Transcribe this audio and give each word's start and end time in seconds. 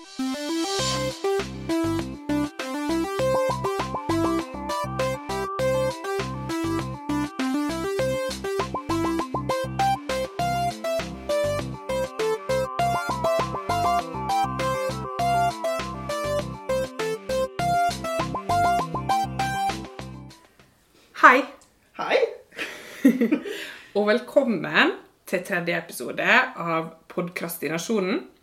Hei, 0.00 0.06
Hei. 21.96 22.16
og 23.94 24.06
velkommen 24.08 24.96
til 25.28 25.44
tredje 25.44 25.76
episode 25.76 26.24
av 26.56 26.94
Podkastinasjonen. 27.12 28.39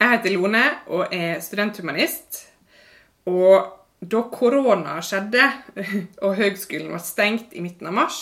Jeg 0.00 0.14
heter 0.14 0.32
Lone 0.32 0.62
og 0.88 1.12
er 1.12 1.42
studenthumanist. 1.44 2.46
Og 3.28 3.66
da 4.00 4.22
korona 4.32 4.94
skjedde, 5.04 5.44
og 6.24 6.38
høgskolen 6.38 6.88
var 6.94 7.02
stengt 7.04 7.52
i 7.52 7.60
midten 7.60 7.90
av 7.90 7.98
mars, 7.98 8.20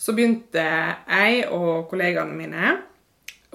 så 0.00 0.14
begynte 0.16 0.62
jeg 0.64 1.42
og 1.52 1.90
kollegaene 1.90 2.32
mine 2.34 2.70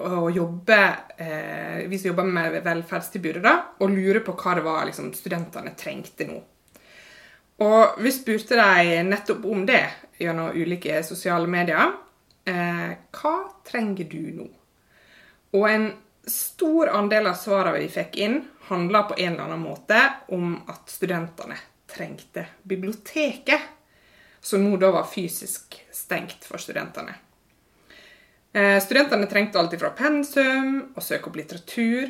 å 0.00 0.30
jobbe 0.32 0.76
eh, 1.20 1.80
Vi 1.90 1.98
som 2.00 2.12
jobber 2.12 2.28
med 2.30 2.54
velferdstilbudet, 2.64 3.42
da, 3.44 3.54
og 3.82 3.92
lure 3.92 4.22
på 4.24 4.32
hva 4.38 4.54
det 4.56 4.64
var 4.64 4.86
liksom, 4.88 5.10
studentene 5.12 5.74
trengte 5.76 6.28
nå. 6.28 6.38
Og 7.66 7.98
vi 8.00 8.12
spurte 8.14 8.56
dem 8.56 9.10
nettopp 9.10 9.42
om 9.50 9.66
det 9.68 9.82
gjennom 10.22 10.54
ulike 10.54 11.02
sosiale 11.04 11.50
medier. 11.50 11.98
Eh, 12.46 12.94
hva 13.18 13.34
trenger 13.66 14.06
du 14.08 14.22
nå? 14.38 14.46
Og 15.58 15.66
en 15.68 15.90
stor 16.30 16.88
andel 16.88 17.26
av 17.30 17.36
svarene 17.38 17.82
vi 17.82 17.88
fikk 17.92 18.16
inn, 18.22 18.40
handla 18.70 19.02
på 19.08 19.18
en 19.18 19.32
eller 19.32 19.48
annen 19.48 19.64
måte 19.64 19.98
om 20.34 20.54
at 20.70 20.90
studentene 20.90 21.58
trengte 21.90 22.46
biblioteket, 22.62 23.60
som 24.40 24.62
nå 24.64 24.78
da 24.80 24.92
var 24.94 25.08
fysisk 25.10 25.76
stengt 25.92 26.46
for 26.46 26.62
studentene. 26.62 27.16
Eh, 28.52 28.78
studentene 28.82 29.26
trengte 29.30 29.60
alt 29.60 29.76
fra 29.78 29.92
pensum, 29.94 30.92
å 30.96 31.02
søke 31.04 31.30
opp 31.30 31.36
litteratur 31.38 32.08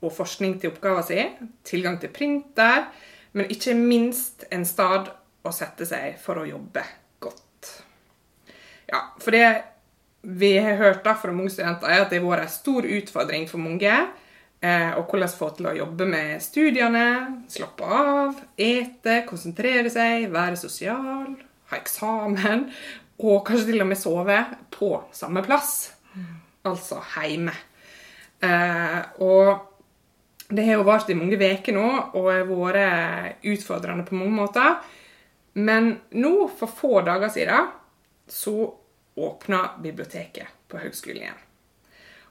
og 0.00 0.12
forskning 0.14 0.58
til 0.60 0.74
oppgaven 0.74 1.06
sin, 1.06 1.50
tilgang 1.66 1.98
til 2.02 2.12
printer, 2.14 2.90
men 3.32 3.50
ikke 3.50 3.74
minst 3.78 4.44
en 4.50 4.66
stad 4.66 5.10
å 5.46 5.52
sette 5.54 5.86
seg 5.88 6.18
for 6.20 6.40
å 6.40 6.46
jobbe 6.48 6.84
godt. 7.22 7.72
Ja, 8.90 9.02
for 9.22 9.34
det 9.34 9.46
vi 10.22 10.58
har 10.58 10.76
hørt 10.76 11.04
da 11.04 11.14
fra 11.16 11.32
mange 11.32 11.52
studenter, 11.52 11.88
er 11.88 12.04
at 12.04 12.10
det 12.12 12.20
har 12.20 12.28
vært 12.28 12.48
en 12.48 12.52
stor 12.52 12.88
utfordring 12.98 13.46
for 13.48 13.62
mange. 13.62 13.94
Eh, 14.60 14.90
og 14.98 15.08
hvordan 15.08 15.32
få 15.32 15.48
til 15.56 15.70
å 15.70 15.76
jobbe 15.78 16.04
med 16.10 16.42
studiene, 16.44 17.04
slappe 17.48 17.86
av, 17.86 18.42
ete, 18.60 19.22
konsentrere 19.28 19.88
seg, 19.92 20.26
være 20.32 20.58
sosial, 20.60 21.32
ha 21.70 21.78
eksamen, 21.78 22.66
og 23.24 23.40
kanskje 23.48 23.70
til 23.70 23.84
og 23.84 23.88
med 23.88 24.00
sove 24.00 24.36
på 24.74 24.92
samme 25.16 25.44
plass. 25.46 25.72
Altså 26.68 27.00
hjemme. 27.14 27.56
Eh, 28.44 29.00
og 29.24 30.50
det 30.52 30.66
har 30.66 30.80
jo 30.80 30.84
vart 30.88 31.08
i 31.08 31.16
mange 31.16 31.38
uker 31.40 31.76
nå 31.76 31.88
og 32.18 32.28
har 32.28 32.48
vært 32.48 33.46
utfordrende 33.48 34.04
på 34.04 34.18
mange 34.18 34.36
måter. 34.42 34.76
Men 35.56 35.94
nå, 36.12 36.34
for 36.58 36.68
få 36.68 37.00
dager 37.06 37.32
siden, 37.32 37.70
så 38.28 38.74
åpna 39.14 39.70
biblioteket 39.82 40.48
på 40.68 40.80
høgskolen 40.82 41.22
igjen. 41.22 41.40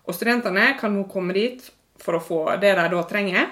Og 0.07 0.15
studentene 0.15 0.73
kan 0.79 0.93
nå 0.95 1.05
komme 1.11 1.35
dit 1.37 1.63
for 2.01 2.17
å 2.17 2.23
få 2.23 2.41
det 2.61 2.73
de 2.79 2.87
da 2.93 3.03
trenger. 3.09 3.49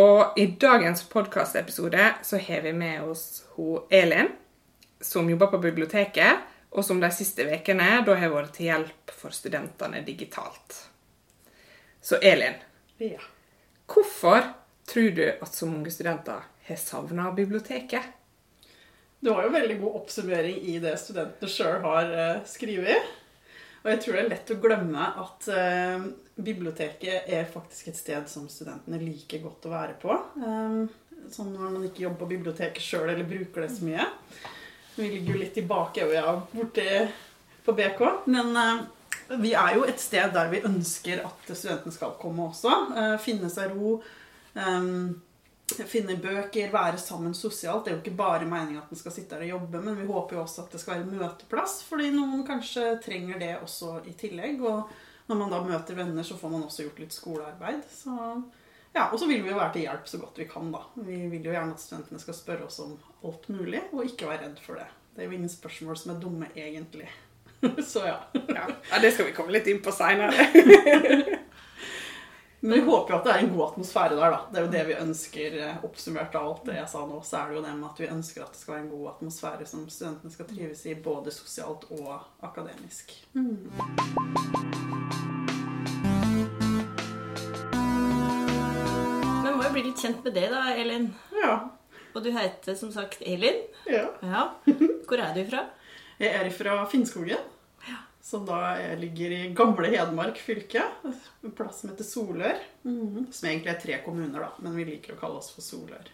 Og 0.00 0.38
i 0.38 0.46
dagens 0.60 1.02
podkastepisode 1.10 2.12
så 2.26 2.38
har 2.38 2.62
vi 2.66 2.72
med 2.76 3.02
oss 3.02 3.44
hun 3.56 3.86
Elin, 3.90 4.28
som 5.00 5.30
jobber 5.30 5.50
på 5.54 5.62
biblioteket, 5.62 6.46
og 6.70 6.84
som 6.86 7.00
de 7.02 7.08
siste 7.10 7.46
ukene 7.50 8.02
da 8.06 8.14
har 8.20 8.30
vært 8.30 8.54
til 8.58 8.68
hjelp 8.68 9.12
for 9.16 9.34
studentene 9.34 10.04
digitalt. 10.06 10.84
Så 12.00 12.20
Elin, 12.22 12.54
Ja. 13.00 13.18
Hvorfor 13.86 14.44
tror 14.86 15.10
du 15.10 15.24
at 15.26 15.54
så 15.54 15.66
mange 15.66 15.90
studenter 15.90 16.42
har 16.66 16.76
savna 16.76 17.32
biblioteket? 17.32 18.02
Det 19.20 19.32
har 19.36 19.44
jo 19.44 19.52
veldig 19.52 19.78
god 19.82 19.96
oppsummering 20.00 20.62
i 20.72 20.78
det 20.80 20.94
studentene 21.00 21.52
sjøl 21.52 21.82
har 21.84 22.12
uh, 22.14 22.44
skrevet. 22.48 23.10
Og 23.80 23.90
jeg 23.94 24.00
tror 24.02 24.16
det 24.16 24.22
er 24.22 24.30
lett 24.34 24.52
å 24.52 24.58
glemme 24.60 25.04
at 25.22 25.46
eh, 25.56 26.02
biblioteket 26.36 27.30
er 27.32 27.46
faktisk 27.48 27.88
et 27.88 27.96
sted 27.96 28.26
som 28.28 28.48
studentene 28.52 29.00
liker 29.00 29.40
godt 29.40 29.68
å 29.68 29.72
være 29.72 29.94
på. 30.02 30.16
Um, 30.36 30.82
sånn 31.32 31.54
når 31.54 31.72
man 31.78 31.86
ikke 31.88 32.04
jobber 32.04 32.26
på 32.26 32.30
biblioteket 32.34 32.84
sjøl 32.84 33.08
eller 33.08 33.28
bruker 33.28 33.64
det 33.64 33.70
så 33.72 33.86
mye. 33.88 34.04
Vi 34.98 35.08
ligger 35.08 35.32
jo 35.32 35.40
litt 35.40 35.56
i 35.56 35.64
bakevja 35.64 36.36
borti 36.52 36.88
på 37.64 37.76
BK. 37.78 38.04
Men 38.28 38.52
eh, 38.60 38.84
vi 39.40 39.54
er 39.56 39.78
jo 39.78 39.88
et 39.88 40.02
sted 40.02 40.36
der 40.36 40.52
vi 40.52 40.64
ønsker 40.68 41.24
at 41.24 41.48
studentene 41.54 41.96
skal 41.96 42.18
komme 42.20 42.50
også. 42.50 42.76
Eh, 42.92 43.16
finne 43.24 43.48
seg 43.52 43.72
ro. 43.78 43.96
Finne 45.88 46.16
bøker, 46.20 46.72
være 46.72 46.98
sammen 47.00 47.34
sosialt. 47.36 47.84
Det 47.84 47.92
er 47.92 47.96
jo 47.96 48.02
ikke 48.02 48.18
bare 48.18 48.48
meningen 48.48 48.80
at 48.82 48.90
en 48.92 49.00
skal 49.00 49.14
sitte 49.14 49.36
her 49.36 49.46
og 49.46 49.52
jobbe, 49.54 49.82
men 49.84 49.98
vi 49.98 50.08
håper 50.08 50.36
jo 50.36 50.42
også 50.42 50.64
at 50.64 50.74
det 50.74 50.80
skal 50.82 50.98
være 50.98 51.20
møteplass, 51.20 51.80
fordi 51.88 52.10
noen 52.14 52.44
kanskje 52.48 52.96
trenger 53.04 53.40
det 53.42 53.52
også 53.60 54.00
i 54.10 54.14
tillegg. 54.18 54.62
Og 54.66 55.30
når 55.30 55.40
man 55.42 55.54
da 55.54 55.62
møter 55.64 55.98
venner, 55.98 56.26
så 56.26 56.38
får 56.38 56.54
man 56.54 56.66
også 56.66 56.86
gjort 56.86 57.02
litt 57.04 57.16
skolearbeid. 57.16 57.82
Så, 57.94 58.14
ja, 58.96 59.08
og 59.08 59.18
så 59.20 59.28
vil 59.30 59.44
vi 59.44 59.52
jo 59.52 59.58
være 59.58 59.74
til 59.76 59.86
hjelp 59.86 60.12
så 60.12 60.22
godt 60.22 60.42
vi 60.42 60.48
kan, 60.50 60.70
da. 60.74 60.84
Vi 61.00 61.18
vil 61.32 61.50
jo 61.50 61.56
gjerne 61.56 61.76
at 61.76 61.82
studentene 61.84 62.22
skal 62.22 62.38
spørre 62.38 62.68
oss 62.68 62.80
om 62.84 62.96
alt 63.26 63.50
mulig, 63.52 63.84
og 63.92 64.06
ikke 64.06 64.30
være 64.30 64.46
redd 64.48 64.62
for 64.64 64.80
det. 64.80 64.88
Det 65.14 65.24
er 65.24 65.30
jo 65.30 65.36
ingen 65.38 65.52
spørsmål 65.52 65.98
som 65.98 66.14
er 66.14 66.22
dumme, 66.22 66.50
egentlig. 66.56 67.10
så 67.92 68.06
ja. 68.06 68.18
Ja, 68.48 68.66
ja 68.90 69.02
Det 69.02 69.12
skal 69.14 69.30
vi 69.30 69.36
komme 69.36 69.54
litt 69.54 69.68
inn 69.70 69.82
på 69.84 69.94
seinere. 69.94 71.38
Men 72.62 72.72
vi 72.72 72.80
håper 72.84 73.12
jo 73.14 73.18
at 73.18 73.24
det 73.24 73.32
er 73.32 73.38
en 73.44 73.52
god 73.54 73.62
atmosfære 73.70 74.16
der, 74.18 74.34
da. 74.34 74.40
Det 74.52 74.58
er 74.60 74.64
jo 74.66 74.72
det 74.74 74.82
vi 74.90 74.96
ønsker. 75.00 75.54
eh, 75.64 75.84
Oppsummert 75.88 76.34
av 76.36 76.48
alt 76.50 76.66
det 76.68 76.74
jeg 76.76 76.88
sa 76.92 77.04
nå, 77.08 77.20
så 77.24 77.38
er 77.40 77.48
det 77.48 77.56
jo 77.56 77.62
det 77.64 77.74
med 77.78 77.88
at 77.88 78.00
vi 78.02 78.10
ønsker 78.12 78.44
at 78.44 78.52
det 78.52 78.60
skal 78.60 78.74
være 78.74 78.82
en 78.84 78.90
god 78.92 79.06
atmosfære 79.14 79.66
som 79.70 79.86
studentene 79.88 80.34
skal 80.34 80.50
trives 80.50 80.84
i, 80.86 80.94
både 81.08 81.32
sosialt 81.32 81.88
og 81.96 82.18
akademisk. 82.44 83.16
Men 89.42 89.56
må 89.56 89.64
jo 89.64 89.72
bli 89.74 89.84
litt 89.88 90.00
kjent 90.02 90.24
med 90.26 90.34
det, 90.36 90.46
da, 90.52 90.64
Elin. 90.76 91.08
Ja. 91.40 91.54
Og 92.14 92.24
du 92.24 92.30
heter 92.34 92.76
som 92.78 92.90
sagt 92.94 93.22
Elin. 93.22 93.62
ja. 93.88 94.06
Ja. 94.26 94.44
Hvor 95.08 95.18
er 95.22 95.32
du 95.34 95.42
fra? 95.50 95.64
Jeg 96.20 96.34
er 96.36 96.50
fra 96.54 96.82
Finnskogen. 96.90 97.40
Som 98.22 98.44
da 98.46 98.58
er- 98.76 98.96
ligger 99.00 99.32
i 99.32 99.54
gamle 99.56 99.88
Hedmark 99.94 100.36
fylke. 100.38 100.82
En 101.42 101.52
plass 101.56 101.80
som 101.80 101.90
heter 101.90 102.04
Solør. 102.04 102.58
Som 102.84 103.48
egentlig 103.48 103.72
er 103.72 103.80
tre 103.80 103.98
kommuner, 104.04 104.40
da, 104.44 104.50
men 104.60 104.76
vi 104.76 104.84
liker 104.84 105.14
å 105.16 105.20
kalle 105.20 105.40
oss 105.40 105.50
for 105.54 105.64
Solør. 105.64 106.04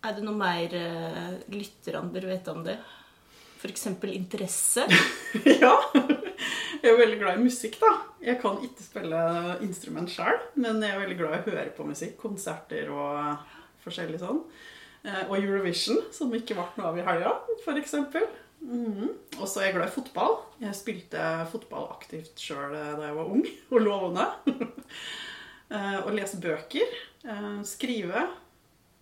Er 0.00 0.14
det 0.16 0.22
noe 0.24 0.36
mer 0.36 0.72
uh, 0.72 1.34
lytterne 1.52 2.08
bør 2.12 2.26
vite 2.30 2.52
om 2.54 2.62
det? 2.64 2.78
F.eks. 3.60 3.86
interesse? 4.16 4.86
Ja. 5.62 5.74
Jeg 6.80 6.94
er 6.94 6.96
veldig 6.96 7.18
glad 7.20 7.36
i 7.36 7.42
musikk, 7.44 7.74
da. 7.82 7.90
Jeg 8.24 8.38
kan 8.40 8.56
ikke 8.64 8.80
spille 8.86 9.18
instrument 9.66 10.08
sjøl, 10.08 10.38
men 10.56 10.78
jeg 10.80 10.94
er 10.94 11.02
veldig 11.02 11.16
glad 11.18 11.34
i 11.34 11.40
å 11.42 11.50
høre 11.52 11.72
på 11.76 11.84
musikk. 11.84 12.14
Konserter 12.22 12.88
og 12.88 13.42
forskjellig 13.84 14.20
sånn. 14.22 14.38
Eh, 15.04 15.26
Og 15.28 15.34
Eurovision, 15.36 16.00
som 16.16 16.32
ikke 16.32 16.56
ble 16.56 16.64
noe 16.80 16.88
av 16.88 16.96
i 16.96 17.04
helga, 17.04 17.34
f.eks. 17.66 17.92
Mm. 18.60 19.08
Og 19.40 19.46
så 19.48 19.60
er 19.62 19.64
jeg 19.70 19.74
glad 19.78 19.88
i 19.88 19.94
fotball. 19.94 20.34
Jeg 20.60 20.74
spilte 20.76 21.22
fotball 21.52 21.86
aktivt 21.94 22.38
sjøl 22.40 22.74
da 22.76 23.06
jeg 23.06 23.16
var 23.16 23.30
ung 23.32 23.46
og 23.72 23.80
lovende. 23.86 24.28
Eh, 25.70 25.98
Og 26.02 26.08
lese 26.16 26.40
bøker. 26.42 26.94
eh, 27.22 27.60
Skrive. 27.62 28.24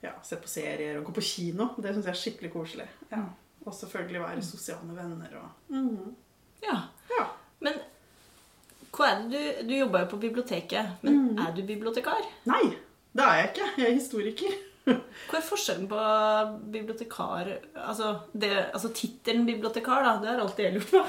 Ja, 0.02 0.10
se 0.22 0.36
på 0.36 0.46
serier 0.52 0.98
og 0.98 1.06
gå 1.06 1.14
på 1.16 1.22
kino. 1.24 1.70
Det 1.80 1.94
syns 1.94 2.04
jeg 2.04 2.12
er 2.12 2.18
skikkelig 2.20 2.50
koselig. 2.52 2.84
Ja. 3.10 3.22
Og 3.64 3.72
selvfølgelig 3.72 4.20
være 4.20 4.42
sosial 4.44 4.82
med 4.84 4.98
venner 5.00 5.32
og 5.40 5.72
mm. 5.72 6.10
Ja. 6.62 6.74
Ja. 7.14 7.24
Men 7.64 7.78
hva 8.92 9.08
er 9.14 9.22
det 9.22 9.32
du, 9.32 9.64
du 9.70 9.74
jobber 9.78 10.04
jo 10.04 10.10
på 10.12 10.20
biblioteket, 10.26 10.92
men 11.06 11.38
er 11.40 11.54
du 11.56 11.62
bibliotekar? 11.64 12.20
Nei, 12.52 12.60
det 13.16 13.24
er 13.24 13.40
jeg 13.40 13.48
ikke. 13.54 13.70
Jeg 13.80 13.88
er 13.88 13.96
historiker. 13.96 14.60
Hva 14.88 15.38
er 15.38 15.44
forskjellen 15.44 15.86
på 15.90 16.02
bibliotekar 16.72 17.50
Altså, 17.74 18.14
altså 18.38 18.90
tittelen 18.94 19.46
bibliotekar, 19.48 20.04
da, 20.04 20.16
det 20.22 20.30
har 20.32 20.42
alltid 20.44 20.64
jeg 20.68 20.76
lurt 20.78 20.92
på. 20.92 21.02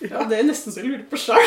Ja, 0.00 0.24
Det 0.24 0.38
er 0.38 0.46
nesten 0.48 0.72
så 0.72 0.80
jeg 0.80 0.90
lurer 0.90 1.06
på 1.10 1.18
sjøl. 1.20 1.44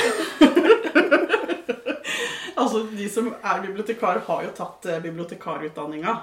altså, 2.61 2.83
de 2.93 3.07
som 3.09 3.31
er 3.33 3.63
bibliotekar, 3.65 4.21
har 4.27 4.43
jo 4.45 4.51
tatt 4.57 4.85
eh, 4.89 5.01
bibliotekarutdanninga. 5.05 6.13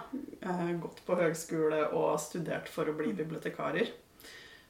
Eh, 0.41 0.69
gått 0.82 1.03
på 1.06 1.19
høgskole 1.19 1.88
og 1.91 2.15
studert 2.23 2.71
for 2.71 2.91
å 2.91 2.94
bli 2.99 3.11
bibliotekarer. 3.19 3.91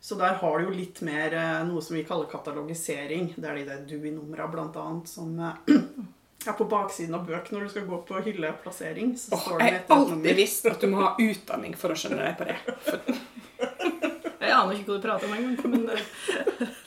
Så 0.01 0.17
der 0.17 0.39
har 0.41 0.57
du 0.57 0.71
jo 0.71 0.79
litt 0.79 1.03
mer 1.05 1.37
eh, 1.37 1.59
noe 1.69 1.85
som 1.85 1.99
vi 1.99 2.07
kaller 2.09 2.31
katalogisering. 2.33 3.35
Det 3.37 3.51
er 3.51 3.61
de 3.61 3.69
der 3.69 3.85
DUI-numra 3.91 4.49
blant 4.53 4.81
annet 4.81 5.13
som 5.13 5.37
ja, 6.47 6.53
på 6.57 6.65
baksiden 6.71 7.15
av 7.19 7.27
bøk 7.29 7.51
når 7.53 7.67
du 7.67 7.73
skal 7.75 7.87
gå 7.89 7.99
på 8.09 8.21
hylleplassering. 8.25 9.13
Så 9.21 9.35
Åh, 9.37 9.43
står 9.45 9.59
det 9.59 9.67
jeg 9.67 9.75
har 9.75 9.81
et 9.83 9.91
alltid 9.97 10.17
nummer. 10.17 10.35
visst 10.41 10.67
at 10.71 10.81
du 10.81 10.89
må 10.93 11.03
ha 11.05 11.11
utdanning 11.21 11.77
for 11.77 11.93
å 11.93 11.99
skjønne 12.01 12.25
deg 12.25 12.39
på 12.41 12.49
det. 12.51 12.59
For, 12.89 13.01
Jeg 14.41 14.57
aner 14.57 14.73
ikke 14.79 14.89
hva 14.89 14.97
du 14.97 15.03
prater 15.05 15.29
om 15.29 15.35
engang. 15.37 15.57
Men 15.71 15.83
det, 15.91 16.01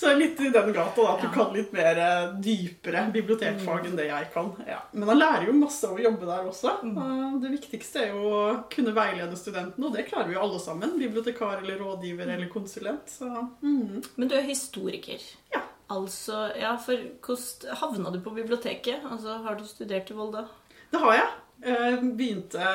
Så 0.00 0.14
litt 0.16 0.38
i 0.40 0.48
den 0.48 0.70
gata, 0.72 1.02
da, 1.02 1.10
at 1.12 1.20
du 1.20 1.26
Ja. 1.26 1.32
kan 1.34 1.50
litt 1.52 1.72
mer 1.76 1.98
eh, 2.00 2.30
dypere 2.40 3.02
bibliotekfag 3.12 3.84
enn 3.84 3.96
det 3.98 4.06
jeg 4.08 4.30
kan. 4.32 4.46
Ja. 4.66 4.78
Men 4.96 5.10
han 5.12 5.18
lærer 5.20 5.44
jo 5.50 5.52
masse 5.58 5.84
av 5.84 5.98
å 5.98 6.00
jobbe 6.00 6.24
der 6.24 6.46
også. 6.48 6.72
Og 6.88 7.42
Det 7.42 7.50
viktigste 7.52 8.06
er 8.06 8.14
jo 8.14 8.30
å 8.32 8.38
kunne 8.72 8.94
veilede 8.96 9.36
studentene, 9.36 9.90
og 9.90 9.92
det 9.98 10.06
klarer 10.08 10.30
vi 10.30 10.38
jo 10.38 10.40
alle 10.46 10.62
sammen. 10.62 10.94
Bibliotekar 10.96 11.60
eller 11.60 11.76
rådgiver 11.84 12.32
eller 12.32 12.48
konsulent. 12.48 13.12
Så 13.12 13.28
mm. 13.28 14.00
men 14.16 14.28
du 14.32 14.34
er 14.38 14.48
historiker. 14.48 15.20
Ja. 15.52 15.60
Altså, 15.90 16.52
ja, 16.54 16.76
for 16.78 17.00
hvordan 17.26 17.76
havna 17.80 18.10
du 18.14 18.20
på 18.22 18.30
biblioteket? 18.36 19.02
Altså, 19.10 19.38
Har 19.42 19.56
du 19.58 19.64
studert 19.66 20.10
i 20.10 20.14
Volda? 20.14 20.44
det 20.92 21.00
har 21.00 21.14
jeg. 21.14 21.30
Jeg 21.66 21.98
begynte 22.16 22.68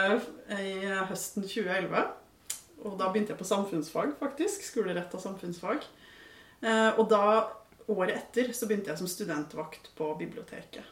i 0.62 0.74
høsten 1.10 1.44
2011. 1.44 2.04
Og 2.86 2.98
da 3.00 3.08
begynte 3.10 3.34
jeg 3.34 3.40
på 3.40 3.48
samfunnsfag, 3.48 4.12
faktisk. 4.20 4.64
Skolerett 4.68 5.14
av 5.16 5.20
samfunnsfag. 5.24 5.84
Eh, 6.62 6.92
Og 7.00 7.10
da, 7.10 7.48
året 7.88 8.16
etter, 8.16 8.52
så 8.54 8.68
begynte 8.68 8.92
jeg 8.92 8.98
som 9.02 9.08
studentvakt 9.08 9.90
på 9.98 10.12
biblioteket. 10.20 10.84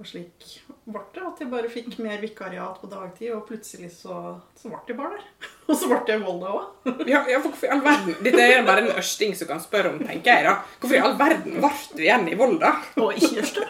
Og 0.00 0.06
slik 0.08 0.46
ble 0.88 1.02
det 1.12 1.22
at 1.28 1.40
jeg 1.42 1.50
bare 1.52 1.68
fikk 1.70 1.98
mer 2.00 2.22
vikariat 2.22 2.78
på 2.80 2.88
dagtid, 2.88 3.34
og 3.36 3.42
plutselig 3.46 3.90
så, 3.92 4.38
så 4.56 4.70
ble 4.72 4.78
jeg 4.88 4.96
bare 4.96 5.18
der. 5.18 5.26
Og 5.70 5.76
så 5.76 5.90
ble 5.90 5.98
jeg 6.08 6.18
i 6.18 6.24
Volda 6.24 6.54
òg. 6.56 6.88
ja, 7.06 7.20
ja, 7.28 7.36
for 7.38 7.50
hvorfor 7.52 7.68
i 7.68 7.70
all 7.74 7.82
verden? 7.84 8.16
Dette 8.24 8.46
er 8.46 8.64
bare 8.66 8.82
en 8.86 8.94
ørsting 8.96 9.36
som 9.38 9.50
kan 9.50 9.60
spørre 9.62 9.92
om, 9.92 10.00
tenker 10.02 10.40
jeg 10.40 10.48
da. 10.48 10.54
Hvorfor 10.80 10.96
i 10.96 11.02
all 11.04 11.18
verden 11.20 11.60
ble 11.60 11.70
du 11.92 12.00
igjen 12.02 12.26
i 12.32 12.38
Volda? 12.40 12.72
Og 12.98 13.20
ikke 13.20 13.36
Jørstad? 13.38 13.68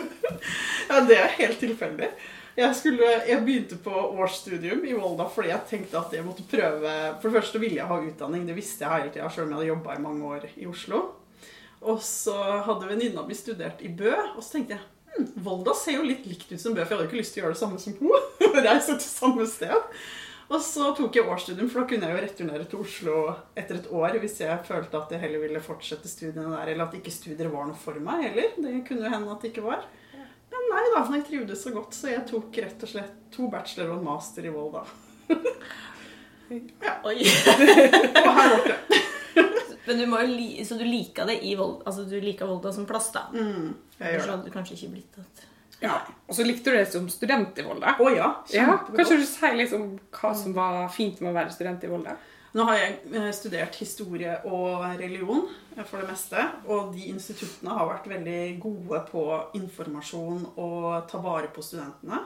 Ja, 0.86 1.00
det 1.04 1.16
er 1.18 1.32
helt 1.36 1.58
tilfeldig. 1.60 2.06
Jeg, 2.56 2.72
skulle, 2.78 3.08
jeg 3.28 3.42
begynte 3.44 3.76
på 3.84 3.92
årsstudium 3.92 4.84
i 4.88 4.94
Volda 4.96 5.26
fordi 5.28 5.50
jeg 5.50 5.68
tenkte 5.68 5.98
at 6.00 6.14
jeg 6.14 6.24
måtte 6.24 6.46
prøve 6.48 6.92
For 7.20 7.28
det 7.28 7.42
første 7.42 7.60
ville 7.60 7.76
jeg 7.82 7.90
ha 7.90 7.98
utdanning, 8.00 8.46
det 8.48 8.56
visste 8.56 8.86
jeg 8.86 9.02
hele 9.02 9.12
tida, 9.12 9.28
selv 9.28 9.44
om 9.44 9.52
jeg 9.52 9.58
hadde 9.58 9.70
jobba 9.74 9.96
i 9.96 10.04
mange 10.06 10.30
år 10.30 10.46
i 10.54 10.68
Oslo. 10.70 11.02
Og 11.86 12.02
så 12.02 12.34
hadde 12.66 12.90
venninna 12.90 13.22
mi 13.26 13.36
studert 13.38 13.82
i 13.84 13.90
Bø, 13.94 14.12
og 14.34 14.42
så 14.42 14.56
tenkte 14.56 14.76
jeg 14.76 15.14
hm, 15.14 15.32
Volda 15.46 15.74
ser 15.78 16.00
jo 16.00 16.06
litt 16.06 16.26
likt 16.26 16.50
ut 16.50 16.60
som 16.60 16.74
Bø, 16.74 16.82
for 16.82 16.94
jeg 16.94 16.98
hadde 16.98 17.10
ikke 17.10 17.20
lyst 17.22 17.36
til 17.36 17.42
å 17.42 17.46
gjøre 17.46 17.56
det 17.56 17.62
samme 17.62 17.82
som 17.82 17.98
henne. 18.00 18.22
Reise 18.66 18.96
til 18.96 19.06
samme 19.06 19.46
sted. 19.50 19.92
Og 20.46 20.62
så 20.62 20.92
tok 20.94 21.16
jeg 21.18 21.26
årsstudium, 21.26 21.68
for 21.70 21.82
da 21.82 21.90
kunne 21.90 22.06
jeg 22.06 22.14
jo 22.14 22.22
returnere 22.22 22.66
til 22.70 22.82
Oslo 22.84 23.14
etter 23.58 23.80
et 23.80 23.88
år 23.90 24.18
hvis 24.22 24.36
jeg 24.44 24.66
følte 24.68 25.00
at 25.00 25.14
jeg 25.14 25.22
heller 25.24 25.42
ville 25.42 25.62
fortsette 25.62 26.10
studiene 26.10 26.52
der, 26.52 26.70
eller 26.70 26.86
at 26.86 26.94
ikke 26.98 27.14
studier 27.14 27.50
var 27.50 27.66
noe 27.66 27.78
for 27.78 27.98
meg 28.02 28.28
heller. 28.28 28.52
Det 28.54 28.76
kunne 28.86 29.08
jo 29.08 29.14
hende 29.16 29.32
at 29.34 29.42
det 29.42 29.50
ikke 29.50 29.66
var. 29.66 29.82
Men 30.54 30.70
nei 30.70 30.84
da, 30.92 31.02
jeg 31.16 31.26
trivdes 31.26 31.66
så 31.66 31.74
godt, 31.74 31.98
så 31.98 32.12
jeg 32.12 32.22
tok 32.30 32.62
rett 32.62 32.86
og 32.86 32.92
slett 32.92 33.18
to 33.34 33.50
bachelor 33.50 33.90
og 33.90 33.98
en 33.98 34.06
master 34.06 34.46
i 34.46 34.54
Volda. 34.54 34.84
ja. 36.86 36.94
Oi. 37.10 37.18
Og 38.26 38.32
her 38.38 38.54
borte. 38.54 39.05
Men 39.86 39.98
du 40.02 40.06
må 40.10 40.20
jo 40.24 40.30
li 40.34 40.64
så 40.66 40.78
du 40.78 40.84
liker 40.86 41.28
det 41.30 41.40
i 41.46 41.54
Volda, 41.58 41.84
altså 41.86 42.04
du 42.08 42.16
lika 42.20 42.46
Volda 42.48 42.72
som 42.74 42.86
plass, 42.88 43.12
da? 43.14 43.28
Mm, 43.32 43.74
jeg 44.00 44.16
gjør 44.16 44.22
det. 44.24 44.30
hadde 44.32 44.44
du 44.48 44.54
kanskje 44.54 44.78
ikke 44.78 44.92
blitt 44.96 45.18
det. 45.18 45.26
Ja, 45.82 45.98
og 46.26 46.32
så 46.34 46.44
likte 46.46 46.72
du 46.72 46.78
det 46.78 46.86
som 46.88 47.04
student 47.12 47.58
i 47.60 47.64
Volda. 47.66 47.96
Å 48.00 48.08
ja, 48.14 48.30
Ja. 48.54 48.78
Kanskje 48.88 49.18
du 49.20 49.26
sier 49.28 49.54
litt 49.58 49.74
om 49.76 49.98
hva 50.16 50.32
som 50.34 50.54
var 50.56 50.88
fint 50.88 51.20
med 51.20 51.30
å 51.30 51.36
være 51.36 51.52
student 51.52 51.84
i 51.84 51.90
Volda? 51.92 52.16
Nå 52.56 52.64
har 52.64 52.78
jeg 52.78 52.94
eh, 53.12 53.28
studert 53.36 53.74
historie 53.76 54.38
og 54.48 54.86
religion 54.96 55.42
eh, 55.76 55.82
for 55.84 56.00
det 56.00 56.08
meste, 56.08 56.40
og 56.72 56.94
de 56.94 57.10
instituttene 57.10 57.74
har 57.76 57.90
vært 57.90 58.08
veldig 58.08 58.38
gode 58.62 59.02
på 59.10 59.24
informasjon 59.58 60.46
og 60.56 60.86
ta 61.10 61.20
vare 61.20 61.50
på 61.52 61.64
studentene. 61.66 62.22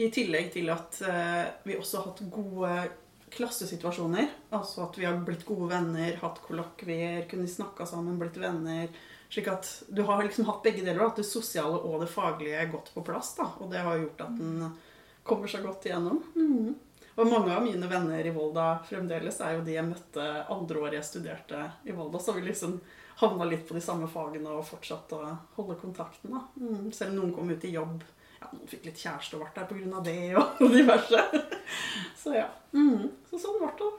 I 0.00 0.08
tillegg 0.08 0.48
til 0.54 0.70
at 0.72 1.02
eh, 1.04 1.44
vi 1.66 1.76
også 1.76 2.00
har 2.00 2.08
hatt 2.08 2.22
gode 2.32 2.72
klassesituasjoner. 3.34 4.28
Altså 4.56 4.84
at 4.86 4.98
vi 4.98 5.06
har 5.06 5.18
blitt 5.26 5.46
gode 5.48 5.70
venner, 5.72 6.18
hatt 6.20 6.42
kollokvier, 6.46 7.24
kunne 7.30 7.48
snakka 7.50 7.86
sammen, 7.88 8.18
blitt 8.20 8.38
venner. 8.40 8.90
Slik 9.30 9.48
at 9.52 9.68
du 9.88 10.02
har 10.08 10.22
liksom 10.26 10.48
hatt 10.48 10.62
begge 10.64 10.82
deler, 10.82 11.04
at 11.06 11.20
det 11.20 11.26
sosiale 11.28 11.78
og 11.78 12.00
det 12.02 12.10
faglige 12.10 12.58
er 12.58 12.70
godt 12.72 12.90
på 12.94 13.04
plass. 13.06 13.34
da, 13.38 13.46
Og 13.60 13.70
det 13.70 13.82
har 13.86 13.98
gjort 13.98 14.24
at 14.26 14.38
den 14.38 14.70
kommer 15.22 15.50
seg 15.50 15.62
godt 15.66 15.86
igjennom. 15.86 16.22
Mm. 16.34 16.74
Og 17.20 17.28
mange 17.28 17.52
av 17.52 17.62
mine 17.62 17.88
venner 17.90 18.26
i 18.26 18.32
Volda 18.34 18.80
fremdeles 18.88 19.40
er 19.44 19.56
jo 19.56 19.64
de 19.66 19.76
jeg 19.76 19.86
møtte 19.86 20.24
andre 20.50 20.80
året 20.80 20.98
jeg 20.98 21.08
studerte 21.08 21.66
i 21.84 21.94
Volda. 21.94 22.18
Så 22.18 22.34
vi 22.34 22.46
liksom 22.46 22.78
havna 23.20 23.44
litt 23.44 23.66
på 23.68 23.76
de 23.76 23.82
samme 23.84 24.08
fagene 24.08 24.54
og 24.56 24.66
fortsatte 24.66 25.18
å 25.18 25.34
holde 25.58 25.76
kontakten. 25.82 26.32
da. 26.32 26.46
Mm, 26.56 26.88
selv 26.92 27.12
om 27.12 27.18
noen 27.20 27.34
kom 27.36 27.50
ut 27.50 27.66
i 27.68 27.74
jobb. 27.74 28.02
Ja, 28.40 28.48
Noen 28.52 28.68
fikk 28.70 28.86
litt 28.88 29.00
kjæreste 29.00 29.36
og 29.36 29.44
vært 29.44 29.58
der 29.60 29.68
pga. 29.68 30.02
det 30.06 30.16
og 30.40 30.72
diverse. 30.72 31.24
Så 32.18 32.34
ja. 32.36 32.46
Mm, 32.72 33.10
så 33.30 33.40
sånn 33.40 33.58
ble 33.60 33.72
det. 33.80 33.90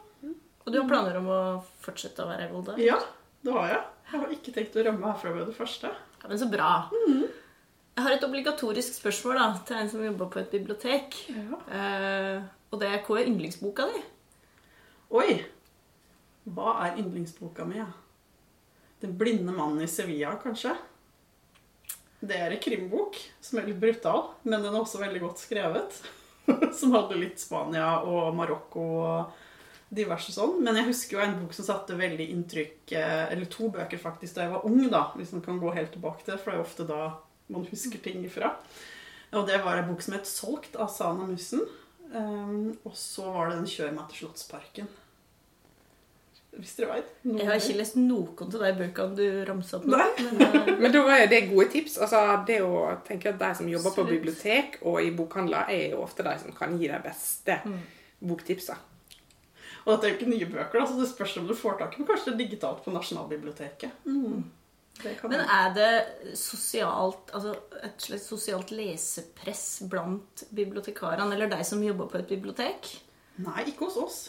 Og 0.62 0.70
du 0.74 0.78
har 0.78 0.90
planer 0.90 1.18
om 1.18 1.30
å 1.34 1.42
fortsette 1.82 2.22
å 2.22 2.30
være 2.30 2.48
i 2.48 2.52
Volda? 2.52 2.76
Ja, 2.82 3.00
det 3.42 3.54
har 3.56 3.70
jeg. 3.72 3.84
Jeg 4.12 4.20
har 4.24 4.34
ikke 4.36 4.54
tenkt 4.54 4.76
å 4.78 4.84
rømme 4.86 5.08
herfra 5.10 5.32
med 5.34 5.48
det 5.50 5.56
første. 5.58 5.90
Ja, 6.22 6.28
men 6.30 6.42
så 6.42 6.48
bra. 6.52 6.72
Jeg 6.92 8.06
har 8.06 8.14
et 8.14 8.26
obligatorisk 8.28 8.94
spørsmål 9.00 9.40
da, 9.40 9.48
til 9.68 9.80
en 9.80 9.90
som 9.90 10.04
jobber 10.06 10.30
på 10.34 10.42
et 10.42 10.54
bibliotek. 10.54 11.18
Ja. 11.34 11.62
Eh, 11.80 12.44
og 12.72 12.80
det 12.82 12.92
er 12.92 13.02
hva 13.08 13.18
er 13.20 13.32
yndlingsboka 13.32 13.88
di? 13.90 14.04
Oi! 15.18 15.34
Hva 16.52 16.76
er 16.86 17.02
yndlingsboka 17.02 17.66
mi? 17.68 17.82
Ja? 17.82 17.90
'Den 19.02 19.18
blinde 19.18 19.52
mannen 19.52 19.82
i 19.82 19.90
Sevilla', 19.90 20.38
kanskje? 20.44 20.76
Det 22.22 22.38
er 22.38 22.54
en 22.54 22.62
krimbok 22.62 23.18
som 23.42 23.60
er 23.60 23.70
litt 23.70 23.80
brutal, 23.82 24.28
men 24.46 24.62
den 24.62 24.74
er 24.74 24.82
også 24.82 25.02
veldig 25.02 25.24
godt 25.24 25.42
skrevet. 25.42 26.02
som 26.80 26.94
hadde 26.96 27.20
litt 27.20 27.42
Spania 27.42 28.02
og 28.08 28.36
Marokko 28.38 28.86
og 29.02 29.42
diverse 29.92 30.34
sånn. 30.34 30.60
Men 30.64 30.80
jeg 30.80 30.90
husker 30.90 31.18
jo 31.18 31.26
en 31.26 31.36
bok 31.42 31.56
som 31.56 31.68
satte 31.68 31.98
veldig 32.00 32.30
inntrykk 32.34 32.96
eh, 32.98 33.26
Eller 33.34 33.50
to 33.52 33.70
bøker, 33.74 34.00
faktisk, 34.02 34.38
da 34.38 34.46
jeg 34.46 34.54
var 34.56 34.66
ung, 34.68 34.82
da, 34.92 35.08
hvis 35.18 35.34
man 35.36 35.44
kan 35.46 35.60
gå 35.62 35.74
helt 35.76 35.94
tilbake 35.96 36.24
til 36.24 36.36
det, 36.36 36.40
for 36.42 36.52
det 36.52 36.58
er 36.58 36.62
jo 36.62 36.70
ofte 36.70 36.88
da 36.90 37.04
man 37.52 37.68
husker 37.68 38.00
ting 38.04 38.24
ifra. 38.24 38.54
Og 39.36 39.48
det 39.48 39.60
var 39.64 39.80
en 39.80 39.90
bok 39.92 40.02
som 40.04 40.16
het 40.16 40.28
'Solgt' 40.28 40.80
av 40.80 40.92
Sana 40.92 41.28
Mussen. 41.28 41.64
Um, 42.12 42.78
og 42.84 42.96
så 42.96 43.32
var 43.32 43.50
det 43.50 43.58
den 43.60 43.72
'Kjør 43.72 43.94
meg 43.96 44.10
til 44.10 44.28
Slottsparken'. 44.28 44.92
Hvis 46.52 46.74
dere 46.76 46.98
veit. 46.98 47.12
Jeg 47.24 47.48
har 47.48 47.58
ikke 47.62 47.78
lest 47.80 47.96
noen 47.96 48.42
av 48.44 48.64
de 48.66 48.72
bøkene 48.82 49.16
du 49.16 49.26
ramsa 49.48 49.78
opp 49.80 49.88
nå. 49.88 49.96
Nei. 49.96 50.10
Men, 50.28 50.42
uh... 50.44 50.72
Men 50.84 50.94
da 50.94 51.04
er 51.16 51.26
det 51.32 51.46
gode 51.48 51.70
tips. 51.72 51.96
Altså, 52.04 52.22
det 52.48 52.60
å 52.66 52.84
tenke 53.08 53.32
at 53.32 53.40
De 53.40 53.52
som 53.62 53.72
jobber 53.72 53.96
på 53.96 54.08
bibliotek 54.10 54.80
og 54.84 55.00
i 55.00 55.14
bokhandler, 55.16 55.72
er 55.72 55.96
jo 55.96 56.04
ofte 56.04 56.26
de 56.28 56.36
som 56.44 56.56
kan 56.56 56.76
gi 56.80 56.92
de 56.92 57.00
beste 57.04 57.58
boktipsa. 58.20 58.78
Og 59.82 59.94
dette 59.94 60.08
er 60.08 60.12
jo 60.12 60.18
ikke 60.20 60.32
nye 60.32 60.50
bøker, 60.50 60.84
så 60.86 60.98
det 61.00 61.10
spørs 61.10 61.38
om 61.42 61.48
du 61.50 61.56
får 61.58 61.80
tak 61.80 61.96
i 61.96 62.02
men 62.02 62.10
kanskje 62.12 62.36
digitalt 62.38 62.84
på 62.86 62.94
Nasjonalbiblioteket. 62.94 64.04
Mm. 64.06 64.44
Men 65.02 65.40
er 65.42 65.72
det 65.74 66.36
sosialt, 66.38 67.32
altså 67.34 67.56
et 67.82 68.04
slags 68.06 68.28
sosialt 68.30 68.74
lesepress 68.76 69.64
blant 69.90 70.44
bibliotekarene, 70.54 71.34
eller 71.34 71.50
de 71.50 71.64
som 71.66 71.82
jobber 71.82 72.12
på 72.12 72.20
et 72.20 72.30
bibliotek? 72.30 72.92
Nei, 73.42 73.64
ikke 73.72 73.88
hos 73.88 73.98
oss. 73.98 74.20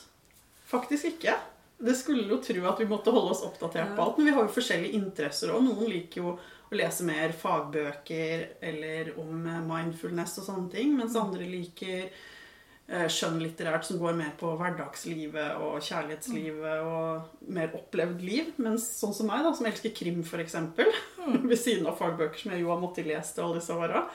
Faktisk 0.70 1.10
ikke. 1.10 1.36
Det 1.82 1.94
skulle 1.98 2.28
jo 2.30 2.38
tro 2.42 2.66
at 2.70 2.80
vi 2.80 2.86
måtte 2.86 3.10
holde 3.14 3.34
oss 3.34 3.42
oppdatert 3.42 3.96
på 3.96 4.04
alt, 4.04 4.18
men 4.18 4.28
vi 4.28 4.34
har 4.36 4.46
jo 4.46 4.54
forskjellige 4.54 4.98
interesser, 4.98 5.50
og 5.50 5.64
noen 5.66 5.88
liker 5.90 6.22
jo 6.22 6.34
å 6.36 6.76
lese 6.78 7.04
mer 7.06 7.34
fagbøker 7.36 8.44
eller 8.64 9.10
om 9.20 9.46
eh, 9.48 9.64
mindfulness 9.66 10.38
og 10.40 10.46
sånne 10.46 10.70
ting, 10.72 10.94
mens 10.96 11.18
andre 11.18 11.44
liker 11.48 12.04
eh, 12.06 13.08
skjønnlitterært 13.10 13.88
som 13.88 13.98
går 14.00 14.14
mer 14.20 14.30
på 14.40 14.54
hverdagslivet 14.60 15.58
og 15.60 15.82
kjærlighetslivet 15.84 16.86
og 16.86 17.48
mer 17.52 17.74
opplevd 17.76 18.22
liv. 18.24 18.52
Mens 18.62 18.86
sånn 19.00 19.16
som 19.16 19.28
meg, 19.28 19.42
da, 19.44 19.52
som 19.58 19.68
elsker 19.68 19.94
krim 19.96 20.22
f.eks., 20.22 20.58
ved 21.50 21.58
siden 21.58 21.90
av 21.90 21.98
fagbøker 21.98 22.44
som 22.44 22.54
jeg 22.54 22.64
jo 22.64 22.70
har 22.72 22.80
måttet 22.82 23.10
lese 23.10 23.34
til 23.34 23.48
alle 23.48 23.58
disse 23.58 23.76
åra. 23.76 24.06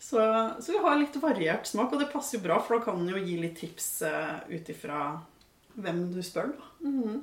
Så, 0.00 0.16
så 0.64 0.72
vi 0.72 0.80
har 0.80 0.96
litt 0.96 1.20
variert 1.20 1.68
smak, 1.68 1.92
og 1.92 2.00
det 2.00 2.08
passer 2.08 2.38
jo 2.38 2.46
bra, 2.46 2.56
for 2.64 2.78
da 2.78 2.86
kan 2.86 2.96
man 2.96 3.12
jo 3.12 3.20
gi 3.20 3.34
litt 3.36 3.58
tips 3.60 3.88
uh, 4.08 4.38
ut 4.48 4.70
ifra 4.72 5.02
hvem 5.76 6.08
du 6.14 6.22
spør, 6.24 6.54
da. 6.56 6.72
Mhm. 6.88 7.20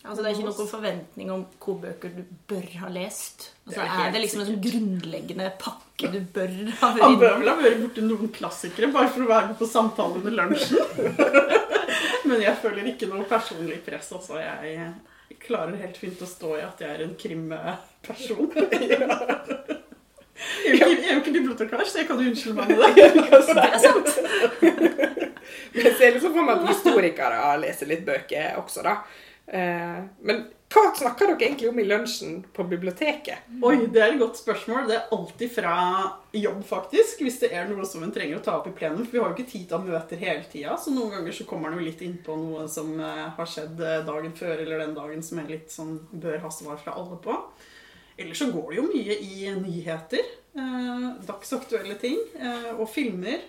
Altså 0.00 0.22
Det 0.22 0.30
er 0.30 0.38
ikke 0.38 0.48
noen 0.48 0.68
forventning 0.70 1.30
om 1.34 1.42
hvor 1.60 1.76
bøker 1.82 2.12
du 2.14 2.22
bør 2.48 2.68
ha 2.80 2.88
lest? 2.88 3.50
Det 3.66 3.74
Altså, 3.74 3.82
er 3.84 4.06
er, 4.06 4.12
det 4.14 4.22
liksom 4.22 4.40
en 4.40 4.48
sånn 4.48 4.62
grunnleggende 4.64 5.48
pakke 5.60 6.08
du 6.14 6.20
bør 6.32 6.54
ha 6.80 6.88
Han 7.02 7.18
bør 7.20 7.36
vel 7.42 7.50
ha 7.52 7.56
vært 7.58 7.82
borti 7.82 8.04
noen 8.06 8.32
klassikere 8.32 8.88
bare 8.94 9.10
for 9.12 9.26
å 9.26 9.28
være 9.28 9.50
med 9.50 9.58
på 9.60 9.68
samtale 9.68 10.22
under 10.22 10.32
lunsjen. 10.38 10.80
Men 12.30 12.40
jeg 12.46 12.56
føler 12.62 12.88
ikke 12.94 13.10
noe 13.10 13.28
personlig 13.28 13.82
press. 13.84 14.08
Altså. 14.16 14.40
Jeg 14.40 15.36
klarer 15.42 15.76
helt 15.82 16.00
fint 16.00 16.24
å 16.24 16.28
stå 16.28 16.54
i 16.56 16.64
at 16.64 16.80
jeg 16.80 16.96
er 16.96 17.04
en 17.04 17.16
krimperson. 17.20 18.48
Jeg 20.66 20.76
er 20.76 20.84
jo 20.84 20.92
ikke, 20.96 21.16
ikke 21.20 21.34
bibliotekar, 21.38 21.84
så 21.88 22.02
jeg 22.02 22.10
kan 22.10 22.20
jo 22.20 22.30
unnskylde 22.30 22.56
meg 22.60 22.68
med 22.68 22.78
det. 22.84 23.10
Det 23.50 23.66
er 23.66 23.80
sant! 23.82 24.12
Men 25.70 25.86
jeg 25.86 25.96
ser 25.98 26.14
liksom 26.16 26.32
for 26.34 26.46
meg 26.46 26.56
at 26.56 26.70
historikere 26.72 27.58
leser 27.62 27.90
litt 27.90 28.06
bøker 28.06 28.56
også, 28.60 28.82
da. 28.86 28.96
Eh, 29.50 30.00
men 30.26 30.42
hva 30.70 30.84
snakker 30.94 31.32
dere 31.32 31.42
egentlig 31.48 31.66
om 31.66 31.78
i 31.82 31.84
lunsjen 31.84 32.34
på 32.54 32.62
biblioteket? 32.70 33.48
Oi, 33.66 33.88
det 33.90 34.02
er 34.04 34.12
et 34.12 34.20
godt 34.20 34.38
spørsmål. 34.38 34.84
Det 34.86 34.94
er 34.94 35.14
alltid 35.16 35.50
fra 35.50 35.72
jobb, 36.38 36.60
faktisk. 36.68 37.24
Hvis 37.26 37.40
det 37.42 37.50
er 37.58 37.66
noe 37.66 37.86
som 37.88 38.04
en 38.06 38.12
trenger 38.14 38.38
å 38.38 38.44
ta 38.44 38.54
opp 38.60 38.68
i 38.70 38.74
plenum. 38.76 39.02
For 39.02 39.16
vi 39.16 39.22
har 39.22 39.32
jo 39.32 39.34
ikke 39.34 39.50
tid 39.50 39.64
til 39.66 39.78
å 39.80 39.82
møte 39.82 39.90
møter 39.90 40.22
hele 40.22 40.46
tida, 40.46 40.76
så 40.78 40.94
noen 40.94 41.16
ganger 41.16 41.34
så 41.34 41.46
kommer 41.50 41.72
en 41.72 41.80
jo 41.80 41.88
litt 41.88 42.04
innpå 42.06 42.36
noe 42.38 42.68
som 42.70 42.92
eh, 43.02 43.26
har 43.34 43.50
skjedd 43.50 43.82
eh, 43.82 44.04
dagen 44.06 44.36
før 44.38 44.54
eller 44.62 44.84
den 44.84 44.94
dagen 44.94 45.26
som 45.26 45.42
en 45.42 45.50
litt 45.50 45.74
sånn 45.74 45.96
bør 46.12 46.38
ha 46.44 46.52
svar 46.54 46.78
fra 46.78 46.94
alle 46.94 47.18
på. 47.24 47.34
Ellers 48.20 48.38
så 48.42 48.50
går 48.52 48.66
det 48.70 48.76
jo 48.80 48.86
mye 48.90 49.16
i 49.24 49.52
nyheter. 49.56 50.26
Eh, 50.60 51.06
dagsaktuelle 51.28 51.96
ting. 52.00 52.18
Eh, 52.36 52.70
og 52.76 52.88
filmer. 52.92 53.40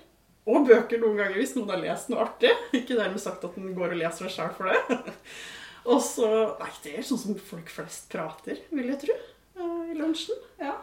Og 0.50 0.66
bøker 0.66 0.98
noen 1.02 1.20
ganger, 1.20 1.38
hvis 1.38 1.54
noen 1.58 1.70
har 1.70 1.82
lest 1.84 2.10
noe 2.10 2.24
artig. 2.24 2.52
Ikke 2.74 2.98
dermed 2.98 3.22
sagt 3.22 3.44
at 3.46 3.58
den 3.58 3.76
går 3.78 3.94
og 3.94 4.00
leser 4.00 4.26
seg 4.30 4.38
sjæl 4.38 4.56
for 4.58 4.72
det. 4.72 5.02
Og 5.92 5.98
så 6.06 6.28
Nei, 6.60 6.70
det 6.84 6.92
er 7.00 7.06
sånn 7.06 7.18
som 7.22 7.38
folk 7.42 7.70
flest 7.74 8.06
prater, 8.12 8.60
vil 8.70 8.92
jeg 8.92 9.00
tro, 9.02 9.16
eh, 9.58 9.78
i 9.90 9.96
lunsjen. 9.98 10.38
Ja. 10.62 10.76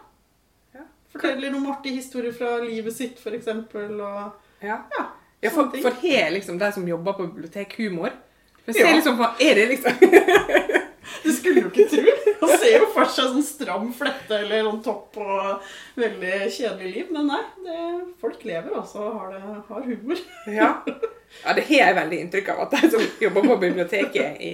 Ja. 0.74 0.82
Forteller 1.14 1.52
noen 1.54 1.68
artige 1.70 2.00
historier 2.00 2.34
fra 2.34 2.56
livet 2.64 2.96
sitt, 2.96 3.22
eksempel, 3.30 3.94
og 4.02 4.64
Ja, 4.64 4.80
ja. 4.96 5.04
ja 5.46 5.52
for, 5.54 5.70
for 5.78 5.94
har 6.02 6.32
liksom 6.34 6.58
de 6.58 6.72
som 6.74 6.88
jobber 6.90 7.14
på 7.14 7.28
bibliotek, 7.30 7.76
humor? 7.78 8.10
Men 8.64 8.74
se 8.74 8.82
Ja. 8.82 8.94
liksom 8.98 9.16
på, 9.22 9.30
Er 9.40 9.54
det 9.54 9.68
liksom 9.70 10.02
Du 11.24 11.30
skulle 11.32 11.62
jo 11.62 11.70
ikke 11.70 11.86
tro. 11.94 12.17
Han 12.40 12.52
ser 12.54 12.74
jo 12.76 12.88
for 12.94 13.10
seg 13.10 13.30
sånn 13.32 13.44
stram 13.46 13.88
flette 13.96 14.36
eller 14.38 14.66
sånn 14.68 14.82
topp 14.84 15.18
og 15.22 15.70
veldig 15.98 16.34
kjedelig 16.54 16.92
liv. 16.94 17.08
Men 17.14 17.30
nei, 17.32 17.40
det, 17.64 17.78
folk 18.22 18.44
lever 18.48 18.76
altså 18.78 19.04
og 19.06 19.16
har, 19.20 19.32
det, 19.34 19.56
har 19.70 19.88
humor. 19.88 20.22
Ja. 20.58 20.70
ja, 21.44 21.56
det 21.56 21.66
har 21.68 21.82
jeg 21.82 21.98
veldig 21.98 22.20
inntrykk 22.24 22.52
av 22.54 22.62
at 22.66 22.76
de 22.76 22.92
som 22.94 23.04
jobber 23.24 23.48
på 23.50 23.58
biblioteket 23.64 24.38
i, 24.44 24.52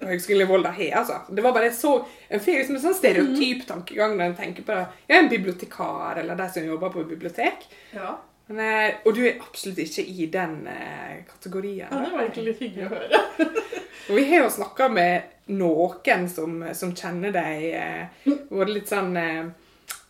på 0.00 0.10
Høgskolen 0.10 0.46
i 0.46 0.50
Volda, 0.50 0.74
har. 0.76 0.98
altså. 1.02 1.20
Det 1.30 1.46
var 1.46 1.56
bare 1.56 1.70
så, 1.76 1.94
En 2.28 2.42
får 2.42 2.60
liksom 2.60 2.78
en 2.78 2.84
sånn 2.88 2.98
stereotyp 2.98 3.64
tankegang 3.68 4.18
når 4.18 4.30
en 4.30 4.36
tenker 4.42 4.66
på 4.66 4.76
det. 4.76 4.84
ja, 5.06 5.22
en 5.22 5.32
bibliotekar 5.32 6.20
eller 6.22 6.38
de 6.38 6.50
som 6.52 6.68
jobber 6.68 6.92
på 6.94 7.06
bibliotek. 7.14 7.66
Ja, 7.94 8.18
Men, 8.46 8.58
eh, 8.60 8.94
og 9.06 9.14
du 9.14 9.22
er 9.26 9.38
absolutt 9.40 9.78
ikke 9.78 10.04
i 10.04 10.26
den 10.32 10.66
eh, 10.68 11.22
kategorien. 11.28 11.86
ja 11.90 12.00
Det 12.02 12.12
var 12.12 12.24
egentlig 12.24 12.44
litt 12.50 12.64
hyggelig 12.64 12.88
å 12.88 12.94
høre. 12.96 13.22
Og 14.10 14.16
vi 14.18 14.24
har 14.32 14.42
jo 14.42 14.50
snakka 14.50 14.88
med 14.90 15.28
noen 15.54 16.24
som, 16.28 16.56
som 16.74 16.90
kjenner 16.96 17.30
deg, 17.30 17.66
eh, 17.78 18.32
både 18.50 18.74
litt 18.74 18.90
sånn 18.90 19.14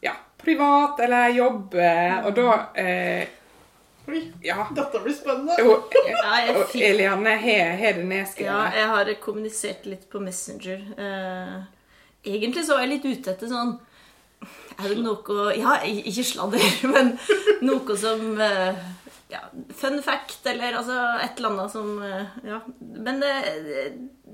ja, 0.00 0.14
privat 0.40 1.02
eller 1.04 1.34
jobb, 1.36 1.76
og 1.76 2.30
da 2.38 2.54
eh, 2.80 3.28
Ja. 4.40 4.64
dette 4.74 5.02
blir 5.04 5.14
spennende. 5.14 5.58
Og, 5.68 5.92
og 6.56 6.74
Eliane 6.74 7.36
har 7.36 8.00
det 8.00 8.06
nedskrevet. 8.08 8.48
Ja, 8.48 8.64
jeg 8.80 8.88
har 8.94 9.12
kommunisert 9.22 9.86
litt 9.86 10.08
på 10.10 10.20
Messenger. 10.24 10.82
Eh, 10.96 11.60
egentlig 12.24 12.64
så 12.66 12.78
var 12.78 12.86
jeg 12.86 12.96
litt 12.96 13.10
ute 13.12 13.36
etter 13.36 13.52
sånn 13.52 13.76
Er 14.78 14.92
det 14.92 15.02
noe 15.02 15.52
Ja, 15.58 15.76
ikke 15.84 16.24
sladder, 16.26 16.66
men 16.94 17.14
noe 17.64 17.96
som 18.00 18.40
eh, 18.40 18.82
ja, 19.32 19.44
Fun 19.76 20.00
fact, 20.04 20.40
eller 20.48 20.78
altså 20.80 20.98
et 21.22 21.38
eller 21.38 21.52
annet 21.52 21.74
som 21.74 21.94
eh, 22.04 22.36
Ja. 22.48 22.60
Men 22.80 23.22
det, 23.22 23.32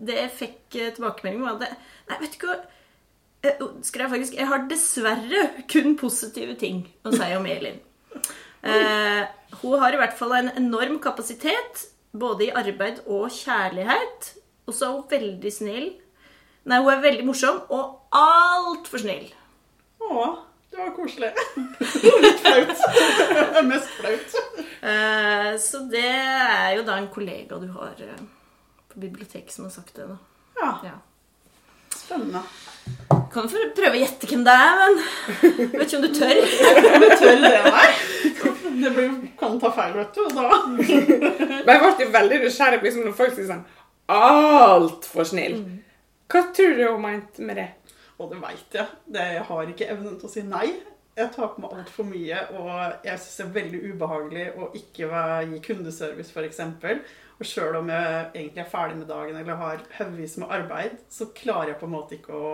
det 0.08 0.18
jeg 0.22 0.34
fikk 0.42 0.78
eh, 0.80 0.90
tilbakemelding 0.96 1.44
var 1.44 1.56
at 1.56 1.66
det, 1.66 1.72
Nei, 2.10 2.20
vet 2.24 2.38
du 2.38 2.48
hva 2.48 2.58
jeg 3.44 3.54
skrev 3.86 4.10
faktisk 4.10 4.34
Jeg 4.34 4.48
har 4.50 4.64
dessverre 4.70 5.44
kun 5.70 5.94
positive 6.00 6.56
ting 6.58 6.82
å 7.06 7.12
si 7.14 7.28
om 7.36 7.46
Elin. 7.46 7.78
Eh, 8.66 9.22
hun 9.62 9.78
har 9.78 9.94
i 9.94 10.00
hvert 10.00 10.16
fall 10.18 10.34
en 10.34 10.50
enorm 10.58 10.98
kapasitet, 11.02 11.84
både 12.10 12.48
i 12.48 12.52
arbeid 12.58 13.04
og 13.06 13.28
kjærlighet. 13.30 14.32
Og 14.66 14.74
så 14.74 14.88
er 14.88 14.96
hun 14.96 15.06
veldig 15.12 15.52
snill. 15.54 15.88
Nei, 16.68 16.80
hun 16.82 16.90
er 16.92 17.04
veldig 17.04 17.28
morsom 17.28 17.62
og 17.72 18.10
altfor 18.18 19.04
snill. 19.04 19.30
Å, 19.98 20.24
det 20.70 20.78
var 20.80 20.92
koselig. 20.96 21.30
Litt 22.24 22.40
flaut. 22.44 22.82
Mest 23.68 23.90
flaut. 23.98 24.38
Eh, 24.82 25.52
så 25.60 25.82
det 25.90 26.04
er 26.06 26.76
jo 26.78 26.84
da 26.86 26.98
en 27.00 27.08
kollega 27.12 27.58
du 27.62 27.68
har 27.74 27.98
eh, 28.04 28.20
på 28.92 29.00
biblioteket 29.02 29.52
som 29.54 29.66
har 29.68 29.74
sagt 29.74 29.94
det. 29.98 30.06
da. 30.10 30.18
Ja, 30.60 30.72
Ja. 30.90 30.96
spennende. 31.98 32.42
Kan 33.32 33.48
jo 33.52 33.64
prøve 33.76 33.98
å 33.98 34.00
gjette 34.00 34.28
hvem 34.30 34.44
det 34.46 34.52
er, 34.54 34.76
men 34.78 35.00
jeg 35.42 35.66
vet 35.74 35.82
ikke 35.88 35.98
om 35.98 36.04
du 36.06 36.12
tør. 36.16 36.38
Om 36.88 37.02
du 37.02 37.08
tør 37.20 37.42
det, 37.42 37.50
nei? 37.66 37.88
Det 38.78 38.92
blir, 38.94 39.10
kan 39.40 39.58
ta 39.60 39.70
feil, 39.74 39.92
vet 39.98 40.14
du. 40.14 40.22
Da 40.32 40.62
Men 40.70 41.68
jeg 41.74 41.82
ble 41.98 42.06
veldig 42.14 42.38
nysgjerrig 42.46 42.78
liksom, 42.86 43.04
når 43.08 43.16
folk 43.18 43.34
sier 43.36 43.48
sånn 43.50 43.64
altfor 44.14 45.26
snill. 45.28 45.58
Hva 46.32 46.42
tror 46.56 46.76
du 46.78 46.84
hun 46.86 47.02
mente 47.04 47.44
med 47.44 47.58
det? 47.60 47.66
Og 48.18 48.32
det 48.32 48.40
veit 48.42 48.74
jeg. 48.74 49.00
Det, 49.06 49.26
jeg 49.38 49.44
har 49.48 49.72
ikke 49.72 49.90
evnen 49.94 50.18
til 50.18 50.28
å 50.28 50.32
si 50.32 50.42
nei. 50.46 50.66
Jeg 51.18 51.32
tar 51.34 51.48
på 51.50 51.62
meg 51.64 51.72
altfor 51.74 52.06
mye, 52.06 52.42
og 52.54 53.06
jeg 53.06 53.18
syns 53.18 53.38
det 53.40 53.44
er 53.44 53.54
veldig 53.56 53.78
ubehagelig 53.90 54.44
å 54.54 54.68
ikke 54.78 55.22
gi 55.50 55.62
kundeservice, 55.64 56.30
f.eks. 56.30 56.60
Og 57.38 57.46
sjøl 57.46 57.78
om 57.78 57.90
jeg 57.90 58.22
egentlig 58.32 58.62
er 58.64 58.70
ferdig 58.70 59.00
med 59.00 59.10
dagen 59.10 59.36
eller 59.38 59.58
har 59.60 59.82
haugvis 59.94 60.36
med 60.42 60.50
arbeid, 60.54 60.96
så 61.10 61.28
klarer 61.34 61.72
jeg 61.72 61.80
på 61.80 61.86
en 61.86 61.94
måte 61.94 62.16
ikke 62.18 62.34
å 62.34 62.52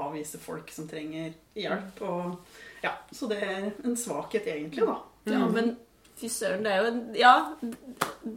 avvise 0.00 0.40
folk 0.40 0.72
som 0.72 0.88
trenger 0.88 1.34
hjelp. 1.56 2.00
Og, 2.08 2.60
ja, 2.84 2.94
så 3.12 3.28
det 3.28 3.40
er 3.44 3.66
en 3.84 3.96
svakhet, 4.00 4.48
egentlig, 4.52 4.84
da. 4.88 4.96
Ja, 5.28 5.44
men 5.48 5.74
fy 6.20 6.28
søren, 6.32 6.64
det 6.64 6.72
er 6.72 6.80
jo 6.80 6.90
en 6.92 7.00
Ja, 7.16 7.34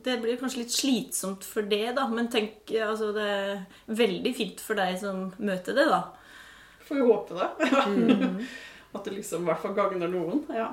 det 0.07 0.17
blir 0.23 0.39
kanskje 0.39 0.63
litt 0.63 0.75
slitsomt 0.75 1.47
for 1.47 1.67
det, 1.67 1.85
da. 1.95 2.07
Men 2.11 2.27
tenk, 2.31 2.67
altså 2.83 3.13
det 3.15 3.27
er 3.35 3.65
veldig 3.87 4.35
fint 4.35 4.63
for 4.63 4.79
deg 4.79 4.95
som 5.03 5.29
møter 5.39 5.75
det, 5.75 5.87
da. 5.91 6.03
Får 6.87 7.01
jo 7.01 7.07
håpe 7.11 7.37
det. 7.37 7.71
Mm. 7.87 8.45
At 8.95 9.03
det 9.05 9.15
liksom 9.17 9.43
i 9.43 9.49
hvert 9.51 9.61
fall 9.61 9.75
gagner 9.77 10.11
noen. 10.11 10.43
Ja. 10.53 10.71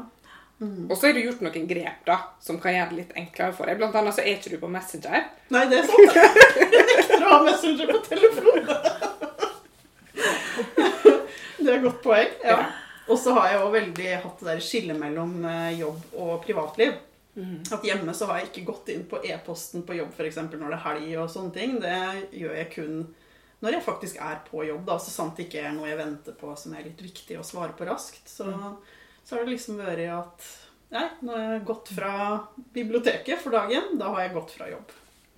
Og 0.64 0.94
så 0.97 1.09
har 1.09 1.16
du 1.16 1.21
gjort 1.25 1.42
noen 1.44 1.66
grep 1.68 2.04
da, 2.06 2.16
som 2.40 2.61
kan 2.62 2.76
gjøre 2.76 2.92
det 2.92 2.99
litt 3.00 3.16
enklere 3.18 3.56
for 3.56 3.68
deg. 3.68 3.80
Blant 3.80 3.97
annet 3.99 4.16
så 4.16 4.23
er 4.23 4.37
ikke 4.37 4.54
du 4.54 4.61
på 4.62 4.71
Messenger. 4.71 5.26
Nei, 5.52 5.64
det 5.71 5.80
er 5.83 5.88
sant. 5.90 6.14
Jeg 6.75 6.87
nekter 6.88 7.26
å 7.26 7.33
ha 7.33 7.40
Messenger 7.49 7.90
på 7.90 7.99
telefon. 8.06 8.62
Det 11.64 11.73
er 11.73 11.78
et 11.78 11.85
godt 11.87 12.02
poeng. 12.04 12.33
Ja. 12.44 12.59
Og 13.09 13.16
så 13.16 13.33
har 13.37 13.47
jeg 13.49 13.56
jo 13.56 13.68
veldig 13.73 14.09
hatt 14.21 14.42
det 14.42 14.49
der 14.50 14.59
skillet 14.64 14.99
mellom 15.00 15.30
eh, 15.49 15.78
jobb 15.78 16.18
og 16.21 16.35
privatliv. 16.44 16.92
At 17.73 17.83
hjemme 17.83 18.12
så 18.14 18.28
har 18.28 18.38
jeg 18.38 18.50
ikke 18.50 18.66
gått 18.68 18.90
inn 18.92 19.06
på 19.11 19.18
e-posten 19.26 19.83
på 19.87 19.97
jobb 19.97 20.12
f.eks. 20.14 20.37
når 20.52 20.61
det 20.61 20.76
er 20.76 20.85
helg 20.85 21.14
og 21.25 21.33
sånne 21.33 21.54
ting. 21.56 21.78
Det 21.83 21.97
gjør 22.37 22.52
jeg 22.61 22.68
kun 22.76 23.00
når 23.64 23.78
jeg 23.78 23.85
faktisk 23.87 24.18
er 24.23 24.38
på 24.47 24.62
jobb, 24.68 24.85
da, 24.87 24.99
så 25.00 25.11
sant 25.14 25.37
det 25.40 25.47
ikke 25.49 25.62
er 25.64 25.73
noe 25.76 25.88
jeg 25.88 25.99
venter 25.99 26.37
på 26.38 26.52
som 26.61 26.75
er 26.76 26.85
litt 26.87 27.00
viktig 27.02 27.38
å 27.40 27.47
svare 27.47 27.73
på 27.78 27.87
raskt. 27.88 28.28
Så, 28.30 28.47
så 29.25 29.35
har 29.38 29.44
det 29.47 29.54
liksom 29.56 29.80
vært 29.80 30.04
at 30.18 30.50
Nei, 30.94 31.09
nå 31.26 31.33
har 31.35 31.47
jeg 31.56 31.62
gått 31.66 31.88
fra 31.97 32.11
biblioteket 32.76 33.40
for 33.42 33.50
dagen. 33.56 33.97
Da 33.99 34.12
har 34.14 34.21
jeg 34.26 34.35
gått 34.37 34.52
fra 34.54 34.68
jobb. 34.71 34.92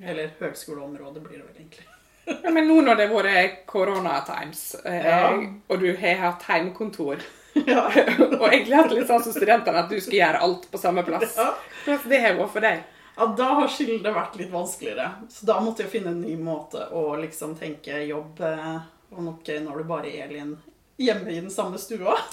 Eller 0.05 0.35
høgskoleområdet 0.41 1.23
blir 1.25 1.39
det 1.39 1.47
vel 1.47 1.61
egentlig. 1.63 1.87
Ja, 2.27 2.51
men 2.53 2.67
nå 2.69 2.81
når 2.83 2.99
det 2.99 3.07
har 3.09 3.25
vært 3.31 3.61
koronatimes, 3.71 4.65
eh, 4.85 5.07
Ja. 5.07 5.31
og 5.71 5.81
du 5.81 5.87
har 5.97 6.19
hatt 6.25 6.43
hjemmekontor 6.51 7.23
Ja. 7.71 7.87
og 7.87 8.45
egentlig 8.51 8.75
hatt 8.77 8.93
litt 8.93 9.07
sånn 9.09 9.23
som 9.25 9.33
studentene, 9.33 9.85
at 9.87 9.89
du 9.89 9.97
skal 10.03 10.19
gjøre 10.19 10.43
alt 10.45 10.67
på 10.73 10.81
samme 10.83 11.07
plass. 11.07 11.39
Ja. 11.39 11.55
Det 12.05 12.21
har 12.21 12.35
vært 12.37 12.53
for 12.53 12.67
deg? 12.67 12.83
Ja, 13.17 13.27
da 13.39 13.49
har 13.61 13.71
skillet 13.73 14.05
vært 14.13 14.37
litt 14.37 14.53
vanskeligere. 14.53 15.11
Så 15.33 15.49
da 15.49 15.57
måtte 15.65 15.85
jeg 15.85 15.93
finne 15.95 16.13
en 16.13 16.21
ny 16.21 16.37
måte 16.37 16.85
å 16.93 17.09
liksom 17.21 17.57
tenke 17.57 18.03
jobb 18.05 18.43
eh, 18.45 18.77
og 19.15 19.23
nok 19.25 19.49
når 19.65 19.79
du 19.81 19.89
bare 19.89 20.11
er 20.13 20.35
hjemme 20.37 21.31
i 21.33 21.41
den 21.41 21.51
samme 21.51 21.81
stua. 21.81 22.19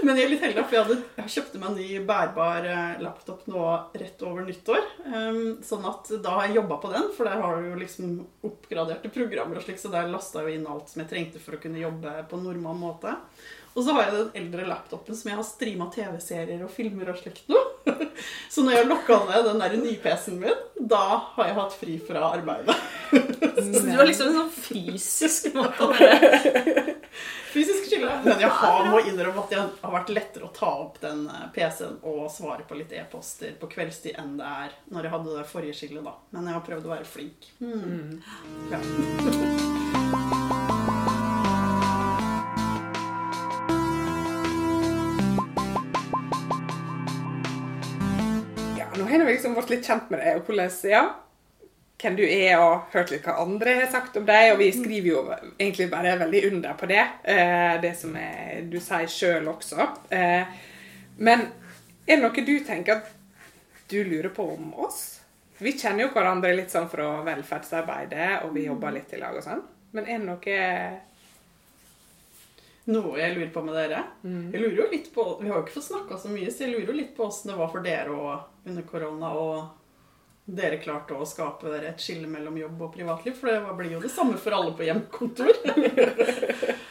Men 0.00 0.16
jeg 0.16 0.24
er 0.24 0.30
litt 0.32 0.42
heldig, 0.42 0.62
for 0.64 0.74
jeg, 0.74 0.84
hadde, 0.86 0.96
jeg 1.18 1.32
kjøpte 1.34 1.60
meg 1.60 1.68
en 1.70 1.76
ny 1.78 1.88
bærbar 2.08 2.66
eh, 2.66 3.02
laptop 3.04 3.44
nå 3.50 3.64
rett 4.00 4.22
over 4.26 4.46
nyttår. 4.46 4.86
Um, 5.04 5.40
sånn 5.66 5.84
at 5.86 6.10
da 6.24 6.36
har 6.38 6.48
jeg 6.48 6.56
jobba 6.60 6.78
på 6.82 6.92
den, 6.94 7.08
for 7.16 7.28
der 7.28 7.42
har 7.42 7.60
du 7.60 7.68
jo 7.68 7.80
liksom 7.80 8.14
oppgraderte 8.48 9.12
programmer 9.12 9.60
og 9.60 9.66
slik, 9.66 9.78
så 9.82 9.92
der 9.92 10.10
lasta 10.10 10.42
jeg 10.46 10.58
inn 10.58 10.68
alt 10.70 10.90
som 10.90 11.04
jeg 11.04 11.10
trengte 11.12 11.42
for 11.42 11.58
å 11.58 11.62
kunne 11.62 11.82
jobbe 11.82 12.14
på 12.30 12.40
normal 12.40 12.80
måte. 12.80 13.14
Og 13.74 13.84
så 13.84 13.94
har 13.94 14.08
jeg 14.08 14.16
den 14.16 14.30
eldre 14.42 14.66
laptopen 14.66 15.16
som 15.16 15.30
jeg 15.30 15.38
har 15.38 15.46
streama 15.46 15.86
TV-serier 15.94 16.62
og 16.66 16.72
filmer 16.74 17.12
og 17.12 17.20
slikt 17.20 17.46
noe. 17.50 17.66
Så 18.52 18.64
når 18.64 18.74
jeg 18.74 18.82
har 18.82 18.90
lokka 18.90 19.18
ned 19.28 19.46
den 19.46 19.62
der 19.62 19.76
ny-PC-en 19.80 20.40
min, 20.42 20.64
da 20.90 21.04
har 21.36 21.50
jeg 21.50 21.58
hatt 21.60 21.76
fri 21.78 21.98
fra 22.02 22.32
arbeidet. 22.34 22.76
Så 23.70 23.84
du 23.86 23.92
har 23.94 24.08
liksom 24.08 24.30
en 24.30 24.40
sånn 24.40 24.54
fysisk 24.54 25.52
måte 25.58 25.86
å 25.86 25.92
være 25.94 26.96
Fysisk 27.50 27.88
skille. 27.90 28.10
Men 28.22 28.38
jeg 28.38 28.50
har, 28.60 28.84
må 28.92 29.00
innrømme 29.02 29.42
at 29.42 29.50
det 29.50 29.62
har 29.80 29.94
vært 29.94 30.12
lettere 30.14 30.46
å 30.46 30.52
ta 30.54 30.70
opp 30.84 31.00
den 31.02 31.24
eh, 31.26 31.48
PC-en 31.54 31.98
og 32.06 32.28
svare 32.30 32.66
på 32.68 32.78
litt 32.78 32.94
e-poster 32.94 33.56
på 33.58 33.70
kveldstid 33.72 34.18
enn 34.22 34.36
det 34.38 34.46
er 34.46 34.78
når 34.94 35.08
jeg 35.08 35.14
hadde 35.16 35.36
det 35.40 35.46
forrige 35.50 35.78
skillet, 35.82 36.06
da. 36.06 36.14
Men 36.36 36.46
jeg 36.46 36.58
har 36.60 36.66
prøvd 36.70 36.86
å 36.86 36.94
være 36.94 37.10
flink. 37.10 37.50
Mm. 37.58 38.20
Ja. 38.70 40.19
Liksom 49.40 49.56
vært 49.58 49.72
litt 49.74 49.86
kjent 49.88 50.10
med 50.12 50.20
deg, 50.20 50.36
og 50.36 50.46
hvordan 50.46 50.70
Ja. 50.90 51.02
hvem 52.00 52.16
du 52.16 52.22
er, 52.24 52.58
og 52.58 52.86
hørt 52.94 53.10
litt 53.10 53.24
hva 53.24 53.34
andre 53.42 53.74
har 53.82 53.90
sagt 53.92 54.16
om 54.16 54.24
deg. 54.24 54.52
Og 54.54 54.58
vi 54.58 54.70
skriver 54.72 55.08
jo 55.10 55.34
egentlig 55.58 55.90
bare 55.90 56.14
veldig 56.18 56.44
under 56.52 56.72
på 56.74 56.88
det, 56.88 57.02
eh, 57.24 57.80
det 57.80 57.96
som 57.98 58.14
er, 58.16 58.62
du 58.62 58.78
sier 58.80 59.06
sjøl 59.06 59.48
også. 59.52 59.88
Eh, 60.10 60.44
men 61.18 61.40
er 62.08 62.16
det 62.16 62.22
noe 62.22 62.46
du 62.46 62.60
tenker 62.64 62.96
at 62.96 63.10
du 63.88 64.02
lurer 64.04 64.30
på 64.32 64.46
om 64.54 64.72
oss? 64.80 65.20
Vi 65.58 65.72
kjenner 65.76 66.06
jo 66.06 66.14
hverandre 66.14 66.54
litt 66.56 66.70
sånn 66.72 66.88
fra 66.88 67.22
velferdsarbeidet, 67.22 68.44
og 68.44 68.54
vi 68.54 68.64
jobber 68.64 68.92
litt 68.92 69.12
i 69.12 69.20
lag 69.20 69.36
og 69.36 69.44
sånn. 69.44 69.62
Men 69.92 70.06
er 70.06 70.18
det 70.18 70.26
noe 70.26 71.00
Noe 72.90 73.18
jeg 73.20 73.36
lurer 73.36 73.50
på 73.54 73.62
med 73.62 73.76
dere? 73.76 74.04
Jeg 74.24 74.62
lurer 74.62 74.78
jo 74.80 74.86
litt 74.90 75.10
på, 75.14 75.26
Vi 75.40 75.50
har 75.50 75.58
jo 75.58 75.64
ikke 75.64 75.76
fått 75.78 75.90
snakka 75.90 76.18
så 76.18 76.32
mye, 76.32 76.50
så 76.50 76.64
jeg 76.64 76.74
lurer 76.74 76.90
jo 76.90 76.96
litt 76.96 77.12
på 77.16 77.26
åssen 77.28 77.52
det 77.52 77.58
var 77.60 77.70
for 77.70 77.86
dere 77.86 78.16
og 78.16 78.68
under 78.70 78.86
korona. 78.88 79.32
Og 79.38 80.50
dere 80.50 80.80
klarte 80.82 81.14
å 81.14 81.26
skape 81.28 81.70
dere 81.70 81.92
et 81.92 82.02
skille 82.02 82.26
mellom 82.30 82.56
jobb 82.58 82.86
og 82.86 82.94
privatliv. 82.94 83.36
For 83.38 83.52
det 83.52 83.76
blir 83.78 83.96
jo 83.96 84.02
det 84.02 84.12
samme 84.12 84.38
for 84.40 84.56
alle 84.56 84.74
på 84.76 84.88
hjemmekontor. 84.88 85.52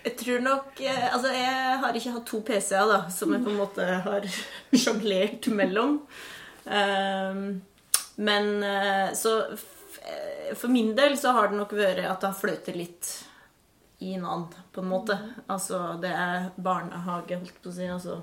Jeg 0.00 0.16
tror 0.16 0.38
nok 0.40 0.78
eh, 0.80 1.08
Altså, 1.12 1.28
jeg 1.34 1.80
har 1.82 1.96
ikke 1.96 2.12
hatt 2.14 2.28
to 2.28 2.38
PC-er, 2.44 2.86
da, 2.88 3.00
som 3.12 3.34
jeg 3.34 3.44
på 3.44 3.50
en 3.52 3.58
måte 3.60 3.84
har 4.06 4.28
sjonglert 4.82 5.50
mellom. 5.52 5.98
Ehm, 6.64 7.42
men 8.20 8.48
eh, 8.64 9.10
så 9.16 9.34
eh, 9.50 10.54
For 10.56 10.72
min 10.72 10.94
del 10.96 11.18
så 11.20 11.34
har 11.36 11.50
det 11.50 11.60
nok 11.60 11.74
vært 11.76 12.00
at 12.06 12.22
det 12.22 12.30
har 12.30 12.38
fløtet 12.38 12.78
litt 12.80 13.10
i 14.00 14.16
navn, 14.16 14.46
på 14.72 14.80
en 14.80 14.88
måte. 14.88 15.16
Altså, 15.46 15.80
det 16.00 16.10
er 16.16 16.50
barnehage, 16.56 17.36
holdt 17.36 17.62
på 17.62 17.72
å 17.72 17.76
si. 17.76 17.88
altså 17.90 18.20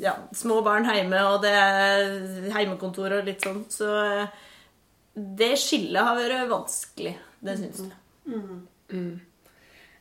ja, 0.00 0.14
små 0.32 0.60
barn 0.62 0.86
hjemme, 0.86 1.22
og 1.32 1.42
det 1.42 1.54
er 1.54 2.50
heimekontor 2.54 3.18
og 3.18 3.26
litt 3.26 3.42
sånn. 3.42 3.64
Så 3.72 3.88
eh, 4.04 4.44
det 5.14 5.54
skillet 5.58 6.04
har 6.04 6.18
vært 6.18 6.50
vanskelig. 6.52 7.16
Det 7.40 7.56
syns 7.58 7.82
jeg. 7.86 7.96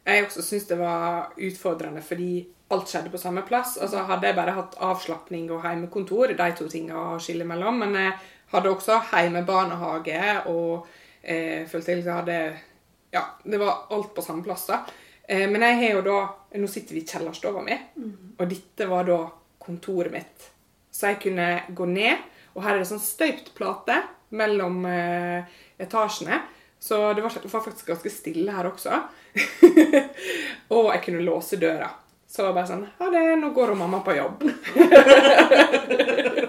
Jeg 0.08 0.24
også 0.24 0.46
syns 0.46 0.70
det 0.70 0.78
var 0.80 1.34
utfordrende 1.50 2.02
fordi 2.06 2.32
alt 2.74 2.92
skjedde 2.92 3.12
på 3.12 3.20
samme 3.22 3.44
plass. 3.48 3.76
Altså 3.82 4.06
Hadde 4.08 4.30
jeg 4.30 4.38
bare 4.38 4.56
hatt 4.56 4.78
avslapning 4.84 5.50
og 5.52 5.66
heimekontor, 5.66 6.36
de 6.38 6.50
to 6.56 6.70
tingene 6.72 7.16
å 7.16 7.20
skille 7.24 7.48
mellom. 7.48 7.82
Men 7.84 7.98
jeg 7.98 8.16
hadde 8.54 8.72
også 8.72 9.02
heimebarnehage 9.12 10.24
og 10.54 10.88
eh, 11.22 11.66
følte 11.68 11.92
jeg 11.92 12.02
liksom 12.02 12.20
hadde 12.22 12.40
Ja, 13.18 13.26
det 13.44 13.58
var 13.58 13.88
alt 13.90 14.14
på 14.14 14.22
samme 14.22 14.44
plass. 14.46 14.68
da. 14.70 14.84
Eh, 15.28 15.50
men 15.50 15.64
jeg 15.66 15.80
har 15.82 15.98
jo 15.98 16.04
da 16.06 16.18
Nå 16.58 16.68
sitter 16.72 16.96
vi 16.96 17.02
i 17.04 17.06
kjellerstua 17.06 17.62
mi, 17.62 17.76
og 18.40 18.48
dette 18.50 18.86
var 18.90 19.04
da 19.06 19.18
kontoret 19.62 20.14
mitt. 20.14 20.46
Så 20.90 21.12
jeg 21.12 21.20
kunne 21.28 21.48
gå 21.76 21.86
ned, 21.92 22.24
og 22.56 22.64
her 22.64 22.78
er 22.78 22.82
det 22.82 22.88
sånn 22.90 23.04
støypt 23.04 23.52
plate 23.58 24.00
mellom 24.34 24.80
eh, 24.90 25.44
etasjene. 25.78 26.40
Så 26.80 27.02
det 27.14 27.22
var, 27.22 27.36
det 27.44 27.52
var 27.52 27.66
faktisk 27.66 27.92
ganske 27.92 28.14
stille 28.14 28.56
her 28.56 28.72
også. 28.72 29.02
og 30.74 30.90
jeg 30.96 31.04
kunne 31.06 31.28
låse 31.28 31.60
døra. 31.62 31.92
Så 32.28 32.42
det 32.42 32.48
var 32.48 32.58
bare 32.58 32.72
sånn 32.72 32.88
Ha 32.98 33.12
det, 33.12 33.26
nå 33.44 33.52
går 33.56 33.76
hun 33.76 33.84
mamma 33.84 34.02
på 34.08 34.18
jobb. 34.18 34.48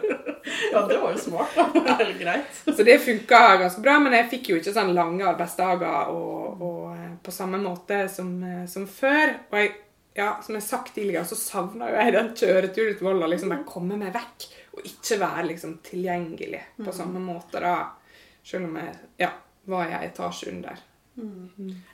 Ja, 0.73 0.87
det 0.87 0.99
var 0.99 1.13
jo 1.13 1.19
smart, 1.19 1.57
da. 1.57 1.97
Veldig 1.99 2.17
greit. 2.21 2.63
Så 2.65 2.85
det 2.87 2.99
funka 3.05 3.41
ganske 3.63 3.83
bra, 3.85 3.99
men 4.03 4.17
jeg 4.17 4.29
fikk 4.33 4.51
jo 4.53 4.61
ikke 4.61 4.75
sånn 4.75 4.95
lange 4.97 5.27
arbeidsdager 5.29 6.13
og, 6.15 6.63
og 6.63 6.83
eh, 6.95 7.13
på 7.25 7.35
samme 7.35 7.61
måte 7.63 8.05
som, 8.13 8.33
eh, 8.45 8.65
som 8.71 8.87
før. 8.91 9.35
Og 9.51 9.59
jeg, 9.61 9.73
ja, 10.19 10.31
som 10.45 10.57
jeg 10.57 10.65
har 10.65 10.69
sagt 10.69 10.95
tidligere, 10.95 11.27
så 11.29 11.39
savna 11.39 11.91
jo 11.93 12.01
jeg 12.01 12.17
den 12.17 12.33
kjøreturen 12.43 12.99
til 12.99 13.09
Volda. 13.09 13.31
Liksom 13.31 13.55
bare 13.55 13.69
komme 13.69 14.01
meg 14.01 14.15
vekk 14.17 14.49
og 14.79 14.85
ikke 14.87 15.21
være 15.23 15.47
liksom 15.53 15.79
tilgjengelig 15.87 16.63
på 16.79 16.95
samme 16.95 17.23
måte 17.23 17.63
da. 17.65 17.77
Selv 18.47 18.69
om 18.69 18.79
jeg 18.81 18.95
ja, 19.21 19.33
var 19.69 19.89
i 19.89 19.97
en 19.97 20.07
etasje 20.07 20.53
under. 20.53 20.88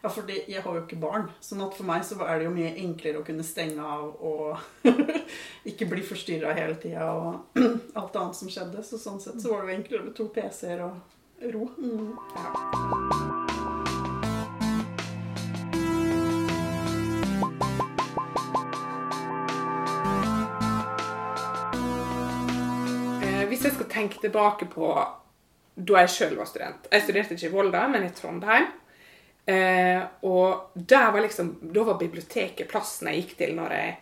Ja, 0.03 0.11
fordi 0.13 0.43
jeg 0.51 0.63
har 0.63 0.77
jo 0.77 0.83
ikke 0.85 1.01
barn, 1.01 1.29
sånn 1.45 1.63
at 1.65 1.77
for 1.77 1.89
meg 1.89 2.05
så 2.05 2.19
er 2.27 2.41
det 2.41 2.49
jo 2.49 2.55
mye 2.55 2.75
enklere 2.83 3.23
å 3.23 3.27
kunne 3.27 3.47
stenge 3.47 3.81
av 3.81 4.21
og 4.21 4.85
ikke 5.71 5.89
bli 5.91 6.05
forstyrra 6.05 6.55
hele 6.59 6.77
tida 6.81 7.09
og 7.15 7.61
alt 8.01 8.21
annet 8.21 8.39
som 8.39 8.53
skjedde. 8.53 8.85
Så 8.85 9.01
sånn 9.01 9.23
sett 9.23 9.41
så 9.41 9.55
var 9.55 9.65
det 9.65 9.73
jo 9.73 9.81
enklere 9.81 10.09
med 10.09 10.17
to 10.19 10.29
PC-er 10.35 10.85
og 10.89 11.51
ro. 11.55 11.69
Mm. 11.81 12.13
Ja. 12.37 13.45
hvis 23.55 23.65
jeg 23.69 23.75
skal 23.77 23.91
tenke 23.91 24.19
tilbake 24.21 24.67
på 24.67 24.89
da 25.75 26.01
jeg 26.03 26.11
sjøl 26.15 26.39
var 26.39 26.49
student 26.49 26.89
Jeg 26.91 27.05
studerte 27.05 27.37
ikke 27.37 27.49
i 27.49 27.53
Volda, 27.53 27.85
men 27.91 28.07
i 28.07 28.11
Trondheim. 28.15 28.67
Eh, 29.47 30.01
og 30.25 30.71
der 30.75 31.11
var 31.13 31.21
liksom, 31.21 31.51
da 31.75 31.83
var 31.85 31.99
biblioteket 32.01 32.69
plassen 32.71 33.11
jeg 33.11 33.23
gikk 33.23 33.35
til 33.43 33.51
når 33.59 33.75
jeg, 33.77 33.97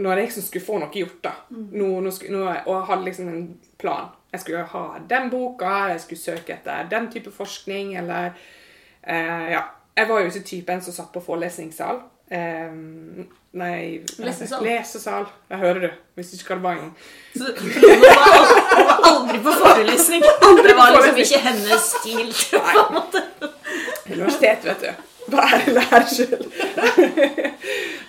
når 0.00 0.14
jeg 0.16 0.24
liksom 0.30 0.46
skulle 0.46 0.64
få 0.66 0.78
noe 0.80 0.94
gjort. 0.94 1.18
da. 1.26 1.34
Nå, 1.50 1.90
nå 2.00 2.12
skulle, 2.16 2.38
nå, 2.38 2.46
og 2.64 2.72
jeg 2.78 2.86
hadde 2.92 3.08
liksom 3.10 3.28
en 3.28 3.42
plan. 3.78 4.08
Jeg 4.32 4.40
skulle 4.44 4.62
ha 4.72 4.84
den 5.10 5.28
boka, 5.32 5.74
jeg 5.90 6.00
skulle 6.00 6.22
søke 6.22 6.54
etter 6.54 6.88
den 6.88 7.10
type 7.12 7.32
forskning, 7.34 7.96
eller 8.00 8.32
eh, 9.02 9.50
Ja. 9.56 9.66
Jeg 9.98 10.06
var 10.08 10.20
jo 10.22 10.28
ikke 10.30 10.46
typen 10.46 10.80
som 10.80 10.94
satt 10.94 11.10
på 11.12 11.20
forelesningssal. 11.20 11.98
Eh, 12.30 12.70
nei 13.58 13.80
Lesesal. 14.22 14.62
Lesesal. 14.64 15.26
Jeg 15.50 15.58
hører 15.58 15.80
du. 15.82 15.88
hvis 16.14 16.30
du 16.30 16.36
ikke 16.38 16.54
hva 16.54 16.56
det 16.56 16.62
var 16.62 16.72
engang. 16.78 16.94
Hun 17.34 18.04
var 18.06 19.02
aldri 19.10 19.40
på 19.44 19.56
forelesning. 19.64 20.22
Det 20.68 20.76
var 20.78 20.94
liksom 20.94 21.16
ikke 21.26 21.42
hennes 21.48 21.90
stil. 21.98 22.32
på 22.54 22.86
en 22.86 22.94
måte. 22.94 23.24
Universitet, 24.12 24.64
vet 24.64 24.80
du. 24.80 25.06
Bare 25.30 25.60
lær 25.76 26.06
sjøl. 26.10 26.46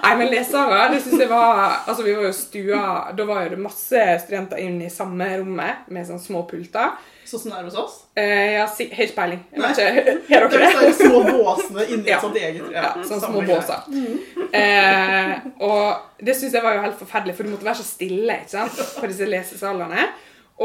Nei, 0.01 0.11
men 0.17 0.29
lesesaler, 0.31 0.89
det 0.95 1.01
syns 1.03 1.19
jeg 1.21 1.29
var 1.29 1.59
Altså, 1.85 2.01
vi 2.05 2.13
var 2.17 2.23
jo 2.25 2.31
stua 2.33 2.83
Da 3.13 3.25
var 3.27 3.43
jo 3.45 3.51
det 3.53 3.59
masse 3.61 4.05
studenter 4.23 4.57
inn 4.63 4.79
i 4.81 4.87
samme 4.89 5.27
rommet 5.41 5.89
med 5.93 6.07
sånne 6.07 6.23
små 6.23 6.41
pulter. 6.49 6.95
Sånn 7.27 7.43
som 7.43 7.51
det 7.53 7.59
er 7.59 7.67
hos 7.67 7.77
oss. 7.79 7.97
Eh, 8.17 8.47
ja, 8.57 8.63
si- 8.67 8.89
har 8.91 9.05
ikke 9.05 9.15
peiling. 9.19 9.43
Jeg 9.53 9.61
vet 9.61 9.77
Nei. 9.77 9.91
ikke, 9.91 10.15
Har 10.31 10.47
Det 10.49 10.57
dere 10.57 10.71
er 10.71 10.79
det? 10.79 10.87
er 10.87 10.97
små 10.97 11.21
båsene 11.27 11.85
inni 11.93 12.09
Ja. 12.09 12.17
et 12.17 12.25
sånt 12.25 12.39
eget 12.41 12.73
Ja, 12.73 12.89
sånne 13.05 13.21
små 13.27 13.43
båser. 13.51 13.85
Mm. 13.93 14.17
Eh, 14.57 15.45
og 15.67 16.25
det 16.25 16.35
syns 16.39 16.57
jeg 16.57 16.65
var 16.65 16.75
jo 16.79 16.83
helt 16.87 16.99
forferdelig, 16.99 17.35
for 17.37 17.43
du 17.47 17.53
måtte 17.53 17.67
være 17.69 17.79
så 17.83 17.87
stille 17.87 18.39
ikke 18.41 18.55
sant, 18.57 18.81
på 18.97 19.11
disse 19.11 19.29
lesesalene. 19.29 20.09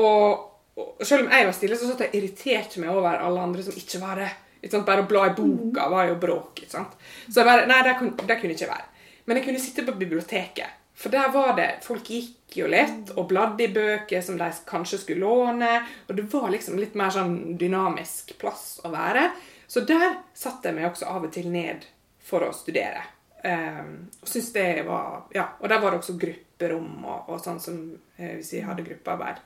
Og, 0.00 0.48
og 0.80 1.04
selv 1.06 1.26
om 1.26 1.30
jeg 1.36 1.46
var 1.50 1.54
stille, 1.60 1.76
så 1.78 1.90
satt 1.92 2.02
jeg 2.06 2.10
og 2.14 2.18
irriterte 2.22 2.82
meg 2.82 2.90
over 2.96 3.20
alle 3.20 3.44
andre 3.50 3.62
som 3.68 3.76
ikke 3.78 4.00
var 4.02 4.18
det. 4.24 4.32
Bare 4.72 5.04
å 5.04 5.08
bla 5.08 5.26
i 5.28 5.34
boka 5.36 5.88
var 5.92 6.10
jo 6.10 6.18
bråk. 6.20 6.64
Så 6.68 6.80
jeg 6.80 7.46
bare, 7.46 7.66
nei, 7.70 7.82
det 7.86 7.96
kunne, 8.00 8.26
det 8.28 8.38
kunne 8.40 8.56
ikke 8.56 8.70
være. 8.70 8.88
Men 9.26 9.38
jeg 9.38 9.48
kunne 9.48 9.62
sitte 9.62 9.86
på 9.86 9.96
biblioteket. 9.98 10.82
For 10.96 11.12
der 11.12 11.28
var 11.28 11.50
det 11.58 11.82
Folk 11.84 12.08
gikk 12.08 12.56
jo 12.56 12.68
litt 12.72 13.10
og 13.18 13.26
bladde 13.28 13.66
i 13.66 13.72
bøker 13.74 14.22
som 14.24 14.38
de 14.40 14.48
kanskje 14.68 15.02
skulle 15.02 15.26
låne. 15.26 15.82
Og 16.08 16.16
det 16.16 16.24
var 16.32 16.48
liksom 16.52 16.78
litt 16.80 16.96
mer 16.96 17.12
sånn 17.12 17.58
dynamisk 17.60 18.36
plass 18.40 18.78
å 18.86 18.92
være. 18.94 19.28
Så 19.66 19.82
der 19.84 20.22
satte 20.34 20.70
jeg 20.70 20.78
meg 20.78 20.88
også 20.88 21.10
av 21.10 21.26
og 21.26 21.34
til 21.34 21.50
ned 21.52 21.84
for 22.26 22.46
å 22.46 22.54
studere. 22.54 23.02
Um, 23.46 24.08
og 24.22 24.30
synes 24.30 24.48
det 24.54 24.68
var, 24.86 25.26
ja, 25.34 25.50
og 25.60 25.68
der 25.70 25.82
var 25.82 25.92
det 25.92 26.00
også 26.00 26.16
grupperom 26.18 27.04
og, 27.04 27.28
og 27.30 27.42
sånn 27.44 27.60
som 27.62 27.76
eh, 28.16 28.38
hvis 28.38 28.54
vi 28.56 28.62
hadde 28.64 28.86
gruppearbeid. 28.86 29.42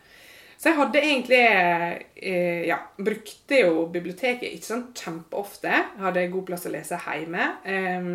Så 0.61 0.69
jeg 0.69 0.77
hadde 0.77 1.01
egentlig 1.01 1.41
eh, 1.41 2.67
Ja, 2.69 2.83
brukte 3.01 3.63
jo 3.63 3.87
biblioteket 3.93 4.51
ikke 4.51 4.69
sånn 4.69 4.89
kjempeofte. 4.97 5.71
Jeg 5.73 6.03
hadde 6.05 6.27
god 6.35 6.49
plass 6.51 6.67
å 6.69 6.73
lese 6.75 6.99
hjemme. 7.01 7.47
Eh, 7.65 8.11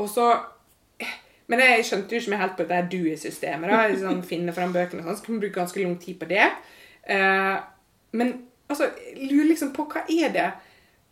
og 0.00 0.08
så 0.08 0.30
eh, 1.02 1.16
Men 1.52 1.64
jeg 1.64 1.84
skjønte 1.90 2.16
jo 2.16 2.22
ikke 2.22 2.32
meg 2.32 2.40
helt 2.44 2.56
på 2.56 2.64
det 2.64 2.72
der 2.72 2.88
Dewey-systemet. 2.94 3.68
da, 3.68 3.82
sånn, 4.00 4.24
Finne 4.30 4.54
fram 4.56 4.72
bøkene 4.72 5.04
og 5.04 5.10
sånn. 5.10 5.18
Så 5.20 5.26
kunne 5.26 5.44
bruke 5.44 5.60
ganske 5.60 5.84
lang 5.84 5.98
tid 6.00 6.16
på 6.22 6.30
det. 6.30 6.46
Eh, 7.04 7.58
men 8.16 8.32
altså, 8.68 8.88
jeg 9.04 9.28
lurer 9.28 9.50
liksom 9.52 9.74
på 9.76 9.84
hva 9.92 10.06
er 10.08 10.32
det 10.32 10.48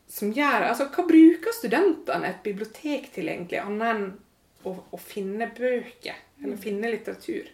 som 0.08 0.30
gjør 0.32 0.68
Altså, 0.70 0.86
hva 0.94 1.04
bruker 1.08 1.52
studentene 1.52 2.30
et 2.30 2.40
bibliotek 2.44 3.10
til, 3.12 3.28
egentlig, 3.28 3.60
annet 3.60 3.92
enn 3.92 4.08
å, 4.64 4.72
å 4.72 5.02
finne 5.02 5.50
bøker? 5.52 6.16
Eller 6.40 6.56
finne 6.60 6.92
litteratur? 6.92 7.52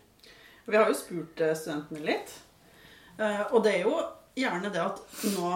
Vi 0.70 0.78
har 0.78 0.86
jo 0.86 0.94
spurt 0.94 1.42
eh, 1.42 1.56
studentene 1.58 2.06
litt. 2.06 2.38
Eh, 3.18 3.42
Og 3.52 3.62
det 3.64 3.74
er 3.76 3.82
jo 3.86 3.96
gjerne 4.38 4.70
det 4.72 4.80
at 4.82 5.00
nå 5.36 5.52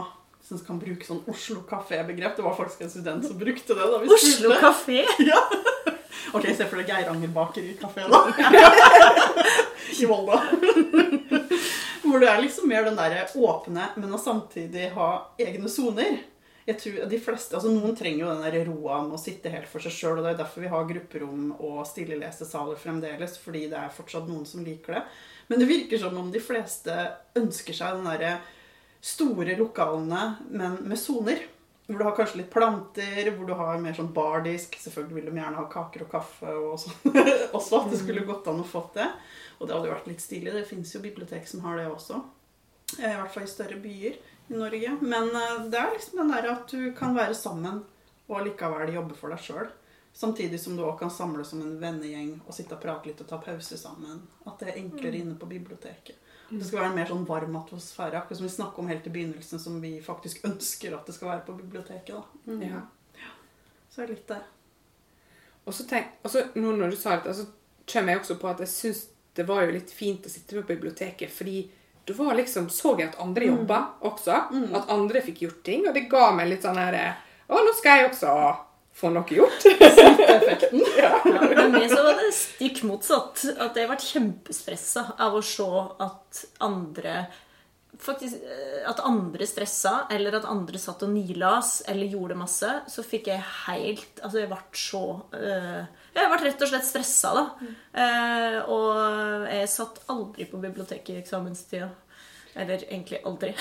syns 0.46 0.62
kan 0.66 0.78
bruke 0.78 1.02
sånn 1.06 1.24
Oslo 1.28 1.62
kafé-begrep. 1.66 2.36
Det 2.36 2.44
var 2.44 2.54
faktisk 2.58 2.84
en 2.86 2.90
student 2.92 3.24
som 3.26 3.38
brukte 3.40 3.74
det. 3.74 3.86
da 3.92 3.98
vi 4.02 4.12
Oslo 4.14 4.52
kafé. 4.60 5.02
Ok, 6.34 6.42
se 6.58 6.64
for 6.66 6.76
deg 6.80 6.88
Geiranger 6.90 7.30
bakeri-kafé, 7.32 8.02
da. 8.10 8.18
I 10.02 10.06
Volda. 10.10 10.40
Hvor 12.02 12.20
det 12.22 12.28
er 12.28 12.40
liksom 12.42 12.66
mer 12.70 12.84
den 12.86 12.98
derre 12.98 13.22
åpne, 13.38 13.86
men 13.96 14.12
å 14.14 14.18
samtidig 14.20 14.88
ha 14.96 15.06
egne 15.40 15.70
soner. 15.70 16.18
Jeg 16.66 16.80
tror 16.82 17.06
de 17.12 17.20
fleste, 17.22 17.54
altså 17.54 17.70
Noen 17.70 17.94
trenger 17.96 18.24
jo 18.24 18.32
den 18.32 18.42
der 18.42 18.66
roa 18.66 18.98
med 19.06 19.14
å 19.14 19.22
sitte 19.22 19.52
helt 19.54 19.68
for 19.70 19.82
seg 19.84 19.94
sjøl. 19.94 20.18
Det 20.24 20.32
er 20.34 20.40
derfor 20.40 20.64
vi 20.66 20.72
har 20.72 20.88
grupperom 20.88 21.52
og 21.62 21.84
stillelesesaler 21.86 22.78
fremdeles, 22.82 23.36
fordi 23.42 23.68
det 23.70 23.78
er 23.78 23.94
fortsatt 23.94 24.26
noen 24.26 24.46
som 24.50 24.64
liker 24.66 24.98
det. 24.98 25.04
Men 25.46 25.62
det 25.62 25.68
virker 25.70 26.00
som 26.02 26.16
om 26.18 26.30
de 26.34 26.42
fleste 26.42 26.94
ønsker 27.38 27.76
seg 27.76 27.98
den 27.98 28.08
derre 28.08 28.32
store 29.06 29.54
lokalene, 29.58 30.36
men 30.50 30.80
med 30.88 30.98
soner. 30.98 31.44
Hvor 31.86 32.00
du 32.00 32.02
har 32.02 32.16
kanskje 32.18 32.40
litt 32.40 32.50
planter, 32.50 33.28
hvor 33.36 33.46
du 33.46 33.52
har 33.54 33.76
mer 33.78 33.94
sånn 33.94 34.10
bardisk. 34.14 34.74
Selvfølgelig 34.82 35.20
vil 35.20 35.28
de 35.28 35.36
gjerne 35.38 35.60
ha 35.60 35.68
kaker 35.70 36.02
og 36.02 36.08
kaffe 36.10 36.54
og 36.58 36.80
sånn 36.82 37.20
også. 37.58 37.78
At 37.84 37.92
det 37.92 38.00
skulle 38.00 38.24
gått 38.26 38.48
an 38.50 38.64
å 38.64 38.66
få 38.66 38.82
det. 38.96 39.06
Og 39.60 39.68
det 39.68 39.76
hadde 39.76 39.86
jo 39.86 39.94
vært 39.94 40.08
litt 40.10 40.24
stilig. 40.24 40.54
Det 40.56 40.64
fins 40.66 40.96
jo 40.96 41.04
bibliotek 41.04 41.46
som 41.46 41.62
har 41.62 41.78
det 41.78 41.86
også. 41.86 42.18
Eh, 42.98 43.12
I 43.12 43.14
hvert 43.20 43.30
fall 43.36 43.46
i 43.46 43.52
større 43.52 43.78
byer 43.78 44.18
i 44.18 44.58
Norge. 44.58 44.96
Men 44.98 45.30
eh, 45.30 45.60
det 45.70 45.78
er 45.78 45.94
liksom 45.94 46.24
den 46.24 46.34
der 46.34 46.50
at 46.56 46.74
du 46.74 46.90
kan 46.98 47.14
være 47.14 47.38
sammen 47.38 47.84
og 48.26 48.42
likevel 48.42 48.90
jobbe 48.90 49.14
for 49.14 49.30
deg 49.30 49.46
sjøl. 49.46 49.70
Samtidig 50.16 50.60
som 50.60 50.76
du 50.76 50.80
òg 50.80 50.94
kan 50.98 51.10
samles 51.12 51.50
som 51.52 51.60
en 51.60 51.74
vennegjeng 51.76 52.38
og 52.46 52.54
sitte 52.56 52.72
og 52.72 52.80
prate 52.80 53.10
litt 53.10 53.18
og 53.20 53.28
ta 53.28 53.36
pause 53.42 53.76
sammen. 53.76 54.22
At 54.48 54.62
det 54.62 54.70
er 54.70 54.78
enklere 54.80 55.20
inne 55.20 55.34
på 55.36 55.48
biblioteket. 55.50 56.22
Det 56.48 56.62
skal 56.64 56.78
være 56.78 56.92
en 56.92 56.96
mer 56.96 57.10
sånn 57.10 57.26
varm 57.28 57.56
atmosfære, 57.58 58.16
akkurat 58.16 58.38
som 58.38 58.46
vi 58.46 58.52
snakka 58.54 58.80
om 58.80 58.88
helt 58.88 59.06
i 59.08 59.12
begynnelsen, 59.12 59.60
som 59.60 59.80
vi 59.82 59.96
faktisk 60.00 60.44
ønsker 60.48 60.94
at 60.96 61.08
det 61.08 61.16
skal 61.16 61.34
være 61.34 61.44
på 61.48 61.56
biblioteket. 61.58 62.30
Mm. 62.46 62.62
Ja. 62.64 62.80
Så 63.92 64.02
er 64.02 64.08
det 64.08 64.16
litt 64.16 64.30
det. 64.30 64.40
Og 65.66 65.74
så 65.74 65.84
tenk, 65.90 66.14
og 66.22 66.36
nå 66.62 66.72
når 66.78 66.94
du 66.94 66.96
sa 66.96 67.18
dette, 67.18 67.34
så 67.34 67.44
kommer 67.92 68.14
jeg 68.14 68.22
også 68.22 68.36
på 68.40 68.48
at 68.54 68.62
jeg 68.62 68.72
syns 68.72 69.02
det 69.36 69.44
var 69.48 69.66
jo 69.66 69.74
litt 69.74 69.92
fint 69.92 70.24
å 70.24 70.32
sitte 70.32 70.56
på 70.56 70.68
biblioteket, 70.70 71.28
fordi 71.28 71.66
du 72.06 72.14
var 72.16 72.38
liksom, 72.38 72.70
så 72.72 72.94
jeg 72.96 73.10
at 73.10 73.18
andre 73.20 73.50
jobba 73.50 73.82
også. 74.06 74.38
At 74.78 74.92
andre 74.94 75.20
fikk 75.26 75.42
gjort 75.42 75.60
ting. 75.66 75.84
Og 75.90 75.92
det 75.92 76.06
ga 76.08 76.30
meg 76.32 76.48
litt 76.52 76.64
sånn 76.64 76.78
her 76.78 76.96
Å, 76.96 77.58
nå 77.58 77.72
skal 77.74 78.00
jeg 78.00 78.08
også 78.12 78.30
få 78.96 79.12
noe 79.12 79.38
gjort. 79.38 79.66
Ja, 80.96 81.20
men 81.24 81.74
meg 81.74 81.90
så 81.90 82.00
var 82.02 82.16
det 82.18 82.30
stikk 82.34 82.82
motsatt. 82.88 83.42
At 83.60 83.76
jeg 83.76 83.88
ble 83.90 83.96
kjempestressa 84.00 85.02
av 85.22 85.36
å 85.36 85.42
se 85.44 85.66
at 86.02 86.40
andre 86.64 87.26
faktisk, 87.98 88.34
eh, 88.34 88.88
At 88.90 89.00
andre 89.00 89.46
stressa, 89.46 90.06
eller 90.10 90.36
at 90.36 90.44
andre 90.44 90.78
satt 90.78 91.02
og 91.02 91.10
nilas 91.10 91.82
eller 91.88 92.06
gjorde 92.06 92.38
masse. 92.38 92.70
Så 92.88 93.04
fikk 93.04 93.28
jeg 93.32 93.44
helt 93.66 94.20
Altså, 94.22 94.40
jeg 94.40 94.50
ble 94.50 94.60
så 94.72 95.04
øh, 95.32 95.84
Jeg 96.14 96.32
ble 96.32 96.40
rett 96.44 96.62
og 96.62 96.72
slett 96.72 96.88
stressa, 96.88 97.34
da. 97.36 97.44
Uh, 97.96 98.58
og 98.72 99.48
jeg 99.52 99.68
satt 99.68 100.00
aldri 100.12 100.46
på 100.48 100.60
biblioteket 100.60 101.14
i 101.14 101.20
eksamenstida. 101.20 101.90
Eller 102.56 102.86
egentlig 102.88 103.20
aldri. 103.28 103.52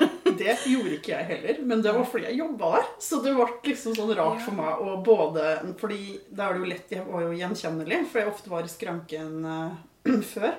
Det 0.38 0.54
gjorde 0.70 0.94
ikke 0.98 1.14
jeg 1.14 1.28
heller, 1.32 1.60
men 1.70 1.82
det 1.84 1.94
var 1.96 2.06
fordi 2.08 2.28
jeg 2.28 2.40
jobba 2.40 2.70
der. 2.76 2.88
Så 3.08 3.20
det 3.24 3.34
ble 3.36 3.48
liksom 3.66 3.96
sånn 3.98 4.14
rart 4.18 4.40
for 4.44 4.58
meg 4.58 4.80
å 4.84 4.96
både 5.04 5.50
Fordi 5.80 6.00
da 6.28 6.48
er 6.48 6.56
det 6.56 6.62
jo 6.62 6.70
lett 6.72 6.94
Jeg 6.94 7.04
var 7.08 7.26
jo 7.26 7.36
gjenkjennelig, 7.38 8.00
for 8.10 8.22
jeg 8.22 8.32
ofte 8.32 8.52
var 8.52 8.66
i 8.66 8.72
skranken 8.72 9.44
uh, 9.44 9.76
før. 10.34 10.56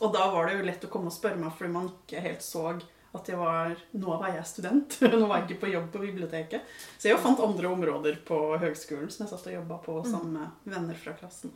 Og 0.00 0.10
da 0.14 0.26
var 0.32 0.48
det 0.48 0.58
jo 0.58 0.66
lett 0.66 0.88
å 0.88 0.90
komme 0.90 1.12
og 1.12 1.16
spørre 1.16 1.38
meg 1.38 1.54
fordi 1.54 1.74
man 1.74 1.92
ikke 1.92 2.24
helt 2.24 2.44
så 2.44 2.72
at 3.14 3.28
jeg 3.30 3.38
var 3.38 3.76
Nå 3.94 4.16
var 4.18 4.32
jeg 4.34 4.46
student. 4.48 4.96
Nå 5.12 5.26
var 5.28 5.40
jeg 5.40 5.46
ikke 5.48 5.60
på 5.66 5.72
jobb 5.74 5.86
på 5.92 6.02
biblioteket. 6.02 6.72
Så 6.98 7.12
jeg 7.12 7.20
fant 7.22 7.42
andre 7.44 7.70
områder 7.70 8.18
på 8.26 8.40
høgskolen 8.62 9.12
som 9.12 9.24
jeg 9.24 9.32
satt 9.34 9.46
og 9.52 9.56
jobba 9.58 9.78
på 9.84 10.00
sammen 10.08 10.34
med 10.40 10.74
venner 10.74 10.98
fra 10.98 11.14
klassen. 11.18 11.54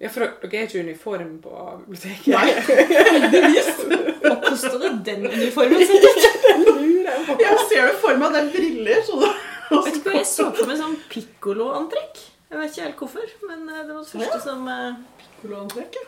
Ja, 0.00 0.08
for 0.08 0.24
dere 0.24 0.62
er 0.62 0.70
ikke 0.70 0.86
uniform 0.86 1.36
på 1.44 1.66
biblioteket. 1.84 2.32
Nei, 2.32 2.48
heldigvis. 3.10 4.11
Hva 4.32 4.40
kosta 4.48 4.78
det 4.80 4.92
den 5.04 5.26
uniformen? 5.28 5.80
Jeg 5.82 7.56
ser 7.70 7.88
det 7.90 7.96
for 8.00 8.16
meg. 8.16 8.32
Det 8.32 8.40
er 8.40 8.52
briller. 8.56 9.02
Så 9.04 9.20
det 9.20 9.32
Vet 9.72 9.96
ikke 9.96 10.10
hva 10.10 10.18
jeg 10.18 10.28
så 10.28 10.46
for 10.52 10.68
meg 10.68 10.76
sånn 10.80 10.96
pikkoloantrekk. 11.12 12.14
Jeg 12.52 12.60
vet 12.60 12.72
ikke 12.72 12.84
helt 12.84 12.98
hvorfor, 13.00 13.26
men 13.48 13.60
eh, 13.70 13.84
det 13.88 13.94
var 13.94 14.02
det 14.04 14.10
første 14.12 14.40
som 14.44 14.66
uh, 14.68 14.92
Piccolo-antrekk, 15.22 15.92
ja. 15.96 16.04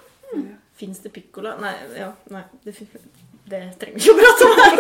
Fins 0.77 0.99
det 1.01 1.11
piccolo? 1.15 1.55
Nei, 1.63 1.73
ja, 1.97 2.11
nei 2.35 2.43
det, 2.67 2.75
det 3.49 3.61
trenger 3.81 3.97
vi 3.97 4.01
ikke 4.03 4.13
å 4.13 4.19
prate 4.21 4.45
om 4.45 4.55
her. 4.61 4.77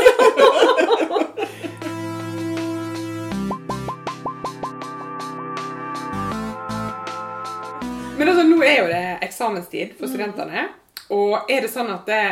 Men 8.18 8.28
altså, 8.30 8.44
nå 8.46 8.59
er 8.62 8.76
jo 8.78 8.87
det 8.90 9.04
eksamenstid 9.26 9.96
for 9.98 10.07
studentene. 10.11 10.68
Og 11.14 11.50
er 11.50 11.64
det 11.64 11.70
sånn 11.72 11.90
at 11.94 12.04
det, 12.09 12.22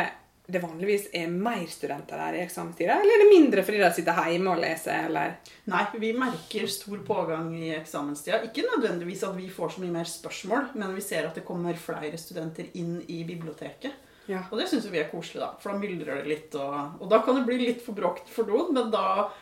det 0.53 0.61
vanligvis 0.63 1.09
er 1.17 1.31
mer 1.33 1.65
studenter 1.71 2.21
der 2.21 2.37
i 2.37 2.43
eksamenstida, 2.45 2.99
eller 3.01 3.17
er 3.17 3.23
det 3.25 3.31
mindre 3.33 3.63
fordi 3.65 3.81
de 3.81 3.89
sitter 3.97 4.29
hjemme 4.31 4.53
og 4.53 4.61
leser, 4.63 5.09
eller 5.09 5.35
Nei, 5.73 5.83
vi 5.99 6.13
merker 6.17 6.67
stor 6.71 7.01
pågang 7.07 7.49
i 7.57 7.73
eksamenstida. 7.79 8.41
Ikke 8.47 8.65
nødvendigvis 8.69 9.25
at 9.27 9.35
vi 9.37 9.49
får 9.51 9.75
så 9.77 9.83
mye 9.83 9.97
mer 9.97 10.09
spørsmål, 10.09 10.71
men 10.79 10.95
vi 10.95 11.01
ser 11.05 11.27
at 11.29 11.35
det 11.39 11.45
kommer 11.47 11.77
flere 11.79 12.17
studenter 12.21 12.69
inn 12.79 12.97
i 13.07 13.23
biblioteket. 13.27 13.99
Ja. 14.31 14.39
Og 14.51 14.59
det 14.59 14.69
syns 14.71 14.85
vi 14.87 15.01
er 15.01 15.09
koselig, 15.11 15.41
da, 15.43 15.49
for 15.59 15.73
da 15.73 15.79
myldrer 15.81 16.21
det 16.21 16.29
litt. 16.31 16.53
Og, 16.55 17.01
og 17.03 17.09
da 17.11 17.17
kan 17.25 17.35
det 17.35 17.43
bli 17.49 17.57
litt 17.59 17.81
for 17.83 17.91
bråkt 17.97 18.29
for 18.31 18.47
noen, 18.47 18.69
men 18.77 18.91
da 18.93 19.01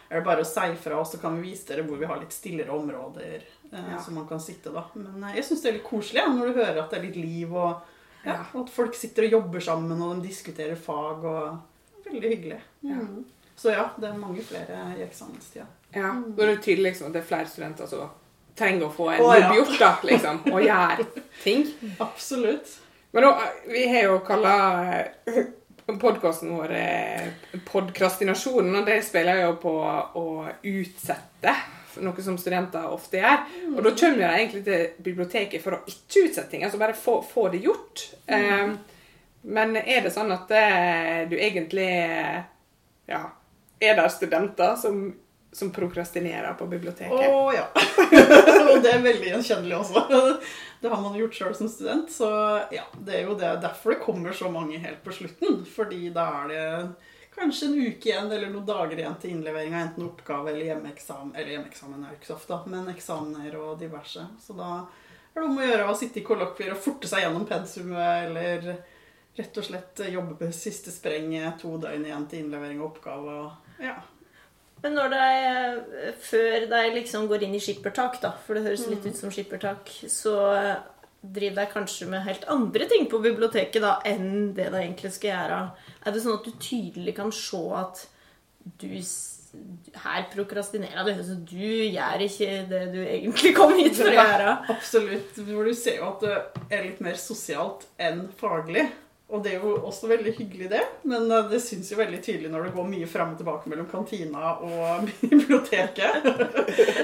er 0.10 0.16
det 0.20 0.26
bare 0.26 0.42
å 0.42 0.48
si 0.50 0.72
fra, 0.82 0.98
og 0.98 1.06
så 1.06 1.20
kan 1.22 1.38
vi 1.38 1.52
vise 1.52 1.68
dere 1.70 1.86
hvor 1.86 2.02
vi 2.02 2.10
har 2.10 2.18
litt 2.22 2.34
stillere 2.34 2.74
områder 2.74 3.36
eh, 3.38 3.92
Ja. 3.94 4.00
som 4.02 4.18
man 4.18 4.26
kan 4.30 4.42
sitte, 4.42 4.74
da. 4.74 4.88
Men 4.98 5.22
eh, 5.30 5.36
jeg 5.38 5.46
syns 5.52 5.62
det 5.62 5.70
er 5.70 5.78
litt 5.78 5.86
koselig 5.86 6.24
ja, 6.24 6.32
når 6.34 6.50
du 6.50 6.60
hører 6.64 6.82
at 6.82 6.90
det 6.96 6.98
er 6.98 7.06
litt 7.12 7.20
liv, 7.22 7.54
og 7.54 7.86
ja, 8.26 8.38
Og 8.54 8.64
at 8.64 8.72
folk 8.74 8.96
sitter 8.96 9.28
og 9.28 9.38
jobber 9.38 9.64
sammen, 9.66 10.02
og 10.02 10.16
de 10.18 10.30
diskuterer 10.30 10.76
fag, 10.76 11.26
og 11.26 11.60
Veldig 12.06 12.30
hyggelig. 12.30 12.58
Ja. 12.84 12.96
Mm. 12.96 13.26
Så 13.56 13.70
ja, 13.70 13.86
det 13.98 14.10
er 14.10 14.18
mange 14.18 14.42
flere 14.44 14.80
i 14.98 15.04
eksamenstida. 15.06 15.66
Ja, 15.94 16.10
Da 16.38 16.44
er 16.44 16.56
det 16.56 16.64
tydelig 16.64 16.92
liksom, 16.92 17.08
at 17.08 17.14
det 17.14 17.22
er 17.22 17.28
flere 17.28 17.48
studenter 17.48 17.88
som 17.88 18.10
trenger 18.58 18.88
å 18.88 18.94
få 18.94 19.10
en 19.14 19.22
jobb 19.22 19.38
ja. 19.38 19.52
gjort, 19.56 19.76
da, 19.80 19.92
liksom, 20.10 20.40
og 20.52 20.64
gjøre 20.66 21.06
ting. 21.44 21.68
Absolutt. 22.08 22.74
Men 23.12 23.28
nå, 23.28 23.32
vi 23.70 23.86
har 23.92 24.08
jo 24.08 24.20
kalla 24.26 24.56
podkasten 26.02 26.54
vår 26.56 26.74
eh, 26.78 27.30
Podkrastinasjonen, 27.68 28.76
og 28.80 28.88
det 28.88 29.02
spiller 29.06 29.44
jo 29.44 29.56
på 29.62 29.76
å 29.82 30.26
utsette. 30.72 31.56
Noe 32.00 32.24
som 32.24 32.38
studenter 32.40 32.88
ofte 32.88 33.20
gjør. 33.20 33.44
Og 33.76 33.82
da 33.84 33.92
kommer 33.92 34.22
de 34.22 34.30
egentlig 34.30 34.64
til 34.68 35.04
biblioteket 35.04 35.64
for 35.64 35.78
å 35.78 35.82
ikke 35.90 36.28
utsette 36.28 36.48
ting. 36.54 36.64
Altså 36.68 36.80
bare 36.82 36.98
få, 36.98 37.20
få 37.26 37.50
det 37.54 37.64
gjort. 37.66 38.06
Eh, 38.32 38.74
men 39.42 39.76
er 39.82 40.06
det 40.06 40.14
sånn 40.14 40.32
at 40.34 40.52
eh, 40.54 41.28
du 41.30 41.36
egentlig 41.40 41.90
Ja, 43.10 43.22
er 43.82 43.98
det 43.98 44.08
studenter 44.14 44.76
som, 44.80 45.04
som 45.52 45.72
prokrastinerer 45.74 46.54
på 46.60 46.68
biblioteket? 46.70 47.28
Å 47.28 47.48
ja. 47.56 47.68
og 48.72 48.84
det 48.84 48.94
er 48.94 49.02
veldig 49.04 49.32
gjenkjennelig 49.34 49.80
også. 49.82 50.06
Det 50.82 50.90
har 50.90 51.02
man 51.02 51.18
gjort 51.18 51.38
sjøl 51.38 51.56
som 51.58 51.70
student. 51.70 52.14
Så 52.14 52.30
ja, 52.74 52.86
det 53.06 53.20
er 53.20 53.26
jo 53.28 53.38
det. 53.38 53.56
derfor 53.66 53.96
det 53.96 54.04
kommer 54.06 54.38
så 54.38 54.50
mange 54.54 54.80
helt 54.82 55.02
på 55.06 55.14
slutten. 55.18 55.64
Fordi 55.76 56.08
da 56.14 56.28
er 56.44 56.54
det 56.54 56.68
kanskje 57.42 57.68
en 57.68 57.78
uke 57.82 58.10
igjen 58.10 58.32
eller 58.32 58.50
noen 58.54 58.68
dager 58.68 59.00
igjen 59.00 59.18
til 59.22 59.36
innlevering 59.36 59.76
av 59.76 59.82
enten 59.88 60.08
oppgave 60.08 60.52
eller 60.54 60.70
hjemmeeksamen. 60.70 61.34
Eller 61.36 61.56
hjemmeeksamen 61.56 62.06
er 62.06 62.14
jo 62.14 62.20
ikke 62.20 62.30
så 62.30 62.38
ofte, 62.38 62.60
men 62.72 62.94
eksamener 62.94 63.58
og 63.60 63.76
diverse. 63.82 64.26
Så 64.42 64.56
da 64.58 64.72
er 65.34 65.42
det 65.42 65.48
om 65.48 65.60
å 65.60 65.68
gjøre 65.68 65.90
å 65.90 65.98
sitte 65.98 66.22
i 66.22 66.26
kollokvier 66.28 66.76
og 66.76 66.82
forte 66.84 67.10
seg 67.10 67.26
gjennom 67.26 67.48
pensumet, 67.50 68.30
eller 68.30 68.72
rett 69.38 69.58
og 69.58 69.68
slett 69.68 70.02
jobbe 70.12 70.38
på 70.40 70.50
siste 70.56 70.94
spreng 70.94 71.34
to 71.60 71.78
døgn 71.82 72.08
igjen 72.08 72.26
til 72.30 72.46
innlevering 72.46 72.82
av 72.82 72.90
oppgave. 72.92 73.38
Og, 73.46 73.78
ja. 73.84 73.98
Men 74.82 74.98
når 74.98 75.12
de, 75.14 75.26
eh, 75.48 76.14
før 76.20 76.66
de 76.72 76.82
liksom 76.96 77.28
går 77.30 77.46
inn 77.46 77.56
i 77.56 77.62
skippertak, 77.62 78.18
da, 78.24 78.34
for 78.46 78.58
det 78.58 78.66
høres 78.66 78.88
litt 78.90 79.06
ut 79.06 79.18
som 79.18 79.34
skippertak, 79.34 79.92
så 80.10 80.36
driver 81.22 81.62
deg 81.62 81.74
kanskje 81.76 82.08
med 82.10 82.26
helt 82.26 82.48
andre 82.50 82.88
ting 82.90 83.06
på 83.10 83.20
biblioteket 83.22 83.84
da, 83.84 83.98
enn 84.08 84.56
det 84.58 84.72
du 84.74 84.80
egentlig 84.80 85.14
skal 85.14 85.34
gjøre. 85.36 85.60
Er 86.02 86.16
det 86.16 86.24
sånn 86.24 86.40
at 86.40 86.48
du 86.48 86.56
tydelig 86.58 87.14
kan 87.20 87.30
se 87.36 87.62
at 87.78 88.08
du 88.82 88.90
her 90.02 90.26
prokrastinerer 90.32 91.06
du, 91.08 91.24
så 91.28 91.36
du 91.36 91.68
gjør 91.92 92.24
ikke 92.26 92.50
det 92.72 92.82
du 92.94 93.00
egentlig 93.04 93.52
kom 93.58 93.74
hit 93.78 93.98
for 94.00 94.10
å 94.10 94.16
gjøre? 94.16 94.58
Absolutt. 94.72 95.38
For 95.38 95.68
du 95.68 95.76
ser 95.78 96.00
jo 96.00 96.10
at 96.14 96.26
det 96.26 96.78
er 96.78 96.86
litt 96.88 97.02
mer 97.04 97.20
sosialt 97.20 97.86
enn 98.02 98.26
faglig. 98.40 98.88
Og 99.32 99.44
det 99.44 99.54
er 99.54 99.62
jo 99.64 99.78
også 99.88 100.10
veldig 100.12 100.34
hyggelig, 100.36 100.68
det. 100.74 100.82
Men 101.08 101.30
eh, 101.32 101.46
det 101.52 101.62
syns 101.64 101.92
jo 101.94 102.00
veldig 102.00 102.20
tydelig 102.24 102.50
når 102.52 102.68
det 102.68 102.74
går 102.76 102.90
mye 102.92 103.08
fram 103.08 103.32
og 103.32 103.40
tilbake 103.40 103.72
mellom 103.72 103.88
kantina 103.92 104.56
og 104.68 105.08
biblioteket. 105.22 106.28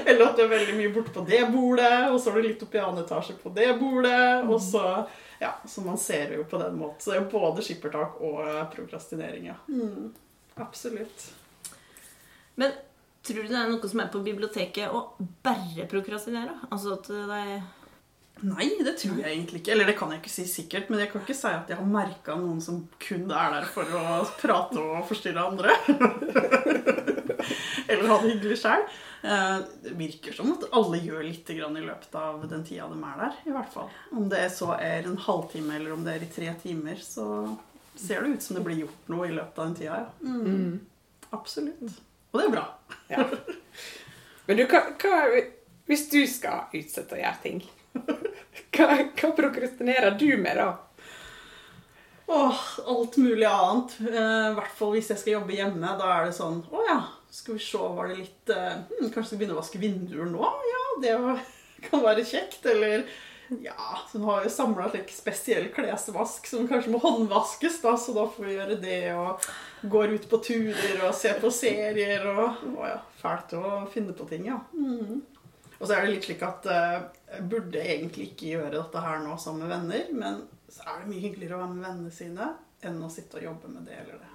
Eller 0.04 0.26
at 0.26 0.36
du 0.36 0.44
er 0.44 0.52
veldig 0.52 0.76
mye 0.76 0.92
borte 0.92 1.14
på 1.14 1.24
det 1.28 1.40
bordet, 1.52 1.94
og 2.12 2.20
så 2.20 2.32
er 2.32 2.36
du 2.36 2.48
litt 2.50 2.66
opp 2.66 2.76
i 2.76 2.82
annen 2.82 3.04
etasje 3.04 3.38
på 3.40 3.52
det 3.56 3.70
bordet. 3.80 4.44
Og 4.48 4.60
så 4.62 4.84
Ja, 5.38 5.52
så 5.70 5.84
man 5.86 5.98
ser 6.02 6.32
det 6.32 6.40
jo 6.40 6.44
på 6.50 6.58
den 6.58 6.76
måten. 6.80 7.00
Så 7.00 7.12
det 7.12 7.16
er 7.16 7.22
jo 7.22 7.32
både 7.38 7.64
skippertak 7.64 8.20
og 8.26 8.42
eh, 8.44 8.62
prokrastinering, 8.74 9.48
ja. 9.52 9.56
Mm, 9.70 10.10
absolutt. 10.58 11.28
Men 12.58 12.74
tror 13.22 13.44
du 13.44 13.52
det 13.52 13.58
er 13.60 13.70
noe 13.70 13.88
som 13.88 14.02
er 14.02 14.10
på 14.12 14.20
biblioteket 14.26 14.90
å 14.90 15.04
bare 15.46 15.86
prokrastinere? 15.90 16.58
Altså 16.68 16.96
at 16.98 17.06
de 17.06 17.60
Nei, 18.46 18.68
det 18.84 18.94
tror 19.00 19.18
jeg 19.18 19.32
egentlig 19.32 19.62
ikke. 19.62 19.72
Eller 19.74 19.88
det 19.88 19.96
kan 19.98 20.12
jeg 20.14 20.22
ikke 20.22 20.32
si 20.32 20.44
sikkert. 20.50 20.90
Men 20.92 21.02
jeg 21.02 21.10
kan 21.12 21.24
ikke 21.24 21.36
si 21.36 21.50
at 21.50 21.72
jeg 21.72 21.80
har 21.80 21.90
merka 21.90 22.36
noen 22.38 22.60
som 22.62 22.80
kun 23.02 23.26
er 23.32 23.56
der 23.56 23.68
for 23.74 23.98
å 23.98 24.20
prate 24.38 24.82
og 24.82 25.06
forstyrre 25.08 25.46
andre. 25.50 25.74
Eller 27.88 28.10
ha 28.10 28.18
det 28.22 28.34
hyggelig 28.34 28.58
sjøl. 28.60 28.84
Det 29.22 29.94
virker 29.98 30.36
som 30.36 30.52
at 30.54 30.66
alle 30.76 31.00
gjør 31.02 31.24
litt 31.26 31.48
i 31.50 31.58
løpet 31.58 32.18
av 32.20 32.44
den 32.50 32.64
tida 32.66 32.86
de 32.90 32.98
er 32.98 33.22
der. 33.22 33.38
i 33.48 33.54
hvert 33.54 33.72
fall. 33.72 33.88
Om 34.12 34.28
det 34.30 34.44
så 34.54 34.74
er 34.76 35.08
en 35.08 35.18
halvtime 35.24 35.78
eller 35.78 35.96
om 35.96 36.04
det 36.06 36.18
er 36.18 36.26
i 36.26 36.32
tre 36.32 36.52
timer, 36.62 37.00
så 37.02 37.56
ser 37.98 38.22
det 38.22 38.36
ut 38.36 38.44
som 38.44 38.58
det 38.58 38.66
blir 38.66 38.84
gjort 38.84 39.10
noe 39.10 39.26
i 39.26 39.34
løpet 39.34 39.58
av 39.58 39.70
den 39.70 39.78
tida. 39.80 40.02
Ja. 40.22 40.28
Mm. 40.28 40.80
absolutt. 41.30 41.98
Og 42.30 42.40
det 42.40 42.46
er 42.46 42.52
bra. 42.52 42.66
Ja. 43.08 43.24
Men 44.46 44.60
du, 44.60 44.66
hva, 44.68 44.84
hva 45.00 45.18
Hvis 45.88 46.06
du 46.12 46.20
skal 46.28 46.68
utsette 46.76 47.16
å 47.16 47.20
gjøre 47.20 47.42
ting, 47.42 47.62
hva, 48.74 48.86
hva 49.18 49.32
prokrastinerer 49.36 50.18
du 50.20 50.30
med 50.40 50.60
da? 50.60 50.68
Åh, 52.30 52.64
alt 52.86 53.16
mulig 53.16 53.46
annet. 53.48 53.94
Eh, 54.00 54.48
hvert 54.58 54.74
fall 54.76 54.92
hvis 54.92 55.08
jeg 55.14 55.20
skal 55.22 55.34
jobbe 55.38 55.56
hjemme. 55.56 55.94
Da 55.96 56.10
er 56.18 56.26
det 56.28 56.34
sånn 56.36 56.60
Å 56.68 56.82
ja, 56.84 56.98
skal 57.32 57.56
vi 57.56 57.62
se, 57.64 57.80
var 57.80 58.10
det 58.10 58.18
litt 58.18 58.52
eh, 58.52 58.74
hmm, 58.90 59.08
Kanskje 59.14 59.30
skal 59.30 59.40
begynne 59.40 59.56
å 59.56 59.62
vaske 59.62 59.80
vinduer 59.80 60.28
nå? 60.28 60.50
Ja, 60.72 60.84
det 61.04 61.14
kan 61.88 62.04
være 62.04 62.26
kjekt. 62.28 62.68
Eller 62.68 63.06
ja, 63.64 63.96
så 64.10 64.20
nå 64.20 64.28
har 64.28 64.44
vi 64.44 64.52
samla 64.52 64.90
slik 64.92 65.08
spesiell 65.16 65.70
klesvask 65.72 66.50
som 66.50 66.68
kanskje 66.68 66.92
må 66.92 67.00
håndvaskes, 67.00 67.80
da, 67.80 67.94
så 67.96 68.12
da 68.12 68.26
får 68.28 68.44
vi 68.44 68.56
gjøre 68.58 68.76
det. 68.82 69.00
Og 69.16 69.48
går 69.88 70.12
ut 70.18 70.28
på 70.28 70.42
turer 70.50 71.00
og 71.08 71.16
ser 71.16 71.40
på 71.40 71.48
serier 71.54 72.28
og 72.28 72.74
Å 72.76 72.92
ja, 72.92 73.00
fælt 73.22 73.56
å 73.56 73.86
finne 73.94 74.12
på 74.12 74.28
ting, 74.28 74.50
ja. 74.52 74.60
Mm. 74.76 75.22
Og 75.78 75.86
så 75.86 75.94
er 75.94 76.04
det 76.04 76.14
litt 76.16 76.24
slik 76.26 76.40
at 76.42 76.64
eh, 76.66 76.96
jeg 77.36 77.44
burde 77.52 77.78
egentlig 77.78 78.32
ikke 78.32 78.48
gjøre 78.56 78.72
dette 78.74 79.02
her 79.02 79.20
nå 79.22 79.36
sammen 79.38 79.62
med 79.62 79.70
venner, 79.76 80.08
men 80.10 80.40
så 80.66 80.82
er 80.82 80.96
det 81.04 81.10
mye 81.12 81.22
hyggeligere 81.22 81.54
å 81.54 81.60
være 81.62 81.74
med 81.76 81.84
vennene 81.86 82.14
sine 82.14 82.48
enn 82.82 82.98
å 83.02 83.10
sitte 83.10 83.38
og 83.38 83.46
jobbe 83.46 83.70
med 83.70 83.86
det 83.86 83.98
eller 84.02 84.18
det. 84.18 84.28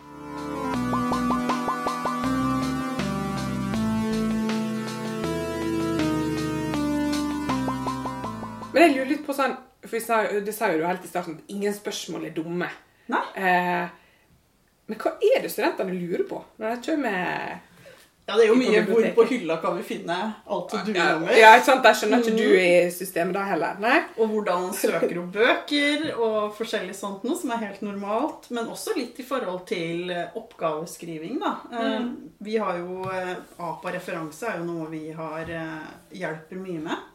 Men 8.73 8.87
jeg 8.87 8.95
lurer 8.95 9.11
litt 9.11 9.27
på 9.27 9.35
sånn 9.37 9.53
For 9.83 9.99
sa, 10.01 10.23
det 10.41 10.55
sa 10.55 10.71
jo 10.71 10.79
du 10.79 10.87
helt 10.87 11.03
i 11.03 11.11
starten 11.11 11.35
at 11.37 11.51
ingen 11.51 11.75
spørsmål 11.75 12.29
er 12.29 12.33
dumme. 12.33 12.69
Nei. 13.11 13.25
Eh, 13.35 13.85
men 14.87 14.99
hva 14.99 15.11
er 15.19 15.43
det 15.43 15.51
studentene 15.51 15.91
lurer 15.91 16.23
på 16.27 16.39
når 16.59 16.77
de 16.77 16.87
kommer 16.87 17.59
Ja, 18.23 18.37
det 18.39 18.45
er 18.45 18.53
jo 18.53 18.55
mye 18.55 18.81
hvor 18.87 19.05
på 19.17 19.23
hylla 19.27 19.57
kan 19.59 19.73
vi 19.75 19.81
finne 19.83 20.15
alt 20.47 20.71
du 20.71 20.93
nummer. 20.95 21.31
ja, 21.35 21.49
ikke 21.57 21.67
sant? 21.67 21.81
Der 21.83 21.95
skjønner 21.99 22.21
ikke 22.23 22.35
du 22.37 22.55
i 22.55 22.91
systemet 22.95 23.35
da 23.35 23.43
heller. 23.49 23.81
Nei? 23.83 23.97
Og 24.15 24.29
hvordan 24.31 24.67
man 24.69 24.77
søker 24.79 25.17
opp 25.19 25.33
bøker 25.35 26.05
og 26.13 26.53
forskjellig 26.55 26.95
sånt 26.95 27.25
noe 27.27 27.35
som 27.35 27.51
er 27.51 27.65
helt 27.65 27.81
normalt. 27.83 28.47
Men 28.55 28.71
også 28.71 28.95
litt 28.95 29.19
i 29.19 29.25
forhold 29.27 29.65
til 29.67 30.13
eh, 30.15 30.37
oppgaveskriving, 30.39 31.35
da. 31.41 31.51
Mm. 31.73 32.13
Vi 32.47 32.55
har 32.63 32.79
jo 32.79 33.01
eh, 33.11 33.33
APA-referanse 33.59 34.53
er 34.53 34.61
jo 34.61 34.69
noe 34.69 34.87
vi 34.93 35.09
har 35.17 35.51
eh, 35.51 35.89
hjelper 36.21 36.61
mye 36.63 36.83
med. 36.85 37.09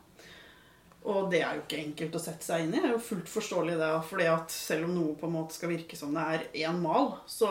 Og 1.09 1.31
det 1.33 1.41
er 1.41 1.57
jo 1.57 1.63
ikke 1.63 1.81
enkelt 1.81 2.19
å 2.19 2.21
sette 2.21 2.45
seg 2.45 2.67
inn 2.67 2.75
i. 2.75 2.83
Det 2.83 2.91
er 2.91 2.93
jo 2.99 3.07
fullt 3.07 3.33
forståelig 3.33 3.79
det. 3.81 3.95
fordi 4.11 4.29
at 4.29 4.53
selv 4.53 4.91
om 4.91 4.93
noe 4.99 5.17
på 5.17 5.25
en 5.25 5.39
måte 5.39 5.57
skal 5.57 5.73
virke 5.73 5.97
som 5.97 6.13
det 6.13 6.27
er 6.35 6.45
én 6.69 6.83
mal, 6.85 7.15
så 7.25 7.49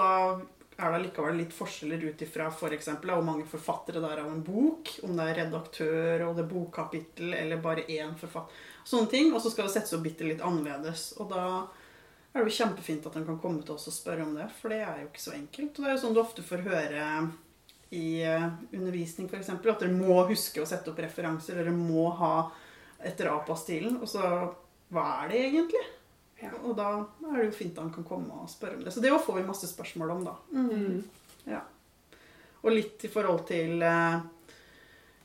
er 0.78 0.94
det 0.94 1.00
likevel 1.08 1.40
litt 1.40 1.54
forskjeller 1.58 2.04
ut 2.06 2.22
ifra 2.22 2.52
f.eks. 2.52 2.90
hvor 3.02 3.24
mange 3.26 3.48
forfattere 3.50 4.02
det 4.04 4.12
er 4.14 4.22
av 4.22 4.30
en 4.30 4.44
bok. 4.46 4.92
Om 5.08 5.18
det 5.18 5.26
er 5.26 5.40
redaktør 5.42 6.28
og 6.28 6.38
det 6.38 6.44
er 6.44 6.52
bokkapittel 6.52 7.34
eller 7.34 7.64
bare 7.64 7.88
én 7.90 8.14
forfatter. 8.20 8.54
Sånne 8.86 9.10
ting. 9.10 9.32
Og 9.34 9.42
så 9.42 9.52
skal 9.54 9.66
det 9.66 9.74
settes 9.74 9.96
opp 9.98 10.06
bitte 10.06 10.28
litt 10.28 10.44
annerledes. 10.46 11.10
Og 11.18 11.32
da 11.34 11.48
er 11.66 12.44
det 12.44 12.46
jo 12.46 12.58
kjempefint 12.60 13.10
at 13.10 13.18
en 13.18 13.26
kan 13.26 13.42
komme 13.42 13.66
til 13.66 13.74
oss 13.74 13.90
og 13.90 13.98
spørre 13.98 14.28
om 14.28 14.38
det, 14.38 14.46
for 14.60 14.74
det 14.74 14.84
er 14.86 15.02
jo 15.02 15.10
ikke 15.10 15.26
så 15.26 15.34
enkelt. 15.40 15.74
Og 15.74 15.82
det 15.82 15.90
er 15.90 15.98
jo 15.98 16.04
sånn 16.06 16.16
du 16.18 16.22
ofte 16.22 16.46
får 16.46 16.66
høre 16.68 17.10
i 17.98 18.08
eh, 18.28 18.48
undervisning 18.76 19.32
f.eks. 19.32 19.50
at 19.58 19.66
dere 19.66 19.94
må 19.96 20.22
huske 20.30 20.62
å 20.62 20.70
sette 20.70 20.94
opp 20.94 21.02
referanser. 21.02 21.58
Dere 21.58 21.74
må 21.74 22.12
ha 22.22 22.34
etter 23.02 23.32
APA-stilen. 23.34 23.98
Og 23.98 24.14
så 24.14 24.22
hva 24.94 25.08
er 25.24 25.34
det 25.34 25.46
egentlig? 25.50 25.88
Ja. 26.42 26.52
Og 26.62 26.76
da 26.78 26.90
er 27.02 27.40
det 27.40 27.48
jo 27.48 27.56
fint 27.58 27.78
at 27.78 27.86
han 27.86 27.94
kan 27.94 28.06
komme 28.06 28.42
og 28.44 28.50
spørre 28.52 28.78
om 28.78 28.84
det. 28.86 28.94
Så 28.94 29.02
det 29.04 29.14
får 29.26 29.40
vi 29.40 29.46
masse 29.48 29.70
spørsmål 29.70 30.14
om, 30.18 30.26
da. 30.28 30.36
Mm. 30.54 31.00
Ja. 31.50 31.64
Og 32.62 32.74
litt 32.76 33.06
i 33.08 33.12
forhold 33.12 33.46
til 33.50 33.82
eh, 33.86 34.20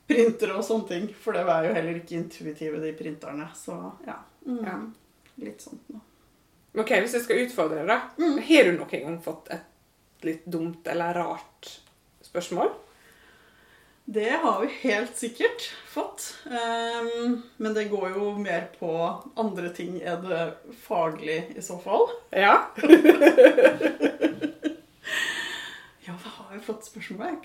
printere 0.09 0.57
og 0.57 0.65
sånne 0.65 0.89
ting. 0.89 1.05
For 1.13 1.35
det 1.35 1.43
er 1.45 1.67
jo 1.67 1.75
heller 1.77 1.99
ikke 1.99 2.17
intuitive, 2.17 2.81
de 2.81 2.95
printerne. 2.97 3.49
Så 3.57 3.77
ja. 4.07 4.17
Mm. 4.47 4.63
Ja. 4.65 4.79
Litt 5.43 5.63
sånt 5.65 5.85
noe. 5.93 6.01
Ok, 6.73 6.89
Hvis 7.03 7.13
jeg 7.13 7.25
skal 7.27 7.43
utfordre 7.43 7.83
deg, 7.83 7.91
da. 7.91 7.99
Har 8.47 8.65
du 8.65 8.73
noen 8.79 9.03
gang 9.05 9.19
fått 9.21 9.51
et 9.53 10.25
litt 10.25 10.45
dumt 10.49 10.87
eller 10.89 11.13
rart 11.19 11.69
spørsmål? 12.25 12.71
Det 14.05 14.29
har 14.29 14.61
vi 14.61 14.67
helt 14.81 15.15
sikkert 15.17 15.69
fått. 15.87 16.25
Ehm, 16.51 17.41
men 17.57 17.73
det 17.73 17.85
går 17.91 18.09
jo 18.17 18.33
mer 18.35 18.65
på 18.79 18.91
andre 19.39 19.69
ting 19.75 20.01
enn 20.03 20.25
det 20.27 20.41
faglige 20.83 21.53
i 21.55 21.63
så 21.63 21.79
fall. 21.83 22.09
Ja. 22.31 22.57
Ja, 26.03 26.11
hva 26.19 26.31
har 26.35 26.55
jeg 26.57 26.65
fått 26.65 26.87
spørsmål 26.89 27.29
om? 27.29 27.43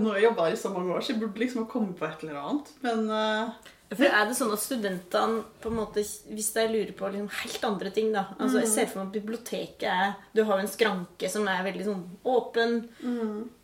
Nå 0.00 0.12
har 0.12 0.16
jeg 0.16 0.24
jobba 0.30 0.46
her 0.46 0.54
i 0.54 0.60
så 0.60 0.70
mange 0.72 0.94
år, 0.94 1.02
så 1.04 1.12
jeg 1.12 1.20
burde 1.20 1.42
liksom 1.42 1.64
ha 1.64 1.68
kommet 1.68 1.98
på 1.98 2.06
et 2.06 2.22
eller 2.24 2.38
annet. 2.40 2.70
Men 2.84 3.02
eh, 3.12 3.50
For 3.90 4.06
er 4.06 4.28
det 4.28 4.36
sånn 4.38 4.52
at 4.54 4.62
studentene 4.62 5.40
på 5.62 5.70
en 5.70 5.78
måte, 5.80 6.04
Hvis 6.30 6.52
de 6.54 6.66
lurer 6.70 6.92
på 6.94 7.08
liksom 7.10 7.30
helt 7.40 7.64
andre 7.66 7.90
ting 7.94 8.12
da, 8.14 8.28
altså 8.38 8.60
Jeg 8.62 8.70
ser 8.70 8.86
for 8.90 9.00
meg 9.00 9.08
at 9.08 9.16
biblioteket 9.16 9.88
er 9.90 10.12
Du 10.36 10.44
har 10.44 10.60
jo 10.60 10.66
en 10.66 10.70
skranke 10.70 11.30
som 11.32 11.48
er 11.50 11.64
veldig 11.66 11.88
sånn 11.88 12.04
åpen. 12.24 12.76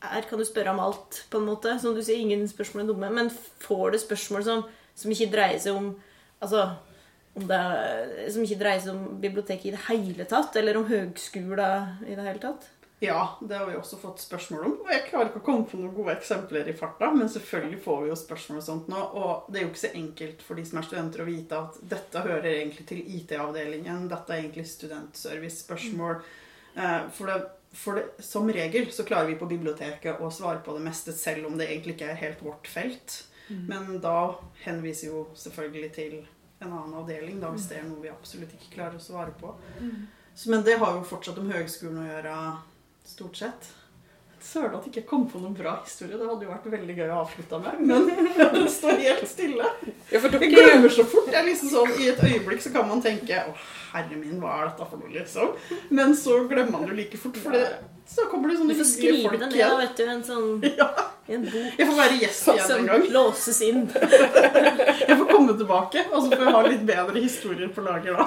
Her 0.02 0.26
kan 0.26 0.42
du 0.42 0.46
spørre 0.48 0.74
om 0.74 0.82
alt, 0.82 1.22
på 1.30 1.38
en 1.38 1.46
måte. 1.46 1.76
Som 1.78 1.94
du 1.94 2.02
sier, 2.02 2.18
ingen 2.18 2.42
spørsmål 2.50 2.84
er 2.84 2.90
dumme. 2.90 3.12
Men 3.20 3.30
får 3.62 3.94
du 3.94 3.98
spørsmål 4.02 4.44
som, 4.48 4.66
som 4.98 5.14
ikke 5.14 5.30
dreier 5.36 5.62
seg 5.62 5.78
om 5.78 5.94
Altså 6.42 6.66
om 7.36 7.46
det 7.48 7.60
Som 8.32 8.44
ikke 8.44 8.58
dreier 8.60 8.82
seg 8.82 8.96
om 8.96 9.20
biblioteket 9.22 9.70
i 9.70 9.76
det 9.76 9.84
hele 9.86 10.26
tatt? 10.28 10.56
Eller 10.58 10.76
om 10.80 10.88
høgskolen 10.90 12.02
i 12.08 12.16
det 12.16 12.26
hele 12.26 12.42
tatt? 12.42 12.66
Ja, 13.04 13.38
det 13.40 13.56
har 13.58 13.66
vi 13.68 13.74
også 13.76 13.98
fått 14.00 14.22
spørsmål 14.24 14.62
om. 14.64 14.74
Og 14.86 14.90
jeg 14.92 15.02
klarer 15.10 15.28
ikke 15.28 15.42
å 15.42 15.44
komme 15.44 15.66
på 15.68 15.76
noen 15.76 15.92
gode 15.94 16.14
eksempler 16.16 16.68
i 16.70 16.72
farta, 16.76 17.10
men 17.12 17.28
selvfølgelig 17.28 17.82
får 17.84 17.98
vi 18.02 18.08
jo 18.08 18.16
spørsmål 18.16 18.60
og 18.62 18.64
sånt 18.64 18.88
nå. 18.88 19.02
Og 19.20 19.50
det 19.52 19.60
er 19.60 19.66
jo 19.66 19.72
ikke 19.72 19.82
så 19.82 19.90
enkelt 20.00 20.44
for 20.46 20.56
de 20.56 20.64
som 20.64 20.80
er 20.80 20.86
studenter 20.88 21.20
å 21.24 21.28
vite 21.28 21.58
at 21.60 21.76
dette 21.92 22.22
hører 22.24 22.48
egentlig 22.54 22.86
til 22.88 23.02
IT-avdelingen. 23.18 24.08
Dette 24.08 24.32
er 24.32 24.40
egentlig 24.46 24.64
studentservice-spørsmål. 24.72 26.16
Eh, 26.76 27.08
For, 27.12 27.26
det, 27.26 27.50
for 27.76 28.00
det, 28.00 28.24
som 28.24 28.48
regel 28.52 28.88
så 28.92 29.04
klarer 29.04 29.28
vi 29.28 29.38
på 29.40 29.48
biblioteket 29.50 30.20
å 30.20 30.30
svare 30.32 30.60
på 30.64 30.72
det 30.76 30.84
meste, 30.88 31.12
selv 31.12 31.46
om 31.50 31.58
det 31.58 31.68
egentlig 31.68 31.96
ikke 31.98 32.10
er 32.14 32.22
helt 32.24 32.42
vårt 32.44 32.66
felt. 32.68 33.24
Men 33.68 34.00
da 34.02 34.34
henviser 34.64 35.12
jo 35.12 35.26
selvfølgelig 35.38 35.90
til 35.94 36.14
en 36.64 36.72
annen 36.72 36.94
avdeling, 36.98 37.36
da, 37.40 37.52
hvis 37.52 37.68
det 37.70 37.76
er 37.78 37.84
noe 37.86 38.00
vi 38.02 38.08
absolutt 38.10 38.52
ikke 38.56 38.72
klarer 38.74 38.96
å 38.96 39.04
svare 39.04 39.30
på. 39.38 39.52
Så, 40.34 40.50
men 40.50 40.64
det 40.66 40.78
har 40.80 40.96
jo 40.96 41.04
fortsatt 41.06 41.38
om 41.38 41.52
høgskolen 41.52 42.00
å 42.02 42.06
gjøre, 42.08 42.32
stort 43.08 43.42
sett. 43.42 43.68
Søren 44.46 44.76
at 44.76 44.84
jeg 44.86 44.92
ikke 44.92 45.08
kom 45.10 45.24
på 45.30 45.40
noen 45.42 45.54
bra 45.56 45.72
historie. 45.82 46.14
Det 46.18 46.26
hadde 46.28 46.46
jo 46.46 46.52
vært 46.52 46.66
veldig 46.70 46.94
gøy 46.98 47.08
å 47.08 47.18
avslutte 47.24 47.58
med. 47.64 47.80
Men 47.88 48.06
det 48.54 48.62
står 48.70 49.00
helt 49.02 49.26
stille. 49.30 49.70
ja 50.12 50.20
for 50.22 50.36
Jeg 50.36 50.42
dere 50.44 50.50
glemmer 50.52 50.94
så 50.94 51.06
fort. 51.08 51.26
Det 51.32 51.40
er 51.40 51.48
liksom 51.48 51.72
sånn, 51.72 51.94
I 51.98 52.10
et 52.12 52.22
øyeblikk 52.28 52.62
så 52.62 52.72
kan 52.76 52.86
man 52.90 53.02
tenke 53.02 53.40
Å, 53.48 53.56
herre 53.94 54.20
min, 54.20 54.38
hva 54.42 54.60
er 54.60 54.70
dette 54.70 54.88
for 54.92 55.02
noe, 55.02 55.10
liksom? 55.16 55.56
Men 55.98 56.14
så 56.18 56.38
glemmer 56.46 56.76
man 56.76 56.86
det 56.90 56.98
like 57.00 57.20
fort, 57.20 57.40
for 57.42 57.56
det, 57.56 57.64
så 58.06 58.28
kommer 58.30 58.52
det 58.52 58.58
Du 58.58 58.62
sånne 58.62 58.78
får 58.78 58.90
skrive 58.92 59.34
det 59.40 59.50
ned, 59.50 59.76
vet 59.82 59.98
du. 59.98 60.04
En 60.14 60.24
sånn 60.30 60.50
Ja, 60.80 60.90
i 61.26 61.34
en 61.34 61.42
bok 61.42 61.80
jeg 61.80 61.86
får 61.88 61.96
være 61.98 62.18
gjest 62.20 62.48
igjen 62.52 62.72
en 62.76 62.86
gang. 62.90 63.04
låses 63.16 63.60
inn. 63.66 63.80
Jeg 65.08 65.16
får 65.18 65.26
komme 65.30 65.54
tilbake, 65.58 66.04
og 66.12 66.22
så 66.22 66.28
får 66.30 66.42
jeg 66.44 66.52
ha 66.54 66.60
litt 66.66 66.84
bedre 66.86 67.20
historier 67.22 67.68
på 67.74 67.82
lager 67.86 68.16
da. 68.18 68.26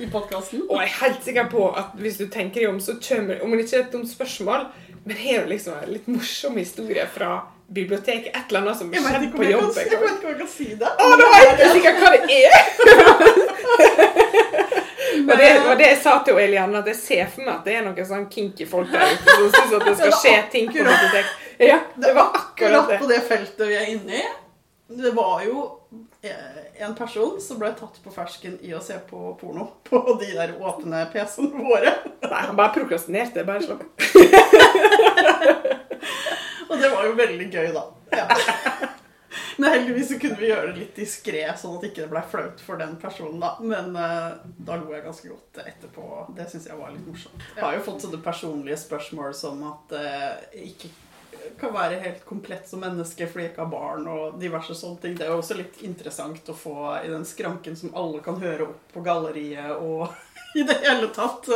I 0.00 0.08
podkasten. 0.12 0.62
Og 0.68 0.76
jeg 0.80 0.88
er 0.88 0.94
helt 1.02 1.22
sikker 1.24 1.46
på 1.52 1.62
at 1.80 1.94
hvis 2.00 2.18
du 2.20 2.26
tenker 2.32 2.60
deg 2.64 2.70
om, 2.70 2.80
så 2.84 2.96
kommer 3.02 3.40
Om 3.44 3.52
det 3.54 3.62
ikke 3.64 3.76
er 3.78 3.84
et 3.86 3.92
dumt 3.94 4.10
spørsmål, 4.10 4.66
men 5.04 5.16
har 5.22 5.44
du 5.44 5.52
liksom 5.52 5.72
en 5.78 5.92
litt 5.94 6.08
morsom 6.10 6.56
historie 6.60 7.04
fra 7.14 7.30
biblioteket? 7.68 8.32
Et 8.32 8.44
eller 8.48 8.60
annet 8.64 8.78
som 8.80 8.92
skjedde 8.92 9.30
på 9.36 9.44
jobb? 9.48 9.72
jeg 9.76 9.86
vet 9.86 9.86
ikke 9.88 9.98
om 10.00 10.32
jeg 10.32 10.40
kan 10.42 10.52
si 10.56 10.68
det. 10.82 10.90
Å, 10.92 11.08
nå 11.20 11.26
vet 11.36 11.58
jeg 11.64 11.70
sikkert 11.78 11.98
hva 12.02 12.08
det 12.16 12.22
er! 12.42 12.52
Og 15.24 15.34
det 15.38 15.48
og, 15.62 15.72
det 15.78 15.88
jeg 15.88 16.00
sa 16.02 16.16
til 16.26 16.38
Eliane, 16.40 16.82
at 16.82 16.90
jeg 16.92 16.98
ser 17.00 17.30
for 17.32 17.44
meg 17.46 17.54
at 17.56 17.64
det 17.66 17.76
er 17.78 17.86
noen 17.86 18.08
sånn 18.08 18.26
kinky 18.32 18.66
folk 18.68 18.90
der 18.92 19.06
ute 19.12 19.34
som 19.34 19.48
syns 19.54 19.74
at 19.78 19.86
det 19.88 19.96
skal 20.00 20.14
skje 20.22 20.34
ting 20.54 20.68
på 20.70 20.78
bibliotek. 20.78 21.32
Ja, 21.58 21.80
det 21.96 22.12
var 22.14 22.36
akkurat 22.38 22.92
det. 22.92 23.00
på 23.02 23.10
det 23.10 23.20
feltet 23.26 23.64
vi 23.66 23.78
er 23.78 23.90
inne 23.94 24.20
i. 24.20 24.26
Det 24.88 25.10
var 25.16 25.42
jo 25.44 25.64
eh, 26.24 26.60
en 26.84 26.94
person 26.96 27.40
som 27.42 27.58
ble 27.60 27.72
tatt 27.76 27.98
på 28.04 28.12
fersken 28.14 28.54
i 28.64 28.72
å 28.72 28.80
se 28.84 28.96
på 29.10 29.34
porno 29.40 29.66
på 29.84 30.00
de 30.20 30.30
der 30.32 30.54
åpne 30.56 31.02
PC-ene 31.12 31.66
våre. 31.66 31.92
Nei, 32.22 32.44
han 32.46 32.56
bare 32.56 32.72
prokrastinerte. 32.78 33.44
Bare 33.48 33.64
slapp 33.66 33.82
av. 33.84 33.88
Og 36.68 36.76
det 36.76 36.88
var 36.92 37.04
jo 37.08 37.12
veldig 37.16 37.48
gøy, 37.52 37.68
da. 37.74 37.84
Ja. 38.12 38.26
Men 39.60 39.72
heldigvis 39.72 40.12
så 40.12 40.18
kunne 40.22 40.38
vi 40.38 40.52
gjøre 40.52 40.70
det 40.70 40.78
litt 40.84 40.98
diskré, 41.00 41.42
sånn 41.58 41.80
at 41.80 41.88
ikke 41.88 42.04
det 42.04 42.12
ble 42.12 42.20
flaut 42.30 42.60
for 42.62 42.78
den 42.78 42.94
personen. 43.02 43.40
Da 43.42 43.56
Men 43.58 43.90
uh, 43.98 44.38
da 44.54 44.78
lo 44.78 44.92
jeg 44.94 45.02
ganske 45.02 45.32
godt 45.32 45.58
etterpå. 45.64 46.06
Det 46.36 46.46
syns 46.52 46.68
jeg 46.70 46.78
var 46.78 46.94
litt 46.94 47.08
morsomt. 47.08 47.42
Jeg 47.56 47.64
har 47.64 47.74
jo 47.74 47.84
fått 47.88 48.06
sånne 48.06 48.22
personlige 48.22 48.78
spørsmål 48.84 49.34
som 49.34 49.64
at 49.66 49.98
uh, 49.98 50.62
ikke 50.62 50.92
kan 51.58 51.72
være 51.74 51.98
helt 52.02 52.24
komplett 52.28 52.68
som 52.68 52.82
menneske 52.82 53.26
fordi 53.26 53.46
jeg 53.46 53.52
ikke 53.52 53.64
har 53.64 53.72
barn 53.72 54.06
og 54.10 54.38
diverse 54.38 54.76
sånne 54.78 55.02
ting. 55.02 55.18
Det 55.18 55.26
er 55.26 55.32
jo 55.32 55.40
også 55.42 55.58
litt 55.58 55.82
interessant 55.86 56.50
å 56.52 56.56
få 56.56 56.76
i 57.00 57.10
den 57.10 57.26
skranken 57.26 57.78
som 57.78 57.94
alle 57.98 58.22
kan 58.24 58.38
høre 58.42 58.68
opp 58.70 58.94
på 58.94 59.02
galleriet 59.06 59.74
og 59.74 60.06
i 60.58 60.62
det 60.62 60.78
hele 60.82 61.08
tatt. 61.14 61.48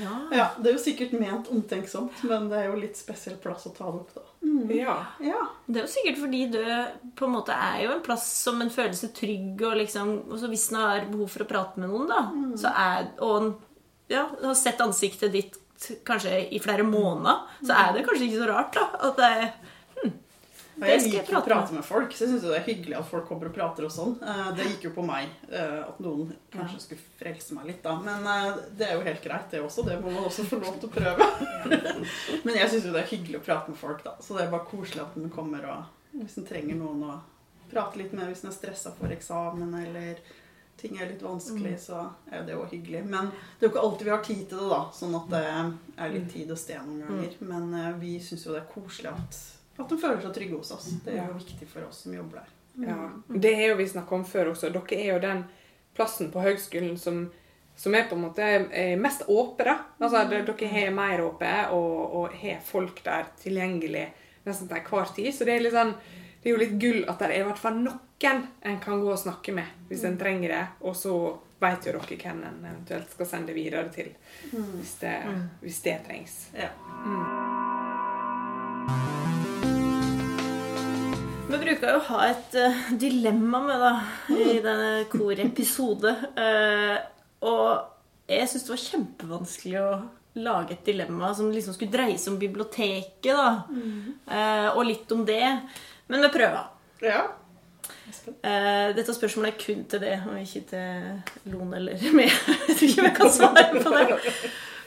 Ja. 0.00 0.16
Ja, 0.32 0.46
Det 0.58 0.70
er 0.70 0.76
jo 0.76 0.82
sikkert 0.82 1.14
ment 1.16 1.50
omtenksomt, 1.52 2.22
men 2.28 2.48
det 2.50 2.58
er 2.58 2.70
jo 2.70 2.80
litt 2.80 2.98
spesiell 2.98 3.36
plass 3.42 3.66
å 3.70 3.74
ta 3.76 3.90
det 3.90 4.02
opp, 4.02 4.14
da. 4.16 4.26
Ja. 4.74 4.96
Ja. 5.22 5.42
Det 5.66 5.82
er 5.82 5.86
jo 5.86 5.92
sikkert 5.92 6.18
fordi 6.24 6.42
du 6.52 6.62
på 7.18 7.28
en 7.28 7.36
måte 7.36 7.54
er 7.54 7.84
jo 7.86 7.92
en 7.94 8.04
plass 8.04 8.26
som 8.42 8.60
en 8.62 8.72
føler 8.72 8.96
seg 8.98 9.14
trygg, 9.16 9.62
og 9.62 9.78
liksom 9.80 10.14
og 10.32 10.46
hvis 10.50 10.68
en 10.72 10.80
har 10.82 11.06
behov 11.10 11.30
for 11.32 11.44
å 11.44 11.50
prate 11.52 11.82
med 11.82 11.92
noen, 11.92 12.08
da, 12.10 12.22
så 12.58 12.72
er 12.74 13.12
og 13.22 13.52
ja, 14.12 14.26
har 14.42 14.56
sett 14.58 14.82
ansiktet 14.84 15.32
ditt 15.32 15.58
kanskje 16.06 16.36
i 16.54 16.60
flere 16.62 16.84
måneder, 16.86 17.46
så 17.66 17.74
er 17.74 17.94
det 17.96 18.04
kanskje 18.06 18.28
ikke 18.28 18.42
så 18.42 18.50
rart 18.50 18.76
da, 18.76 18.88
at 19.08 19.16
det 19.18 19.30
er 19.38 19.46
Og 20.82 20.88
jeg 20.90 21.02
liker 21.12 21.36
å 21.38 21.42
prate 21.46 21.74
med 21.76 21.84
folk, 21.86 22.10
så 22.12 22.24
jeg 22.24 22.32
syns 22.32 22.42
det 22.44 22.56
er 22.58 22.64
hyggelig 22.66 22.96
at 22.98 23.06
folk 23.06 23.28
kommer 23.28 23.48
og 23.50 23.54
prater 23.54 23.86
og 23.86 23.92
sånn. 23.94 24.16
Eh, 24.18 24.48
Det 24.58 24.66
gikk 24.66 24.86
jo 24.88 24.92
på 24.96 25.04
meg 25.06 25.28
eh, 25.48 25.78
at 25.86 26.00
noen 26.02 26.32
kanskje 26.52 26.80
skulle 26.82 27.06
frelse 27.20 27.54
meg 27.54 27.68
litt, 27.70 27.82
da. 27.84 27.94
Men 28.02 28.26
eh, 28.26 28.60
det 28.78 28.88
er 28.88 28.96
jo 28.98 29.04
helt 29.06 29.22
greit, 29.24 29.46
det 29.52 29.62
også. 29.62 29.86
Det 29.86 30.00
må 30.02 30.10
man 30.10 30.26
også 30.26 30.46
få 30.50 30.58
lov 30.62 30.80
til 30.82 30.90
å 30.90 30.94
prøve. 30.96 31.28
Men 32.44 32.58
jeg 32.58 32.72
syns 32.72 32.88
jo 32.88 32.94
det 32.96 33.04
er 33.04 33.12
hyggelig 33.14 33.38
å 33.40 33.46
prate 33.46 33.70
med 33.70 33.78
folk, 33.78 34.02
da. 34.04 34.16
Så 34.20 34.34
det 34.36 34.46
er 34.48 34.52
bare 34.56 34.66
koselig 34.68 35.04
at 35.06 35.14
den 35.18 35.30
kommer 35.32 35.68
og 35.70 35.98
Hvis 36.18 36.36
en 36.36 36.44
trenger 36.50 36.76
noen 36.76 37.06
å 37.08 37.18
prate 37.72 37.96
litt 38.02 38.12
med 38.12 38.28
hvis 38.28 38.42
en 38.44 38.50
er 38.50 38.52
stressa 38.58 38.90
for 38.98 39.08
eksamen 39.14 39.70
eller 39.78 40.18
ting 40.76 40.98
er 41.00 41.08
litt 41.08 41.22
vanskelig, 41.24 41.76
så 41.80 42.02
er 42.28 42.42
det 42.44 42.52
jo 42.52 42.66
hyggelig. 42.68 43.00
Men 43.08 43.30
det 43.30 43.64
er 43.64 43.68
jo 43.68 43.70
ikke 43.70 43.84
alltid 43.86 44.08
vi 44.08 44.12
har 44.12 44.22
tid 44.26 44.42
til 44.50 44.60
det, 44.60 44.68
da. 44.74 44.80
Sånn 44.92 45.14
at 45.16 45.30
det 45.32 45.42
er 46.04 46.12
litt 46.12 46.28
tid 46.34 46.50
og 46.52 46.58
sted 46.60 46.82
noen 46.84 47.04
ganger. 47.06 47.36
Men 47.48 47.72
eh, 47.78 47.90
vi 48.02 48.16
syns 48.20 48.44
jo 48.48 48.52
det 48.56 48.64
er 48.64 48.70
koselig 48.74 49.12
at 49.14 49.38
at 49.78 49.88
de 49.88 49.96
føler 49.98 50.20
seg 50.22 50.34
trygge 50.34 50.56
hos 50.58 50.70
oss. 50.72 50.90
Det 51.04 51.14
er 51.18 51.26
jo 51.28 51.38
viktig 51.38 51.68
for 51.68 51.86
oss 51.88 52.02
som 52.04 52.14
jobber 52.14 52.42
der. 52.42 52.50
ja. 52.88 52.96
Det 53.28 53.52
er 53.54 53.68
jo 53.70 53.76
vi 53.76 53.86
snakka 53.88 54.14
om 54.14 54.24
før 54.24 54.50
også. 54.52 54.70
Dere 54.72 54.98
er 55.00 55.12
jo 55.14 55.18
den 55.20 55.44
plassen 55.94 56.30
på 56.32 56.40
høgskolen 56.44 56.98
som, 56.98 57.30
som 57.76 57.94
er 57.94 58.06
på 58.08 58.16
en 58.16 58.22
måte 58.26 58.42
er 58.42 58.96
mest 58.96 59.22
åpen. 59.28 59.72
Altså, 60.00 60.24
det- 60.30 60.46
Dere 60.46 60.68
har 60.68 60.90
mer 60.90 61.20
åpent 61.24 61.72
og, 61.72 62.14
og 62.14 62.32
har 62.42 62.60
folk 62.64 63.02
der 63.04 63.24
tilgjengelig 63.42 64.06
nesten 64.46 64.68
til 64.68 64.76
enhver 64.76 65.14
tid. 65.14 65.32
Så 65.34 65.44
det 65.44 65.56
er, 65.56 65.60
litt 65.60 65.72
sånn, 65.72 65.94
det 66.42 66.50
er 66.50 66.56
jo 66.56 66.62
litt 66.64 66.78
gull 66.80 67.04
at 67.08 67.18
det 67.18 67.30
er 67.30 67.40
i 67.40 67.44
hvert 67.48 67.58
fall 67.58 67.74
noen 67.80 67.98
en 68.62 68.78
kan 68.80 69.00
gå 69.02 69.10
og 69.10 69.18
snakke 69.18 69.52
med 69.52 69.66
hvis 69.88 70.04
en 70.04 70.16
trenger 70.18 70.48
det. 70.48 70.66
Og 70.82 70.94
så 70.96 71.38
vet 71.62 71.86
jo 71.86 71.92
dere 71.92 72.16
hvem 72.22 72.44
en 72.44 72.64
eventuelt 72.70 73.10
skal 73.10 73.26
sende 73.26 73.52
videre 73.54 73.88
til 73.94 74.12
hvis 74.52 74.94
det, 75.00 75.16
hvis 75.60 75.82
det 75.82 75.98
trengs. 76.06 76.48
Ja. 76.54 76.68
Vi 81.52 81.58
bruker 81.60 81.90
jo 81.90 81.98
å 81.98 82.04
ha 82.06 82.26
et 82.30 82.54
uh, 82.56 82.84
dilemma 82.96 83.58
med 83.66 83.82
da, 83.82 83.92
i 84.32 84.54
denne 84.64 85.02
korepisode. 85.12 86.14
Uh, 86.32 86.96
og 87.44 88.30
jeg 88.30 88.48
syns 88.48 88.64
det 88.64 88.72
var 88.72 88.80
kjempevanskelig 88.80 89.80
å 89.82 89.90
lage 90.40 90.78
et 90.78 90.86
dilemma 90.86 91.34
som 91.36 91.50
liksom 91.52 91.76
skulle 91.76 91.92
dreie 91.92 92.16
seg 92.16 92.32
om 92.32 92.38
biblioteket. 92.40 93.34
da. 93.36 93.50
Uh, 93.68 94.68
og 94.78 94.86
litt 94.88 95.12
om 95.12 95.26
det. 95.28 95.44
Men 96.08 96.24
vi 96.24 96.32
prøver. 96.38 96.72
ja. 97.04 97.22
Uh, 98.22 98.92
dette 98.96 99.14
spørsmålet 99.14 99.52
er 99.52 99.60
kun 99.60 99.84
til 99.88 100.00
det, 100.02 100.14
og 100.28 100.40
ikke 100.40 100.64
til 100.72 101.52
Lone 101.52 101.76
eller 101.78 102.00
meg. 102.16 102.32
Jeg 102.68 102.78
tror 102.78 102.88
ikke 102.88 103.06
vi 103.06 103.12
kan 103.18 103.34
svare 103.34 103.68
på 103.76 103.92
det. 103.92 104.32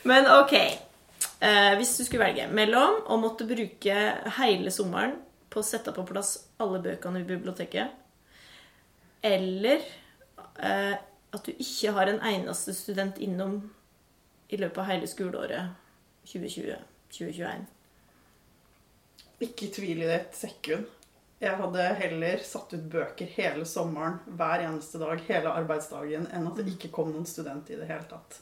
Men 0.09 0.31
ok. 0.39 0.57
Uh, 1.35 1.77
hvis 1.77 1.93
du 1.99 2.07
skulle 2.07 2.25
velge 2.25 2.49
mellom 2.49 3.03
å 3.11 3.21
måtte 3.21 3.45
bruke 3.45 4.01
hele 4.39 4.73
sommeren 4.73 5.13
på 5.55 5.63
å 5.63 5.65
sette 5.65 5.93
på 5.95 6.03
plass 6.07 6.35
alle 6.61 6.81
bøkene 6.83 7.21
i 7.23 7.27
biblioteket, 7.27 7.95
eller 9.25 9.79
eh, 10.59 10.97
at 11.35 11.47
du 11.47 11.51
ikke 11.55 11.93
har 11.95 12.11
en 12.11 12.21
eneste 12.27 12.75
student 12.75 13.17
innom 13.23 13.57
i 14.51 14.59
løpet 14.59 14.81
av 14.83 14.91
hele 14.91 15.07
skoleåret 15.09 15.71
2020-2021. 16.29 17.65
Ikke 19.45 19.71
tvil 19.73 20.03
i 20.03 20.05
det 20.07 20.19
et 20.19 20.37
sekund. 20.37 20.85
Jeg 21.41 21.57
hadde 21.59 21.87
heller 21.99 22.43
satt 22.47 22.71
ut 22.73 22.85
bøker 22.93 23.27
hele 23.35 23.65
sommeren, 23.67 24.21
hver 24.39 24.63
eneste 24.63 25.01
dag, 25.01 25.19
hele 25.27 25.51
arbeidsdagen, 25.51 26.29
enn 26.31 26.47
at 26.47 26.61
det 26.61 26.69
ikke 26.71 26.93
kom 26.95 27.11
noen 27.11 27.27
student 27.27 27.67
i 27.73 27.79
det 27.79 27.89
hele 27.89 28.07
tatt. 28.07 28.39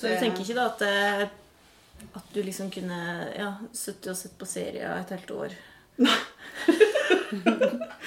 Så 0.00 0.06
du 0.08 0.14
tenker 0.16 0.46
ikke 0.46 0.56
da 0.56 0.64
at, 0.70 0.84
eh, 0.86 2.06
at 2.16 2.32
du 2.32 2.40
liksom 2.42 2.70
kunne 2.72 3.00
ja, 3.36 3.50
sittet 3.76 4.14
og 4.14 4.16
sett 4.16 4.38
på 4.40 4.48
serier 4.48 4.96
et 4.96 5.12
helt 5.12 5.34
år? 5.36 5.58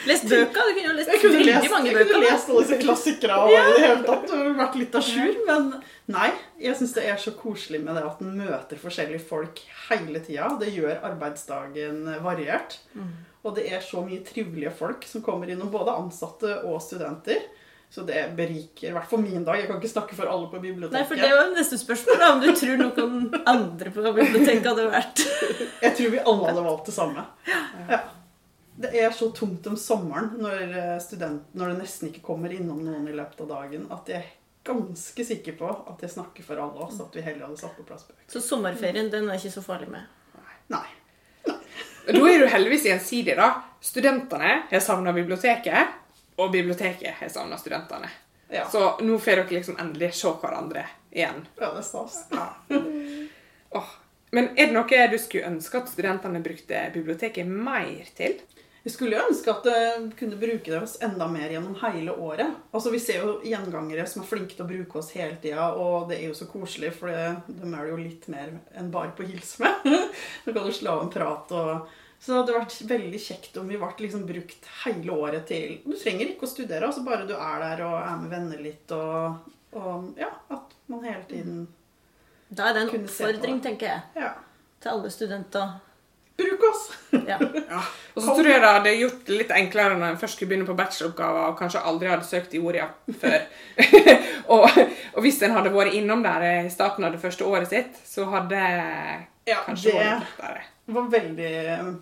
Lest 0.10 0.28
bøker? 0.30 0.52
Du 0.52 0.58
kunne 0.58 0.86
jo 0.86 0.94
lest 0.98 1.12
veldig 1.14 1.46
lest, 1.48 1.70
mange 1.72 1.92
jeg 1.92 2.08
kunne 2.10 2.24
lest 2.26 2.50
alle 2.52 2.64
disse 2.66 2.80
klassikere 2.82 3.40
og 3.40 3.54
i 3.54 3.58
det 3.58 3.82
hele 3.86 4.06
tatt 4.08 4.34
vært 4.60 4.78
litt 4.82 4.98
à 5.00 5.04
jour, 5.06 5.34
men 5.48 5.70
nei. 6.14 6.30
Jeg 6.64 6.80
syns 6.80 6.96
det 6.98 7.06
er 7.10 7.18
så 7.22 7.34
koselig 7.38 7.82
med 7.84 7.98
det 7.98 8.06
at 8.08 8.22
en 8.24 8.38
møter 8.40 8.80
forskjellige 8.82 9.24
folk 9.30 9.64
hele 9.90 10.20
tida. 10.24 10.52
Det 10.60 10.72
gjør 10.76 11.04
arbeidsdagen 11.12 12.06
variert. 12.26 12.80
Og 13.44 13.58
det 13.58 13.68
er 13.76 13.82
så 13.84 14.00
mye 14.06 14.24
trivelige 14.24 14.72
folk 14.78 15.04
som 15.08 15.24
kommer 15.26 15.50
innom, 15.52 15.72
både 15.72 15.92
ansatte 16.00 16.62
og 16.64 16.80
studenter. 16.84 17.42
Så 17.94 18.02
det 18.08 18.24
beriker 18.34 18.90
i 18.90 18.94
hvert 18.96 19.06
fall 19.10 19.22
min 19.22 19.44
dag. 19.46 19.60
Jeg 19.62 19.68
kan 19.70 19.78
ikke 19.78 19.92
snakke 19.92 20.16
for 20.18 20.26
alle 20.26 20.48
på 20.50 20.58
biblioteket. 20.64 20.96
Nei, 20.98 21.06
for 21.06 21.20
Det 21.22 21.30
var 21.30 21.52
neste 21.54 21.78
spørsmål. 21.78 22.18
da, 22.18 22.30
Om 22.34 22.42
du 22.42 22.50
tror 22.58 22.80
noen 22.82 23.44
andre 23.46 23.92
på 23.94 24.06
biblioteket 24.18 24.66
hadde 24.66 24.88
vært 24.90 25.22
Jeg 25.84 25.96
tror 26.00 26.14
vi 26.16 26.24
alle 26.24 26.48
hadde 26.50 26.64
valgt 26.66 26.90
det 26.90 26.96
samme. 26.96 27.26
Ja. 27.92 28.00
Det 28.84 28.90
er 28.98 29.14
så 29.14 29.28
tomt 29.38 29.68
om 29.70 29.76
sommeren 29.78 30.32
når, 30.42 30.64
eh, 30.74 30.96
student, 31.06 31.44
når 31.54 31.70
det 31.76 31.84
nesten 31.84 32.10
ikke 32.10 32.24
kommer 32.26 32.50
innom 32.56 32.82
noen 32.82 33.06
i 33.06 33.14
løpet 33.14 33.46
av 33.46 33.52
dagen, 33.52 33.86
at 33.94 34.10
jeg 34.10 34.24
er 34.24 34.32
ganske 34.66 35.26
sikker 35.28 35.54
på 35.60 35.70
at 35.70 36.02
jeg 36.02 36.16
snakker 36.16 36.44
for 36.48 36.58
alle 36.64 36.88
oss 36.88 36.98
at 37.04 37.14
vi 37.14 37.22
heller 37.22 37.46
hadde 37.46 37.62
satt 37.62 37.78
på 37.78 37.86
plass 37.86 38.08
bøker. 38.08 38.26
Så 38.32 38.42
sommerferien 38.42 39.12
den 39.14 39.30
er 39.30 39.38
ikke 39.38 39.54
så 39.54 39.62
farlig 39.62 39.92
med. 39.94 40.10
Nei. 40.74 40.88
Da 41.46 41.60
er 42.10 42.42
du 42.42 42.48
heldigvis 42.52 42.88
gjensidig, 42.90 43.36
da. 43.38 43.52
Studentene 43.84 44.64
har 44.72 44.82
savna 44.84 45.14
biblioteket, 45.16 45.94
og 46.36 46.52
biblioteket 46.54 47.20
har 47.20 47.32
savna 47.32 47.58
studentene. 47.58 48.10
Ja. 48.54 48.68
Så 48.70 48.86
nå 49.02 49.18
får 49.20 49.44
dere 49.44 49.58
liksom 49.58 49.80
endelig 49.82 50.14
se 50.18 50.30
hverandre 50.42 50.86
igjen. 51.12 51.46
ja, 51.60 51.72
det 51.74 51.82
er 51.82 51.88
stas. 51.88 52.24
Åh. 53.74 53.92
Men 54.34 54.50
er 54.58 54.70
det 54.70 54.74
noe 54.74 55.06
du 55.12 55.20
skulle 55.22 55.50
ønske 55.50 55.78
at 55.78 55.90
studentene 55.94 56.42
brukte 56.42 56.88
biblioteket 56.94 57.50
mer 57.50 58.08
til? 58.18 58.40
Jeg 58.84 58.92
skulle 58.98 59.16
jo 59.16 59.28
ønske 59.30 59.48
at 59.48 59.64
det 59.64 60.16
kunne 60.20 60.38
bruke 60.42 60.68
det 60.68 60.80
oss 60.82 60.98
enda 61.06 61.24
mer 61.32 61.54
gjennom 61.54 61.78
hele 61.80 62.12
året. 62.20 62.58
Altså 62.76 62.92
Vi 62.92 63.00
ser 63.00 63.22
jo 63.24 63.38
gjengangere 63.48 64.04
som 64.12 64.24
er 64.24 64.28
flinke 64.28 64.58
til 64.58 64.66
å 64.66 64.68
bruke 64.68 65.00
oss 65.00 65.14
hele 65.16 65.38
tida, 65.40 65.70
og 65.80 66.10
det 66.10 66.18
er 66.18 66.26
jo 66.28 66.36
så 66.36 66.50
koselig, 66.52 66.92
for 66.98 67.14
de 67.14 67.70
er 67.70 67.78
det 67.78 67.94
jo 67.94 68.02
litt 68.02 68.28
mer 68.34 68.52
enn 68.76 68.92
bare 68.92 69.14
på 69.16 69.24
hils 69.30 69.56
med. 69.64 69.88
Nå 70.44 70.52
kan 70.52 70.68
du 70.68 70.74
slå 70.76 70.98
av 70.98 71.06
en 71.06 71.14
prat 71.14 71.54
og 71.56 71.94
Så 72.24 72.32
det 72.32 72.38
hadde 72.40 72.54
vært 72.56 72.76
veldig 72.88 73.20
kjekt 73.20 73.58
om 73.60 73.68
vi 73.68 73.76
ble 73.82 73.90
liksom 74.00 74.22
brukt 74.28 74.68
hele 74.86 75.12
året 75.12 75.44
til 75.50 75.74
Du 75.84 75.92
trenger 76.00 76.30
ikke 76.32 76.48
å 76.48 76.52
studere, 76.54 76.88
altså 76.88 77.04
bare 77.04 77.26
du 77.28 77.34
er 77.36 77.58
der 77.66 77.82
og 77.84 77.98
er 78.00 78.20
med 78.22 78.30
venner 78.32 78.62
litt, 78.64 78.92
og, 78.96 79.50
og 79.76 80.14
ja, 80.22 80.30
at 80.56 80.72
man 80.88 81.04
hele 81.04 81.24
tiden 81.28 81.66
Da 82.50 82.70
er 82.70 82.78
det 82.78 82.86
en 82.86 82.94
oppfordring, 83.02 83.60
tenker 83.66 83.90
jeg, 83.92 84.02
Ja. 84.24 84.30
til 84.80 84.90
alle 84.94 85.12
studenter. 85.12 85.74
Bruk 86.40 86.64
oss! 86.72 86.86
Ja. 87.34 87.38
Og 87.40 88.22
så 88.24 88.34
tror 88.36 88.48
jeg 88.50 88.62
det 88.62 88.70
hadde 88.72 88.92
gjort 88.98 89.20
det 89.28 89.36
litt 89.42 89.52
enklere 89.56 89.96
når 89.98 90.14
en 90.14 90.18
først 90.22 90.36
skulle 90.38 90.50
begynne 90.54 90.68
på 90.68 90.76
bacheloroppgaver 90.78 91.46
og 91.52 91.58
kanskje 91.60 91.82
aldri 91.92 92.10
hadde 92.12 92.26
søkt 92.28 92.56
i 92.58 92.60
Oria 92.64 92.88
før. 93.22 93.46
og, 94.54 94.66
og 95.14 95.20
hvis 95.26 95.40
en 95.46 95.54
hadde 95.56 95.72
vært 95.76 95.96
innom 96.00 96.24
der 96.26 96.46
i 96.66 96.72
starten 96.74 97.06
av 97.08 97.14
det 97.16 97.22
første 97.24 97.46
året 97.48 97.70
sitt, 97.72 98.00
så 98.10 98.26
hadde 98.32 98.60
Ja, 99.50 99.60
kanskje 99.68 99.92
det- 99.92 100.00
vært 100.00 100.24
lettere. 100.40 100.64
Det 100.86 100.92
var 100.92 101.06
veldig 101.08 101.52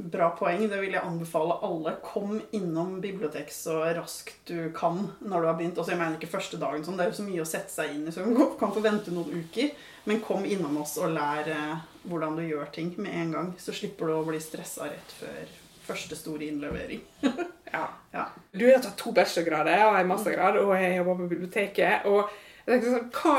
bra 0.10 0.32
poeng. 0.34 0.64
Det 0.70 0.80
vil 0.82 0.96
jeg 0.96 1.06
anbefale 1.06 1.60
alle. 1.68 1.94
Kom 2.02 2.40
innom 2.58 2.96
bibliotek 3.02 3.52
så 3.54 3.76
raskt 3.94 4.50
du 4.50 4.72
kan 4.74 5.04
når 5.20 5.44
du 5.44 5.50
har 5.52 5.58
begynt. 5.60 5.78
Altså, 5.78 5.94
jeg 5.94 6.02
mener 6.02 6.18
ikke 6.18 6.32
første 6.32 6.58
dagen, 6.62 6.82
sånn. 6.86 6.98
det 6.98 7.06
er 7.06 7.12
jo 7.12 7.20
så 7.20 7.26
mye 7.28 7.44
å 7.44 7.50
sette 7.52 7.70
seg 7.70 7.94
inn 7.94 8.08
i, 8.10 8.14
så 8.14 8.26
du 8.26 8.42
kan 8.58 8.74
få 8.74 8.82
vente 8.82 9.14
noen 9.14 9.44
uker. 9.44 9.70
Men 10.10 10.24
kom 10.26 10.48
innom 10.50 10.80
oss 10.82 10.96
og 10.98 11.14
lær 11.14 11.46
eh, 11.54 11.84
hvordan 12.10 12.40
du 12.40 12.42
gjør 12.48 12.72
ting 12.74 12.90
med 12.98 13.14
en 13.14 13.36
gang. 13.36 13.52
Så 13.62 13.76
slipper 13.78 14.10
du 14.10 14.16
å 14.16 14.26
bli 14.26 14.42
stressa 14.42 14.90
rett 14.90 15.14
før 15.20 15.54
første 15.86 16.18
store 16.18 16.50
innlevering. 16.50 17.06
Ja. 17.72 17.86
Ja. 18.12 18.26
Du 18.52 18.66
har 18.68 18.82
tatt 18.84 18.98
to 19.00 19.14
bachelorgrader 19.16 19.86
og 19.86 19.94
en 19.96 20.10
mastergrad, 20.10 20.58
og 20.60 20.74
jeg 20.76 20.98
jobber 20.98 21.22
på 21.22 21.28
biblioteket. 21.32 22.04
og 22.04 22.28
jeg 22.68 22.82
sånn, 22.84 23.06
hva, 23.16 23.36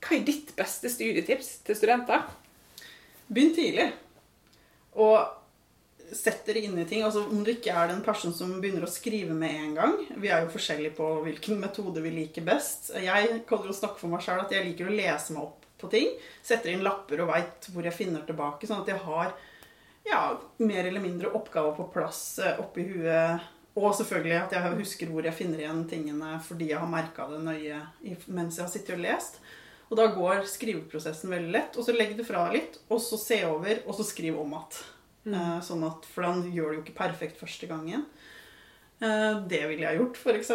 hva 0.00 0.16
er 0.16 0.22
ditt 0.24 0.54
beste 0.56 0.88
studietips 0.88 1.50
til 1.66 1.76
studenter? 1.76 2.24
Begynn 3.28 3.52
tidlig. 3.52 3.90
Og 5.00 6.14
setter 6.14 6.58
inn 6.60 6.78
i 6.78 6.84
ting. 6.86 7.02
Altså, 7.02 7.24
om 7.26 7.42
du 7.44 7.50
ikke 7.54 7.74
er 7.74 7.90
den 7.90 8.02
personen 8.04 8.36
som 8.36 8.52
begynner 8.62 8.86
å 8.86 8.90
skrive 8.90 9.34
med 9.36 9.54
en 9.54 9.74
gang 9.78 9.94
Vi 10.20 10.30
er 10.30 10.44
jo 10.44 10.52
forskjellige 10.52 10.96
på 10.98 11.08
hvilken 11.24 11.58
metode 11.62 12.02
vi 12.04 12.12
liker 12.14 12.46
best. 12.46 12.92
Jeg 13.00 13.40
kaller 13.48 13.72
å 13.72 13.76
snakke 13.76 14.00
for 14.00 14.12
meg 14.12 14.24
sjøl 14.24 14.44
at 14.44 14.54
jeg 14.54 14.66
liker 14.68 14.90
å 14.90 14.94
lese 14.94 15.34
meg 15.34 15.46
opp 15.46 15.64
på 15.80 15.90
ting. 15.92 16.12
Setter 16.44 16.72
inn 16.72 16.84
lapper 16.84 17.24
og 17.24 17.32
veit 17.32 17.68
hvor 17.72 17.86
jeg 17.86 17.96
finner 17.96 18.24
tilbake. 18.26 18.68
Sånn 18.68 18.84
at 18.84 18.92
jeg 18.92 19.02
har 19.06 19.34
ja, 20.04 20.20
mer 20.60 20.84
eller 20.84 21.02
mindre 21.02 21.32
oppgaver 21.34 21.76
på 21.78 21.88
plass 21.94 22.38
eh, 22.38 22.60
oppi 22.60 22.86
huet. 22.92 23.50
Og 23.74 23.90
selvfølgelig 23.98 24.36
at 24.38 24.52
jeg 24.54 24.78
husker 24.78 25.10
hvor 25.10 25.26
jeg 25.26 25.34
finner 25.34 25.64
igjen 25.64 25.82
tingene 25.90 26.36
fordi 26.46 26.70
jeg 26.70 26.78
har 26.78 26.90
merka 26.90 27.26
det 27.26 27.40
nøye 27.42 27.80
mens 28.30 28.60
jeg 28.60 28.62
har 28.62 28.70
sittet 28.70 28.94
og 28.98 29.02
lest. 29.02 29.40
Og 29.90 29.98
da 30.00 30.08
går 30.14 30.46
skriveprosessen 30.48 31.32
veldig 31.32 31.52
lett. 31.54 31.76
Og 31.78 31.86
så 31.86 31.94
legg 31.94 32.16
det 32.18 32.26
fra 32.28 32.46
litt, 32.52 32.80
og 32.88 33.02
så 33.02 33.18
se 33.20 33.42
over, 33.48 33.82
og 33.84 33.98
så 33.98 34.06
skriv 34.06 34.38
om 34.40 34.56
igjen. 34.56 34.80
Eh, 35.34 35.60
Sånn 35.64 35.84
at, 35.86 36.08
for 36.10 36.26
han 36.28 36.42
gjør 36.48 36.72
det 36.72 36.78
jo 36.78 36.86
ikke 36.86 36.98
perfekt 37.04 37.40
første 37.40 37.68
gangen. 37.70 38.08
Uh, 39.02 39.42
Det 39.50 39.64
ville 39.68 39.84
jeg 39.84 40.00
gjort, 40.00 40.18
f.eks. 40.20 40.52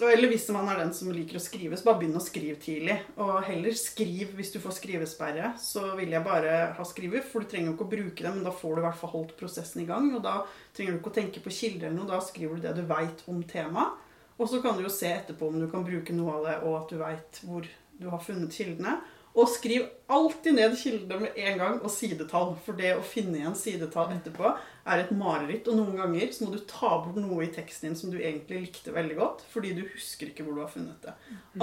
Eller 0.00 0.30
hvis 0.30 0.46
man 0.54 0.70
er 0.72 0.78
den 0.80 0.92
som 0.96 1.10
liker 1.12 1.36
å 1.36 1.42
skrive, 1.42 1.76
så 1.76 1.84
bare 1.84 2.00
begynn 2.00 2.16
å 2.16 2.22
skrive 2.24 2.56
tidlig. 2.56 2.94
Og 3.20 3.42
heller 3.44 3.74
skriv 3.76 4.30
hvis 4.38 4.54
du 4.54 4.56
får 4.62 4.78
skrivesperre. 4.78 5.50
Så 5.60 5.82
vil 5.98 6.14
jeg 6.14 6.24
bare 6.24 6.54
ha 6.78 6.86
skriver, 6.88 7.20
for 7.28 7.44
du 7.44 7.50
trenger 7.50 7.68
jo 7.70 7.74
ikke 7.76 7.84
å 7.84 7.92
bruke 7.92 8.24
det, 8.24 8.32
men 8.32 8.46
da 8.46 8.54
får 8.56 8.72
du 8.72 8.80
i 8.80 8.86
hvert 8.86 9.00
fall 9.02 9.12
holdt 9.12 9.34
prosessen 9.36 9.82
i 9.84 9.88
gang. 9.90 10.08
Og 10.16 10.24
da 10.24 10.38
trenger 10.72 10.96
du 10.96 11.00
ikke 11.02 11.12
å 11.12 11.18
tenke 11.18 11.44
på 11.44 11.52
kilder 11.52 11.90
eller 11.90 11.98
noe, 11.98 12.08
da 12.08 12.22
skriver 12.24 12.56
du 12.56 12.64
det 12.64 12.72
du 12.78 12.86
veit 12.88 13.20
om 13.28 13.44
temaet. 13.44 14.00
Og 14.40 14.48
så 14.48 14.62
kan 14.64 14.78
du 14.78 14.86
jo 14.86 14.90
se 14.90 15.12
etterpå 15.12 15.52
om 15.52 15.60
du 15.60 15.68
kan 15.70 15.84
bruke 15.84 16.16
noe 16.16 16.38
av 16.38 16.46
det, 16.48 16.56
og 16.64 16.78
at 16.80 16.88
du 16.90 16.96
veit 17.02 17.42
hvor 17.44 17.68
du 18.00 18.08
har 18.12 18.22
funnet 18.22 18.54
kildene. 18.54 19.00
Og 19.32 19.48
skriv 19.48 19.86
alltid 20.12 20.52
ned 20.58 20.74
kildene 20.76 21.22
med 21.22 21.36
en 21.40 21.54
gang, 21.56 21.76
og 21.80 21.88
sidetall. 21.88 22.50
For 22.66 22.76
det 22.76 22.90
å 22.98 23.04
finne 23.06 23.38
igjen 23.38 23.54
sidetall 23.56 24.10
etterpå 24.12 24.50
er 24.84 25.00
et 25.00 25.12
mareritt. 25.16 25.70
Og 25.72 25.78
noen 25.78 25.96
ganger 25.96 26.34
så 26.36 26.44
må 26.44 26.50
du 26.52 26.58
ta 26.68 26.90
bort 27.00 27.16
noe 27.16 27.46
i 27.46 27.48
teksten 27.54 27.88
din 27.88 27.96
som 27.96 28.12
du 28.12 28.18
egentlig 28.20 28.60
likte 28.66 28.92
veldig 28.92 29.16
godt, 29.16 29.46
fordi 29.48 29.70
du 29.78 29.86
husker 29.88 30.28
ikke 30.28 30.44
hvor 30.44 30.58
du 30.58 30.60
har 30.60 30.68
funnet 30.68 31.00
det. 31.06 31.14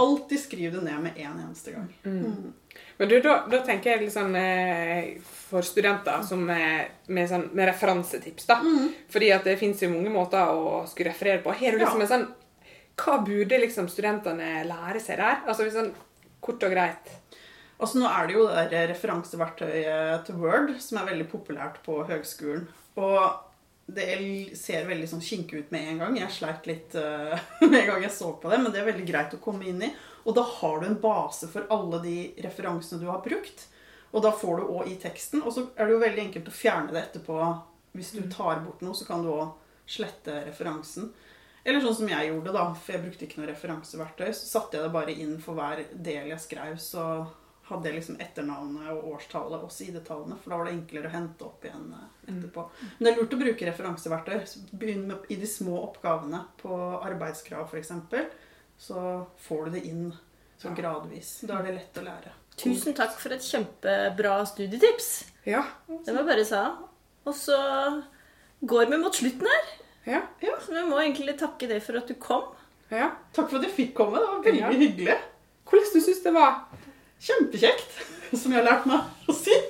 Alltid 0.01 0.41
skriv 0.41 0.73
det 0.73 0.81
ned 0.87 0.97
med 1.05 1.21
en 1.21 1.37
eneste 1.45 1.75
gang. 1.77 1.93
Mm. 2.09 2.49
Men 2.97 3.13
du, 3.13 3.15
da, 3.21 3.37
da 3.53 3.61
tenker 3.69 3.93
jeg 3.93 4.05
litt 4.07 4.17
sånn 4.17 4.33
eh, 4.41 5.13
for 5.51 5.61
studenter 5.61 6.25
som 6.25 6.41
med, 6.49 6.89
sånn, 7.29 7.51
med 7.53 7.69
referansetips, 7.69 8.49
da. 8.49 8.63
Fordi 9.13 9.29
at 9.37 9.45
det 9.45 9.59
fins 9.61 9.85
jo 9.85 9.93
mange 9.93 10.09
måter 10.17 10.41
å 10.57 10.81
skulle 10.89 11.13
referere 11.13 11.45
på. 11.45 11.53
Har 11.53 11.77
du 11.77 11.83
liksom 11.85 12.01
Ja. 12.01 12.09
en 12.09 12.13
sånn 12.17 12.29
Hva 12.99 13.21
burde 13.23 13.61
liksom 13.61 13.85
studentene 13.87 14.65
lære 14.67 14.99
seg 14.99 15.21
der? 15.21 15.43
Altså 15.45 15.63
hvis 15.63 15.77
sånn 15.77 15.93
kort 16.43 16.63
og 16.65 16.73
greit. 16.73 17.11
Altså 17.79 17.99
Nå 18.01 18.09
er 18.11 18.27
det 18.27 18.35
jo 18.35 18.47
det 18.47 18.65
der 18.73 18.89
referanseverktøyet 18.91 20.25
til 20.27 20.39
Word 20.41 20.73
som 20.83 20.99
er 20.99 21.13
veldig 21.13 21.29
populært 21.31 21.79
på 21.85 22.01
høgskolen. 22.09 22.65
Og 22.99 23.21
det 23.89 24.09
ser 24.59 24.87
veldig 24.89 25.07
sånn 25.09 25.23
kinkig 25.23 25.63
ut 25.63 25.71
med 25.73 25.87
en 25.87 26.03
gang. 26.03 26.17
Jeg 26.19 26.35
sleit 26.35 26.67
litt 26.69 26.95
uh, 26.99 27.33
med 27.69 27.79
en 27.81 27.89
gang 27.93 28.05
jeg 28.05 28.13
så 28.13 28.33
på 28.37 28.51
det, 28.51 28.59
men 28.61 28.73
det 28.73 28.81
er 28.81 28.89
veldig 28.91 29.07
greit 29.07 29.35
å 29.35 29.41
komme 29.41 29.65
inn 29.69 29.81
i. 29.87 29.91
Og 30.27 30.35
da 30.35 30.43
har 30.43 30.81
du 30.81 30.89
en 30.89 30.99
base 31.01 31.47
for 31.49 31.69
alle 31.73 32.01
de 32.03 32.17
referansene 32.43 33.01
du 33.01 33.07
har 33.09 33.23
brukt. 33.25 33.65
Og 34.11 34.25
da 34.25 34.33
får 34.35 34.59
du 34.59 34.73
òg 34.75 34.91
i 34.91 34.97
teksten. 34.99 35.41
Og 35.45 35.55
så 35.55 35.65
er 35.75 35.87
det 35.87 35.95
jo 35.95 36.03
veldig 36.03 36.25
enkelt 36.27 36.51
å 36.51 36.53
fjerne 36.59 36.93
det 36.93 37.05
etterpå. 37.05 37.39
Hvis 37.95 38.11
du 38.17 38.21
tar 38.29 38.61
bort 38.65 38.83
noe, 38.85 38.97
så 38.97 39.07
kan 39.07 39.23
du 39.25 39.31
òg 39.31 39.55
slette 39.89 40.43
referansen. 40.45 41.09
Eller 41.63 41.83
sånn 41.83 41.97
som 41.97 42.09
jeg 42.09 42.29
gjorde, 42.29 42.53
da, 42.55 42.65
for 42.75 42.95
jeg 42.95 43.03
brukte 43.03 43.25
ikke 43.27 43.41
noe 43.41 43.49
referanseverktøy. 43.51 44.29
Så 44.31 44.47
satte 44.47 44.77
jeg 44.77 44.87
det 44.87 44.95
bare 44.95 45.15
inn 45.15 45.35
for 45.43 45.59
hver 45.59 45.83
del 45.91 46.31
jeg 46.31 46.43
skrev, 46.43 46.77
så 46.81 47.05
hadde 47.69 47.89
jeg 47.89 47.99
liksom 47.99 48.17
etternavnet 48.23 48.89
og 48.95 49.09
årstallet 49.13 49.65
og 49.65 49.73
sidetallene. 49.73 50.37
For 50.41 50.51
da 50.51 50.59
var 50.59 50.69
det 50.69 50.75
enklere 50.77 51.09
å 51.11 51.13
hente 51.13 51.45
opp 51.45 51.67
igjen 51.67 51.91
eh, 51.93 52.07
etterpå. 52.31 52.65
Men 52.87 53.05
det 53.05 53.11
er 53.11 53.19
lurt 53.19 53.35
å 53.35 53.41
bruke 53.43 53.69
referanseverktøy. 53.69 54.37
Begynn 54.81 55.05
med 55.11 55.29
i 55.29 55.37
de 55.39 55.49
små 55.49 55.77
oppgavene 55.83 56.41
på 56.61 56.79
arbeidskrav 56.97 57.69
f.eks. 57.69 57.93
Så 58.79 59.03
får 59.45 59.65
du 59.67 59.77
det 59.77 59.85
inn 59.91 60.07
så 60.59 60.73
gradvis. 60.75 61.41
Da 61.47 61.59
er 61.59 61.69
det 61.69 61.75
lett 61.77 61.99
å 61.99 62.05
lære. 62.07 62.33
Tusen 62.59 62.95
takk 62.95 63.13
for 63.19 63.31
et 63.35 63.45
kjempebra 63.45 64.39
studietips. 64.49 65.11
Ja. 65.47 65.61
Det 65.87 66.15
var 66.15 66.25
bare 66.27 66.43
sa. 66.47 66.63
Og 67.27 67.35
så 67.35 67.59
går 68.59 68.89
vi 68.89 68.99
mot 68.99 69.15
slutten 69.15 69.47
her. 69.47 69.69
Ja. 70.09 70.21
Så 70.65 70.73
vi 70.73 70.83
må 70.89 70.97
egentlig 71.03 71.35
takke 71.39 71.67
deg 71.69 71.83
for 71.85 71.99
at 72.01 72.07
du 72.09 72.15
kom. 72.21 72.43
ja. 72.91 73.11
Takk 73.35 73.49
for 73.51 73.57
at 73.59 73.67
jeg 73.67 73.75
fikk 73.75 73.91
komme. 73.99 74.17
Det 74.17 74.27
var 74.31 74.43
veldig 74.45 74.61
Ja. 74.63 74.71
hyggelig. 74.73 75.17
Hvordan 75.69 75.93
du 75.93 75.99
syns 76.01 76.23
det 76.25 76.33
var? 76.33 76.53
Kjempekjekt. 77.21 77.91
Som 78.33 78.51
jeg 78.53 78.61
har 78.63 78.67
lært 78.71 78.85
meg 78.89 78.99
å 79.29 79.33
si. 79.33 79.55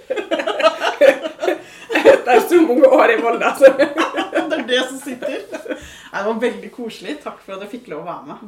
Det 1.90 2.36
er 2.36 2.42
så 2.46 2.60
mange 2.62 2.86
år 2.94 3.10
i 3.16 3.16
Volda, 3.22 3.46
altså. 3.50 3.66
Det 4.50 4.58
er 4.60 4.66
det 4.70 4.82
som 4.90 5.00
sitter. 5.02 5.40
Nei, 6.12 6.20
det 6.22 6.26
var 6.28 6.40
veldig 6.44 6.72
koselig. 6.76 7.16
Takk 7.24 7.40
for 7.42 7.56
at 7.58 7.62
jeg 7.66 7.72
fikk 7.80 7.88
lov 7.94 8.02
å 8.04 8.10
være 8.12 8.24
med. 8.30 8.40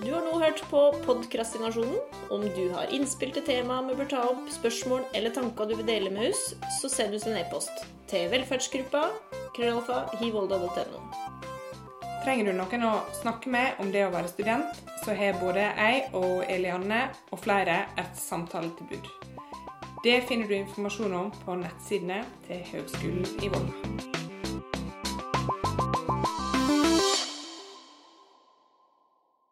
Du 0.00 0.12
har 0.14 0.22
nå 0.24 0.38
hørt 0.40 0.62
på 0.70 0.80
Podkrastinasjonen. 1.04 1.98
Om 2.32 2.44
du 2.56 2.70
har 2.72 2.88
innspill 2.94 3.34
til 3.36 3.44
tema 3.44 3.82
vi 3.84 3.96
bør 3.98 4.08
ta 4.08 4.22
opp, 4.30 4.46
spørsmål 4.48 5.02
eller 5.14 5.34
tanker 5.36 5.68
du 5.68 5.74
vil 5.76 5.88
dele 5.88 6.12
med 6.14 6.30
oss, 6.30 6.54
så 6.78 6.88
send 6.88 7.16
oss 7.18 7.26
en 7.28 7.36
e-post 7.36 7.84
til 8.08 8.30
velferdsgruppa 8.32 9.02
krøllalfa 9.56 10.06
hivolda.no. 10.22 11.02
Trenger 12.24 12.48
du 12.48 12.56
noen 12.56 12.86
å 12.88 12.94
snakke 13.20 13.52
med 13.52 13.80
om 13.80 13.92
det 13.92 14.06
å 14.06 14.12
være 14.14 14.32
student, 14.32 14.80
så 15.04 15.16
har 15.16 15.36
både 15.40 15.68
jeg 15.68 16.06
og 16.16 16.46
Elianne 16.48 17.02
og 17.28 17.42
flere 17.44 17.82
et 18.00 18.16
samtaletilbud. 18.16 19.10
Det 20.04 20.22
finner 20.28 20.48
du 20.48 20.56
informasjon 20.56 21.18
om 21.26 21.28
på 21.44 21.60
nettsidene 21.60 22.22
til 22.48 22.64
Høgskolen 22.72 23.44
i 23.44 23.52
Volda. 23.52 24.09